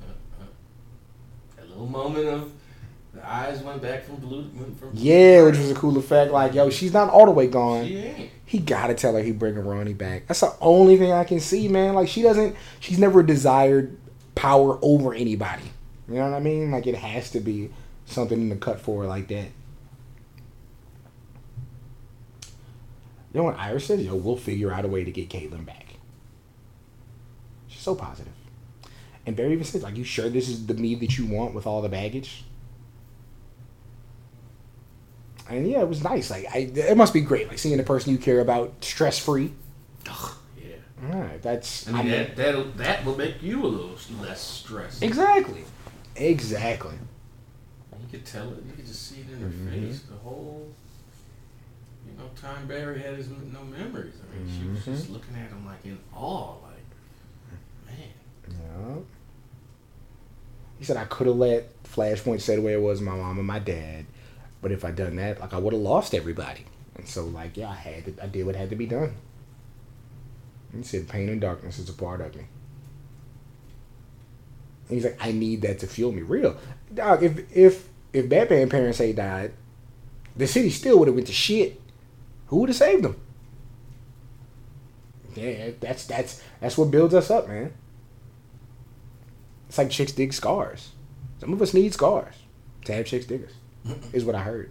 Uh, 0.03 0.07
uh, 0.07 0.45
mhm. 1.59 1.63
A 1.63 1.65
little 1.67 1.87
moment 1.87 2.27
of 2.29 2.53
eyes 3.27 3.63
went 3.63 3.83
back 3.83 4.05
from 4.05 4.17
blue. 4.17 4.51
Went 4.55 4.79
from 4.79 4.91
Yeah, 4.95 5.43
which 5.43 5.59
was 5.59 5.71
a 5.71 5.75
cool 5.75 5.97
effect. 5.99 6.33
Like, 6.33 6.55
yo, 6.55 6.71
she's 6.71 6.93
not 6.93 7.11
all 7.11 7.27
the 7.27 7.33
way 7.33 7.47
gone. 7.47 7.87
She 7.87 7.97
ain't. 7.97 8.31
He 8.47 8.59
gotta 8.59 8.95
tell 8.95 9.15
her 9.15 9.23
he 9.23 9.33
bringing 9.33 9.65
Ronnie 9.65 9.95
back. 9.95 10.27
That's 10.27 10.41
the 10.41 10.55
only 10.61 10.97
thing 10.97 11.13
I 11.13 11.25
can 11.25 11.41
see, 11.41 11.69
man. 11.69 11.95
Like, 11.95 12.09
she 12.09 12.23
doesn't, 12.23 12.55
she's 12.81 12.99
never 12.99 13.23
desired 13.23 13.97
power 14.35 14.79
over 14.83 15.15
anybody. 15.15 15.65
You 16.09 16.17
know 16.17 16.31
what 16.31 16.37
I 16.37 16.41
mean? 16.41 16.71
Like, 16.71 16.87
it 16.87 16.95
has 16.95 17.31
to 17.31 17.41
be 17.41 17.71
something 18.07 18.39
in 18.39 18.49
the 18.51 18.57
cut 18.57 18.81
for 18.81 19.03
her 19.03 19.09
like 19.09 19.29
that. 19.29 19.49
You 23.33 23.41
know 23.41 23.45
what 23.45 23.59
Iris 23.59 23.87
says? 23.87 24.05
Yo, 24.05 24.15
we'll 24.15 24.37
figure 24.37 24.73
out 24.73 24.85
a 24.85 24.89
way 24.89 25.03
to 25.03 25.11
get 25.11 25.29
Caitlin 25.29 25.67
back. 25.67 25.95
She's 27.67 27.83
so 27.83 27.95
positive. 27.97 28.33
And 29.27 29.35
Barry 29.35 29.53
even 29.55 29.65
says, 29.65 29.83
like, 29.83 29.97
you 29.97 30.05
sure 30.05 30.29
this 30.29 30.49
is 30.49 30.67
the 30.67 30.75
me 30.75 30.95
that 30.97 31.19
you 31.19 31.27
want 31.27 31.55
with 31.55 31.67
all 31.67 31.83
the 31.83 31.89
baggage? 31.89 32.45
And 35.49 35.69
yeah, 35.69 35.81
it 35.83 35.89
was 35.89 36.03
nice. 36.03 36.31
Like, 36.31 36.47
I, 36.55 36.59
it 36.75 36.97
must 36.97 37.13
be 37.13 37.21
great, 37.21 37.49
like 37.49 37.59
seeing 37.59 37.77
the 37.77 37.83
person 37.83 38.13
you 38.13 38.19
care 38.19 38.41
about 38.41 38.73
stress 38.83 39.19
free. 39.19 39.53
Yeah. 40.07 40.13
All 41.13 41.21
right, 41.21 41.43
that's 41.43 41.87
I 41.89 41.93
mean, 41.93 42.01
I 42.01 42.03
mean- 42.05 42.11
that 42.13 42.37
that'll, 42.37 42.65
that 42.77 43.05
will 43.05 43.17
make 43.17 43.43
you 43.43 43.65
a 43.65 43.67
little 43.67 43.97
less 44.21 44.41
stressed. 44.41 45.03
exactly, 45.03 45.65
exactly. 46.17 46.95
You 47.93 48.07
could 48.11 48.25
tell 48.27 48.51
it. 48.53 48.63
You 48.67 48.73
could 48.75 48.87
just 48.87 49.09
see 49.09 49.21
it 49.21 49.31
in 49.33 49.41
her 49.41 49.49
Mhm. 49.49 49.89
face. 49.89 50.01
The 50.03 50.17
whole, 50.17 50.69
you 52.07 52.17
know, 52.17 52.31
Tom 52.41 52.67
Barry 52.67 53.01
had 53.01 53.17
his 53.17 53.29
no 53.29 53.65
memories. 53.65 54.15
I 54.23 54.39
mean, 54.39 54.49
she 54.61 54.69
was 54.69 54.79
Mhm. 54.81 54.85
just 54.99 55.11
looking 55.11 55.35
at 55.37 55.49
him 55.51 55.67
like 55.67 55.85
in 55.85 55.99
awe, 56.15 56.55
like, 56.63 57.89
man. 57.99 58.09
Yeah. 58.49 59.03
He 60.79 60.85
said 60.85 60.97
I 60.97 61.05
could 61.05 61.27
have 61.27 61.37
let 61.37 61.83
Flashpoint 61.85 62.41
stay 62.41 62.57
the 62.57 62.63
way 62.63 62.73
it 62.73 62.81
was, 62.81 63.01
my 63.01 63.15
mom 63.15 63.39
and 63.39 63.47
my 63.47 63.59
dad, 63.59 64.07
but 64.65 64.73
if 64.73 64.83
I 64.83 64.93
done 64.93 65.17
that, 65.17 65.41
like 65.41 65.53
I 65.53 65.59
would 65.59 65.75
have 65.75 65.83
lost 65.83 66.15
everybody. 66.15 66.65
And 66.95 67.07
so, 67.07 67.27
like, 67.27 67.55
yeah, 67.59 67.69
I 67.69 67.75
had 67.75 68.07
to, 68.07 68.25
I 68.25 68.29
did 68.29 68.47
what 68.47 68.57
had 68.57 68.71
to 68.71 68.77
be 68.77 68.87
done. 68.87 69.15
He 70.75 70.83
said, 70.83 71.07
"Pain 71.07 71.29
and 71.29 71.39
darkness 71.39 71.79
is 71.79 71.91
a 71.91 71.93
part 71.93 72.23
of 72.23 72.35
me." 72.35 72.47
And 74.89 74.95
he's 74.97 75.05
like, 75.05 75.19
"I 75.21 75.33
need 75.33 75.61
that 75.61 75.81
to 75.81 75.87
fuel 75.87 76.13
me." 76.13 76.23
Real, 76.23 76.57
dog. 76.95 77.23
If 77.23 77.55
if 77.55 77.91
if 78.15 78.31
Batman 78.31 78.71
parents 78.71 78.97
had 78.97 79.17
died, 79.17 79.53
the 80.35 80.47
city 80.47 80.71
still 80.71 80.99
would 80.99 81.09
have 81.09 81.15
went 81.15 81.27
to 81.27 81.35
shit. 81.35 81.79
Who 82.47 82.61
would 82.61 82.71
have 82.71 82.77
saved 82.77 83.05
them? 83.05 83.21
Yeah, 85.35 85.73
that's 85.79 86.07
that's 86.07 86.43
that's 86.61 86.79
what 86.79 86.91
builds 86.91 87.15
us 87.15 87.31
up, 87.31 87.49
man. 87.49 87.75
It's 89.69 89.77
like 89.77 89.91
chicks 89.91 90.13
dig 90.13 90.33
scars. 90.33 90.93
Some 91.39 91.53
of 91.53 91.61
us 91.61 91.75
need 91.75 91.93
scars 91.93 92.37
to 92.87 92.95
have 92.95 93.05
chicks 93.05 93.27
dig 93.27 93.45
us, 93.45 93.53
is 94.13 94.25
what 94.25 94.35
I 94.35 94.43
heard. 94.43 94.71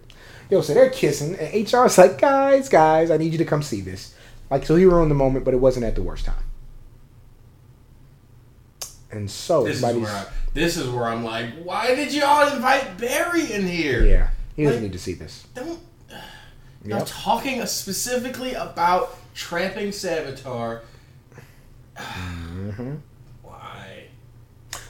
Yo, 0.50 0.60
so 0.60 0.74
they're 0.74 0.90
kissing, 0.90 1.34
and 1.36 1.66
HR's 1.68 1.96
like, 1.98 2.18
guys, 2.20 2.68
guys, 2.68 3.10
I 3.10 3.16
need 3.16 3.32
you 3.32 3.38
to 3.38 3.44
come 3.44 3.62
see 3.62 3.80
this. 3.80 4.14
Like, 4.50 4.66
so 4.66 4.76
he 4.76 4.84
ruined 4.84 5.10
the 5.10 5.14
moment, 5.14 5.44
but 5.44 5.54
it 5.54 5.58
wasn't 5.58 5.86
at 5.86 5.94
the 5.94 6.02
worst 6.02 6.26
time. 6.26 6.42
And 9.10 9.30
so, 9.30 9.64
This 9.64 9.76
is 9.76 9.82
where 9.82 10.10
I, 10.10 10.26
this 10.54 10.76
is 10.76 10.88
where 10.88 11.04
I'm 11.04 11.22
like, 11.24 11.54
why 11.62 11.94
did 11.94 12.12
y'all 12.12 12.52
invite 12.54 12.98
Barry 12.98 13.52
in 13.52 13.66
here? 13.66 14.04
yeah, 14.04 14.28
he 14.56 14.64
doesn't 14.64 14.78
Like- 14.78 14.90
need 14.90 14.92
to 14.92 14.98
see 14.98 15.14
this. 15.14 15.44
Don't. 15.54 15.80
Now 16.86 16.98
Yep. 16.98 17.06
talking 17.08 17.64
specifically 17.64 18.52
about 18.52 19.16
trapping 19.34 19.88
Savitar. 19.88 20.80
hmm 21.96 22.96
Why? 23.42 24.04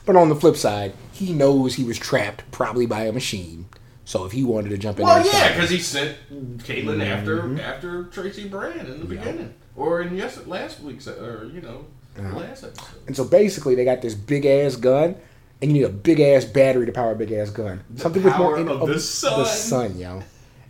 But 0.05 0.17
on 0.17 0.29
the 0.29 0.35
flip 0.35 0.57
side, 0.57 0.95
he 1.13 1.33
knows 1.33 1.75
he 1.77 1.85
was 1.85 1.97
trapped 1.97 2.51
probably 2.51 2.85
by 2.87 3.03
a 3.05 3.13
machine. 3.13 3.67
So 4.05 4.25
if 4.27 4.33
he 4.33 4.45
wanted 4.45 4.69
to 4.71 4.79
jump 4.79 4.99
in 5.01 5.07
Well, 5.07 5.25
yeah, 5.25 5.55
because 5.55 5.71
he 5.71 5.79
sent 5.79 6.17
Caitlin 6.59 7.05
after 7.05 7.43
Mhm. 7.43 7.59
after 7.61 8.05
Tracy 8.05 8.49
Brand 8.49 8.81
in 8.89 9.01
the 9.07 9.15
Yeah. 9.15 9.21
beginning, 9.21 9.55
or 9.77 10.03
in 10.03 10.15
yes 10.17 10.39
last 10.47 10.81
week's 10.83 11.09
or 11.09 11.51
you 11.55 11.61
know 11.63 11.87
Uh-huh. 12.19 12.39
last 12.39 12.65
episode. 12.65 12.85
And 13.07 13.17
so 13.17 13.25
basically, 13.25 13.75
they 13.75 13.85
got 13.85 14.03
this 14.03 14.15
big 14.15 14.45
ass 14.47 14.77
gun, 14.77 15.17
and 15.63 15.71
you 15.73 15.79
need 15.79 15.85
a 15.85 15.89
big 15.89 16.21
ass 16.21 16.45
battery 16.45 16.87
to 16.87 16.93
power 16.93 17.13
a 17.13 17.17
big 17.17 17.33
ass 17.33 17.51
gun. 17.51 17.81
Something 17.97 18.23
with 18.23 18.37
more 18.37 18.59
in- 18.59 18.69
of 18.69 18.87
the 18.89 19.01
sun. 19.01 19.39
The 19.41 19.45
sun, 19.47 19.99
yo. 19.99 20.23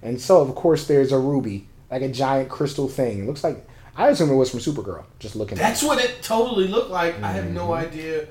And 0.03 0.21
so 0.21 0.41
of 0.41 0.55
course 0.55 0.87
there's 0.87 1.13
a 1.13 1.19
ruby, 1.19 1.67
like 1.91 2.03
a 2.03 2.09
giant 2.09 2.49
crystal 2.49 2.89
thing. 2.89 3.21
It 3.25 3.27
looks 3.27 3.43
like 3.45 3.67
I 3.97 4.09
assume 4.09 4.31
it 4.31 4.35
was 4.37 4.51
from 4.51 4.61
Supergirl. 4.61 5.05
Just 5.19 5.37
looking. 5.37 5.57
That's 5.59 5.83
at 5.83 5.87
what 5.87 6.03
it 6.05 6.21
totally 6.23 6.67
looked 6.69 6.91
like. 6.91 7.21
I 7.23 7.33
have 7.33 7.51
no 7.51 7.73
idea. 7.75 8.27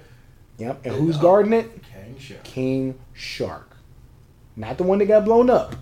Yep. 0.59 0.85
And 0.85 0.95
who's 0.95 1.17
guarding 1.17 1.53
it? 1.53 1.69
Kang 1.83 2.15
Shark. 2.19 2.43
King 2.43 2.95
Shark, 3.13 3.72
not 4.55 4.77
the 4.77 4.83
one 4.83 4.99
that 4.99 5.05
got 5.05 5.25
blown 5.25 5.49
up. 5.49 5.75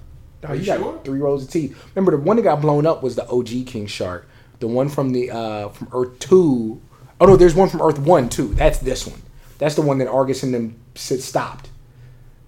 Are 0.43 0.55
you 0.55 0.61
you 0.61 0.65
got 0.65 0.79
sure? 0.79 0.99
three 1.03 1.19
rows 1.19 1.43
of 1.43 1.49
teeth. 1.49 1.77
Remember, 1.95 2.17
the 2.17 2.23
one 2.23 2.37
that 2.37 2.43
got 2.43 2.61
blown 2.61 2.85
up 2.85 3.03
was 3.03 3.15
the 3.15 3.27
OG 3.27 3.67
King 3.67 3.85
Shark. 3.85 4.27
The 4.59 4.67
one 4.67 4.89
from 4.89 5.11
the 5.11 5.31
uh 5.31 5.69
from 5.69 5.89
Earth 5.93 6.19
two. 6.19 6.81
Oh 7.19 7.25
no, 7.25 7.35
there's 7.35 7.55
one 7.55 7.69
from 7.69 7.81
Earth 7.81 7.99
one 7.99 8.29
too. 8.29 8.53
That's 8.53 8.79
this 8.79 9.05
one. 9.05 9.21
That's 9.57 9.75
the 9.75 9.81
one 9.81 9.99
that 9.99 10.07
Argus 10.07 10.43
and 10.43 10.53
them 10.53 10.79
sit 10.95 11.21
stopped. 11.21 11.69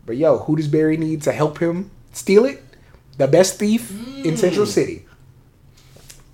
But 0.05 0.17
yo, 0.17 0.39
who 0.39 0.55
does 0.55 0.67
Barry 0.67 0.97
need 0.97 1.21
to 1.23 1.31
help 1.31 1.59
him 1.59 1.91
steal 2.11 2.45
it? 2.45 2.63
The 3.17 3.27
best 3.27 3.59
thief 3.59 3.91
in 4.25 4.37
Central 4.37 4.65
City. 4.65 5.05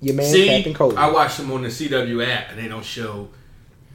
Your 0.02 0.16
man. 0.16 0.32
See, 0.32 0.48
Captain 0.48 0.74
Cold. 0.74 0.96
I 0.96 1.12
watched 1.12 1.38
them 1.38 1.52
on 1.52 1.62
the 1.64 1.68
CW 1.68 2.26
app, 2.26 2.52
and 2.52 2.60
they 2.60 2.68
don't 2.70 2.86
show 2.86 3.30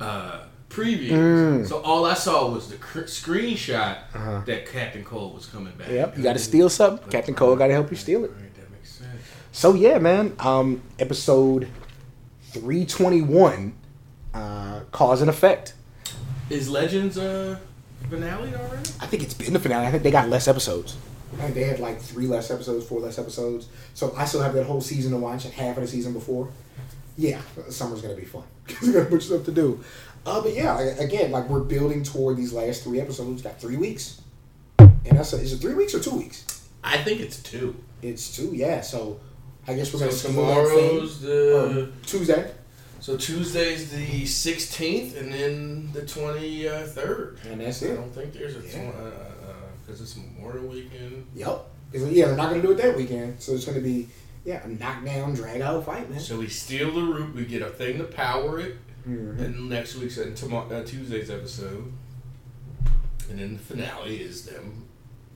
uh, 0.01 0.45
previews. 0.75 1.11
Mm. 1.11 1.69
So 1.69 1.81
all 1.83 2.05
I 2.05 2.15
saw 2.15 2.51
was 2.51 2.69
the 2.69 2.77
cr- 2.77 3.01
screenshot 3.03 3.99
Uh-huh. 4.15 4.43
that 4.47 4.67
Captain 4.71 5.05
Cold 5.05 5.35
was 5.35 5.47
coming 5.47 5.73
back. 5.75 5.89
Yep, 5.89 6.17
you 6.17 6.23
got 6.23 6.33
to 6.35 6.39
steal 6.39 6.69
something. 6.69 7.09
Captain 7.11 7.35
Cold 7.35 7.59
got 7.59 7.69
to 7.69 7.73
help 7.73 7.91
you 7.91 7.97
steal 7.97 8.25
it. 8.25 8.31
Right, 8.33 8.55
that 8.57 8.71
makes 8.73 8.91
sense. 8.91 9.11
So 9.53 9.75
yeah, 9.75 9.99
man. 9.99 10.35
Um, 10.41 10.83
episode 10.99 11.69
three 12.51 12.85
twenty 12.87 13.23
one, 13.23 13.75
uh, 14.33 14.81
cause 14.93 15.21
and 15.21 15.31
effect. 15.31 15.75
Is 16.51 16.69
Legends 16.69 17.17
uh 17.17 17.59
finale 18.11 18.55
already? 18.55 18.91
I 19.01 19.07
think 19.07 19.23
it's 19.23 19.35
been 19.35 19.53
the 19.53 19.61
finale. 19.61 19.87
I 19.87 19.91
think 19.91 20.03
they 20.03 20.11
got 20.11 20.29
less 20.29 20.47
episodes. 20.49 20.97
I 21.35 21.37
think 21.37 21.55
they 21.55 21.65
had 21.65 21.81
like 21.81 22.01
three 22.01 22.27
less 22.27 22.51
episodes, 22.51 22.87
four 22.87 23.01
less 23.01 23.19
episodes. 23.19 23.67
So 23.95 24.15
I 24.17 24.25
still 24.25 24.43
have 24.43 24.55
that 24.55 24.65
whole 24.67 24.81
season 24.81 25.11
to 25.13 25.19
watch 25.19 25.45
and 25.47 25.55
half 25.55 25.77
of 25.77 25.83
the 25.83 25.89
season 25.89 26.13
before. 26.13 26.49
Yeah, 27.17 27.41
summer's 27.71 28.03
gonna 28.03 28.15
be 28.15 28.25
fun 28.25 28.43
because 28.67 28.89
we 28.89 28.95
got 28.95 29.03
a 29.07 29.11
bunch 29.11 29.23
of 29.23 29.29
stuff 29.29 29.45
to 29.47 29.53
do. 29.53 29.83
Uh, 30.27 30.41
but 30.41 30.55
yeah, 30.55 30.79
again, 30.99 31.31
like 31.31 31.49
we're 31.49 31.61
building 31.61 32.03
toward 32.03 32.37
these 32.37 32.53
last 32.53 32.83
three 32.85 33.01
episodes. 33.01 33.29
We've 33.29 33.43
Got 33.45 33.61
three 33.61 33.77
weeks, 33.77 34.21
and 34.79 34.99
that's 35.19 35.33
a, 35.33 35.37
is 35.37 35.53
it 35.53 35.59
three 35.59 35.75
weeks 35.75 35.95
or 35.95 36.01
two 36.01 36.17
weeks? 36.17 36.67
I 36.83 36.99
think 36.99 37.21
it's 37.21 37.43
two. 37.43 37.77
It's 38.03 38.35
two, 38.35 38.51
yeah. 38.55 38.81
So 38.81 39.21
I 39.67 39.75
guess 39.75 39.93
we're 39.93 40.01
So 40.01 40.07
gonna 40.07 40.13
see 40.13 40.29
that 40.29 40.35
thing. 40.35 40.45
tomorrow's 40.45 41.21
the 41.21 41.81
Um, 41.87 41.93
Tuesday, 42.07 42.51
so 43.01 43.17
Tuesday's 43.17 43.91
the 43.91 44.25
sixteenth, 44.25 45.17
and 45.19 45.33
then 45.33 45.91
the 45.93 46.03
twenty 46.07 46.65
third. 46.69 47.39
and 47.51 47.61
that's 47.61 47.83
it. 47.83 47.93
I 47.93 47.95
don't 47.97 48.15
think 48.15 48.33
there's 48.33 48.57
a 48.57 48.61
Yeah. 48.61 48.91
because 49.85 50.01
it's 50.01 50.17
Memorial 50.17 50.67
Weekend. 50.67 51.27
Yep. 51.35 51.67
Yeah, 51.93 52.27
they're 52.29 52.37
not 52.37 52.49
going 52.51 52.61
to 52.63 52.67
do 52.67 52.73
it 52.73 52.79
that 52.83 52.97
weekend. 52.97 53.41
So 53.41 53.53
it's 53.53 53.67
going 53.67 53.77
to 53.77 53.85
be, 53.85 54.09
yeah, 54.45 54.65
a 54.65 54.69
knockdown, 54.69 55.33
drag 55.35 55.61
out 55.61 55.85
fight, 55.87 56.11
man. 56.11 56.19
So 56.19 56.39
we 56.39 56.49
steal 56.49 56.91
the 56.93 57.01
root. 57.03 57.35
We 57.37 57.45
get 57.45 57.63
a 57.63 57.69
thing 57.69 57.99
to 57.99 58.05
power 58.05 58.59
it. 58.59 58.77
Mhm. 59.09 59.39
And 59.39 59.69
next 59.69 59.97
week's 59.97 60.17
and 60.19 60.37
tomorrow 60.37 60.81
uh, 60.81 60.85
Tuesday's 60.85 61.31
episode, 61.31 61.93
and 63.29 63.39
then 63.39 63.53
the 63.55 63.59
finale 63.59 64.17
is 64.21 64.47
them 64.47 64.87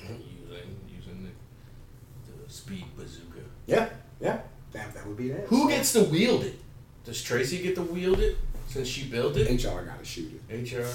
using 0.00 0.76
using 0.88 1.22
the, 1.24 2.44
the 2.46 2.50
speed 2.52 2.84
bazooka. 2.96 3.40
Yeah, 3.66 3.90
yeah, 4.20 4.40
that, 4.72 4.94
that 4.94 5.06
would 5.06 5.16
be 5.18 5.28
that. 5.28 5.46
Who 5.48 5.68
gets 5.68 5.92
to 5.92 6.04
wield 6.04 6.44
it? 6.44 6.58
Does 7.04 7.22
Tracy 7.22 7.58
get 7.62 7.74
to 7.74 7.82
wield 7.82 8.20
it 8.20 8.38
since 8.68 8.88
she 8.88 9.04
built 9.08 9.36
it? 9.36 9.50
HR? 9.62 9.82
Gotta 9.82 10.04
shoot 10.04 10.40
it. 10.50 10.72
HR. 10.72 10.86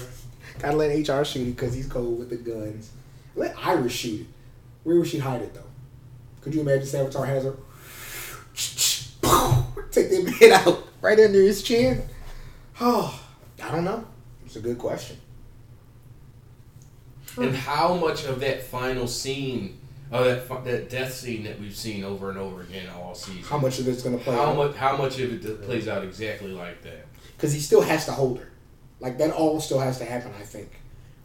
Gotta 0.58 0.76
let 0.76 0.90
HR 1.08 1.24
shoot 1.24 1.46
it 1.48 1.56
because 1.56 1.74
he's 1.74 1.86
cold 1.86 2.18
with 2.18 2.30
the 2.30 2.36
guns. 2.36 2.90
Let 3.36 3.56
Iris 3.58 3.92
shoot 3.92 4.22
it. 4.22 4.26
Where 4.82 4.96
would 4.96 5.06
she 5.06 5.18
hide 5.18 5.42
it 5.42 5.54
though? 5.54 5.60
Could 6.40 6.54
you 6.54 6.60
imagine 6.60 6.86
Savitar 6.86 7.26
has 7.26 7.44
her 7.44 7.54
take 9.90 10.10
that 10.10 10.36
man 10.40 10.52
out 10.66 10.88
right 11.00 11.18
under 11.18 11.40
his 11.40 11.62
chin? 11.62 12.02
Oh, 12.80 13.20
I 13.62 13.70
don't 13.70 13.84
know. 13.84 14.04
It's 14.44 14.56
a 14.56 14.60
good 14.60 14.78
question. 14.78 15.16
Hmm. 17.34 17.42
And 17.44 17.56
how 17.56 17.94
much 17.94 18.24
of 18.24 18.40
that 18.40 18.62
final 18.64 19.06
scene, 19.08 19.78
of 20.12 20.24
that 20.24 20.46
fi- 20.46 20.60
that 20.62 20.88
death 20.90 21.12
scene 21.12 21.44
that 21.44 21.58
we've 21.60 21.74
seen 21.74 22.04
over 22.04 22.30
and 22.30 22.38
over 22.38 22.62
again 22.62 22.88
all 22.90 23.14
season, 23.14 23.42
How 23.42 23.58
much 23.58 23.78
of 23.78 23.88
it's 23.88 24.02
gonna 24.02 24.18
play? 24.18 24.34
how 24.36 24.52
much 24.52 24.76
how 24.76 24.96
much 24.96 25.18
of 25.18 25.32
it 25.32 25.42
d- 25.42 25.64
plays 25.66 25.88
out 25.88 26.04
exactly 26.04 26.52
like 26.52 26.82
that? 26.82 27.06
Because 27.36 27.52
he 27.52 27.60
still 27.60 27.80
has 27.80 28.04
to 28.06 28.12
hold 28.12 28.38
her. 28.38 28.50
Like 29.00 29.18
that 29.18 29.32
all 29.32 29.60
still 29.60 29.80
has 29.80 29.98
to 29.98 30.04
happen. 30.04 30.32
I 30.38 30.42
think. 30.44 30.70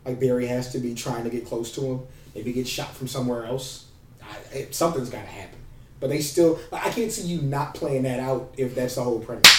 Like 0.06 0.20
Barry 0.20 0.48
has 0.48 0.72
to 0.72 0.80
be 0.80 0.96
trying 0.96 1.24
to 1.26 1.30
get 1.30 1.46
close 1.46 1.72
to 1.76 1.82
him. 1.82 2.00
Maybe 2.34 2.54
get 2.54 2.68
shot 2.68 2.96
from 2.96 3.08
somewhere 3.08 3.46
else, 3.46 3.86
I, 4.24 4.56
it, 4.58 4.76
something's 4.76 5.10
got 5.10 5.22
to 5.22 5.28
happen. 5.28 5.60
But 6.00 6.10
they 6.10 6.22
still. 6.22 6.58
I 6.72 6.90
can't 6.90 7.12
see 7.12 7.28
you 7.28 7.42
not 7.42 7.76
playing 7.76 8.04
that 8.04 8.20
out 8.20 8.54
if 8.58 8.74
that's 8.74 8.96
the 8.96 9.04
whole 9.04 9.20
premise. 9.20 9.59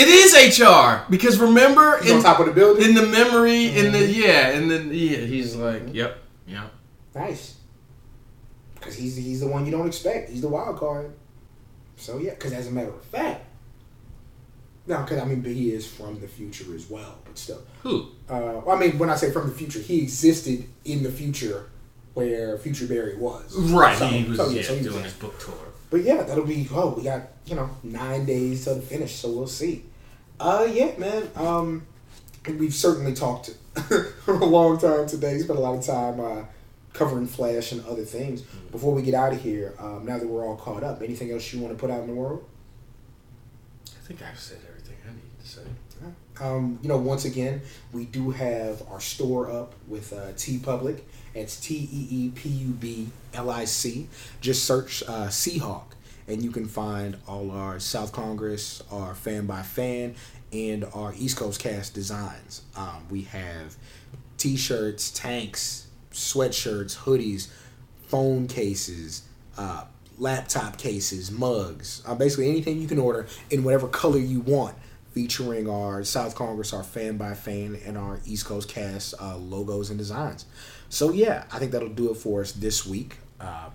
It 0.00 0.08
is 0.08 0.58
HR 0.58 1.04
because 1.10 1.38
remember 1.38 2.00
He's 2.02 2.12
on 2.12 2.22
top 2.22 2.38
of 2.40 2.46
the 2.46 2.52
building. 2.52 2.84
in 2.90 2.94
the 2.94 3.06
memory 3.06 3.66
in 3.76 3.92
the 3.92 4.06
yeah 4.06 4.50
and 4.50 4.70
then 4.70 4.90
yeah 4.92 5.18
he's 5.18 5.56
like 5.56 5.82
yep 5.92 6.18
yep 6.46 6.70
Nice. 7.14 7.56
Because 8.74 8.94
he's 8.96 9.16
he's 9.16 9.40
the 9.40 9.48
one 9.48 9.64
you 9.66 9.72
don't 9.72 9.86
expect. 9.88 10.30
He's 10.30 10.42
the 10.42 10.48
wild 10.48 10.76
card. 10.78 11.12
So 11.96 12.18
yeah, 12.18 12.30
because 12.30 12.52
as 12.52 12.68
a 12.68 12.70
matter 12.70 12.90
of 12.90 13.02
fact, 13.02 13.44
now 14.86 15.02
because 15.02 15.18
I 15.18 15.24
mean, 15.24 15.40
but 15.40 15.50
he 15.52 15.72
is 15.72 15.84
from 15.86 16.20
the 16.20 16.28
future 16.28 16.72
as 16.76 16.88
well. 16.88 17.18
But 17.24 17.36
still, 17.36 17.60
who 17.82 18.02
uh, 18.28 18.60
well, 18.64 18.70
I 18.70 18.78
mean, 18.78 18.98
when 18.98 19.10
I 19.10 19.16
say 19.16 19.32
from 19.32 19.48
the 19.48 19.54
future, 19.54 19.80
he 19.80 20.02
existed 20.02 20.64
in 20.84 21.02
the 21.02 21.10
future 21.10 21.70
where 22.14 22.56
Future 22.58 22.86
Barry 22.86 23.16
was. 23.16 23.52
right 23.72 23.96
So- 23.98 24.06
he 24.06 24.24
was 24.28 24.38
so, 24.38 24.48
yeah, 24.48 24.62
so 24.62 24.74
he 24.76 24.82
doing 24.82 24.94
there. 24.94 25.02
his 25.04 25.12
book 25.14 25.38
tour. 25.40 25.54
But 25.90 26.02
yeah, 26.02 26.22
that'll 26.22 26.44
be. 26.44 26.68
Oh, 26.72 26.90
we 26.96 27.02
got 27.02 27.22
you 27.46 27.56
know 27.56 27.68
nine 27.82 28.26
days 28.26 28.66
the 28.66 28.80
finish, 28.80 29.16
so 29.16 29.30
we'll 29.32 29.46
see. 29.48 29.84
Uh, 30.40 30.68
yeah, 30.70 30.96
man. 30.98 31.30
Um, 31.36 31.86
we've 32.46 32.74
certainly 32.74 33.14
talked 33.14 33.50
for 34.24 34.34
a 34.34 34.44
long 34.44 34.78
time 34.78 35.06
today. 35.06 35.38
Spent 35.38 35.58
a 35.58 35.62
lot 35.62 35.76
of 35.76 35.84
time 35.84 36.20
uh, 36.20 36.44
covering 36.92 37.26
Flash 37.26 37.72
and 37.72 37.84
other 37.86 38.04
things. 38.04 38.42
Before 38.70 38.94
we 38.94 39.02
get 39.02 39.14
out 39.14 39.32
of 39.32 39.42
here, 39.42 39.74
um, 39.78 40.04
now 40.06 40.18
that 40.18 40.26
we're 40.26 40.46
all 40.46 40.56
caught 40.56 40.82
up, 40.84 41.02
anything 41.02 41.30
else 41.32 41.52
you 41.52 41.60
want 41.60 41.76
to 41.76 41.80
put 41.80 41.90
out 41.90 42.00
in 42.00 42.06
the 42.06 42.14
world? 42.14 42.44
I 43.86 44.06
think 44.06 44.22
I've 44.22 44.38
said 44.38 44.58
everything 44.68 44.96
I 45.04 45.10
need 45.10 45.40
to 45.42 45.48
say. 45.48 45.62
Um, 46.40 46.78
you 46.82 46.88
know, 46.88 46.98
once 46.98 47.24
again, 47.24 47.62
we 47.92 48.04
do 48.04 48.30
have 48.30 48.82
our 48.90 49.00
store 49.00 49.50
up 49.50 49.74
with 49.88 50.12
uh, 50.12 50.32
TeePublic. 50.34 51.00
It's 51.34 51.58
T 51.60 51.74
E 51.74 52.08
E 52.10 52.30
P 52.30 52.48
U 52.48 52.68
B 52.68 53.08
L 53.34 53.50
I 53.50 53.64
C. 53.64 54.08
Just 54.40 54.64
search 54.64 55.02
uh, 55.02 55.26
Seahawk, 55.26 55.84
and 56.28 56.42
you 56.42 56.50
can 56.50 56.66
find 56.66 57.16
all 57.26 57.50
our 57.50 57.80
South 57.80 58.12
Congress, 58.12 58.82
our 58.92 59.14
fan 59.14 59.46
by 59.46 59.62
fan, 59.62 60.14
and 60.52 60.84
our 60.94 61.14
East 61.16 61.36
Coast 61.36 61.60
cast 61.60 61.94
designs. 61.94 62.62
Um, 62.76 63.06
we 63.10 63.22
have 63.22 63.76
T-shirts, 64.36 65.10
tanks, 65.10 65.88
sweatshirts, 66.12 66.98
hoodies, 66.98 67.48
phone 68.06 68.46
cases, 68.46 69.22
uh, 69.56 69.84
laptop 70.18 70.78
cases, 70.78 71.30
mugs, 71.30 72.02
uh, 72.06 72.14
basically 72.14 72.48
anything 72.48 72.80
you 72.80 72.88
can 72.88 72.98
order 72.98 73.26
in 73.50 73.64
whatever 73.64 73.88
color 73.88 74.18
you 74.18 74.40
want, 74.40 74.76
featuring 75.12 75.68
our 75.68 76.04
South 76.04 76.34
Congress, 76.34 76.72
our 76.72 76.84
fan 76.84 77.16
by 77.16 77.34
fan, 77.34 77.78
and 77.84 77.96
our 77.96 78.20
East 78.26 78.46
Coast 78.46 78.68
cast 78.68 79.14
uh, 79.20 79.36
logos 79.36 79.90
and 79.90 79.98
designs. 79.98 80.44
So 80.88 81.10
yeah, 81.10 81.44
I 81.52 81.58
think 81.58 81.72
that'll 81.72 81.88
do 81.88 82.10
it 82.10 82.16
for 82.16 82.42
us 82.42 82.52
this 82.52 82.86
week. 82.86 83.16
Uh, 83.40 83.70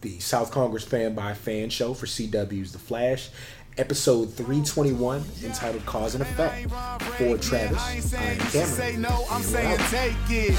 the 0.00 0.18
South 0.20 0.50
Congress 0.50 0.84
fan 0.84 1.14
by 1.14 1.34
fan 1.34 1.70
show 1.70 1.94
for 1.94 2.06
CW's 2.06 2.72
The 2.72 2.78
Flash. 2.78 3.30
Episode 3.78 4.32
321 4.32 5.22
entitled 5.44 5.84
Cause 5.84 6.14
and 6.14 6.22
Effect. 6.22 6.70
For 7.18 7.36
Travis, 7.36 7.76
uh, 8.14 8.16
I 8.18 8.22
am 8.22 8.34
you 8.38 8.40
should 8.40 8.52
Cameron. 8.52 8.68
say 8.72 8.96
no, 8.96 9.26
I'm 9.30 9.42
saying 9.42 9.76
take 9.92 10.16
it. 10.30 10.56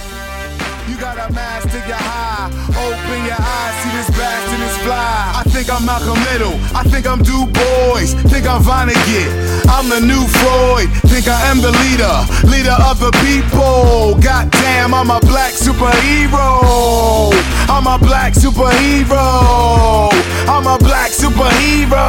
You 0.87 0.95
gotta 1.01 1.33
master 1.33 1.81
your 1.89 1.97
high. 1.97 2.45
Open 2.77 3.25
your 3.25 3.41
eyes, 3.41 3.73
see 3.81 3.89
this 3.97 4.09
bastard 4.13 4.61
is 4.61 4.77
fly. 4.85 5.33
I 5.33 5.43
think 5.49 5.65
I'm 5.73 5.83
Malcolm 5.83 6.21
Little. 6.29 6.53
I 6.77 6.83
think 6.83 7.07
I'm 7.07 7.23
Du 7.23 7.47
Bois. 7.49 8.05
Think 8.29 8.45
I'm 8.45 8.61
Vonnegut. 8.61 9.65
I'm 9.67 9.89
the 9.89 9.99
new 9.99 10.21
Freud. 10.37 10.87
Think 11.17 11.29
I 11.29 11.49
am 11.49 11.61
the 11.61 11.71
leader. 11.71 12.15
Leader 12.47 12.77
of 12.85 12.99
the 12.99 13.09
people. 13.25 14.21
Goddamn, 14.21 14.93
I'm 14.93 15.09
a 15.09 15.19
black 15.21 15.53
superhero. 15.53 17.33
I'm 17.67 17.87
a 17.87 17.97
black 17.97 18.33
superhero. 18.33 20.11
I'm 20.47 20.67
a 20.67 20.77
black 20.77 21.09
superhero. 21.09 22.07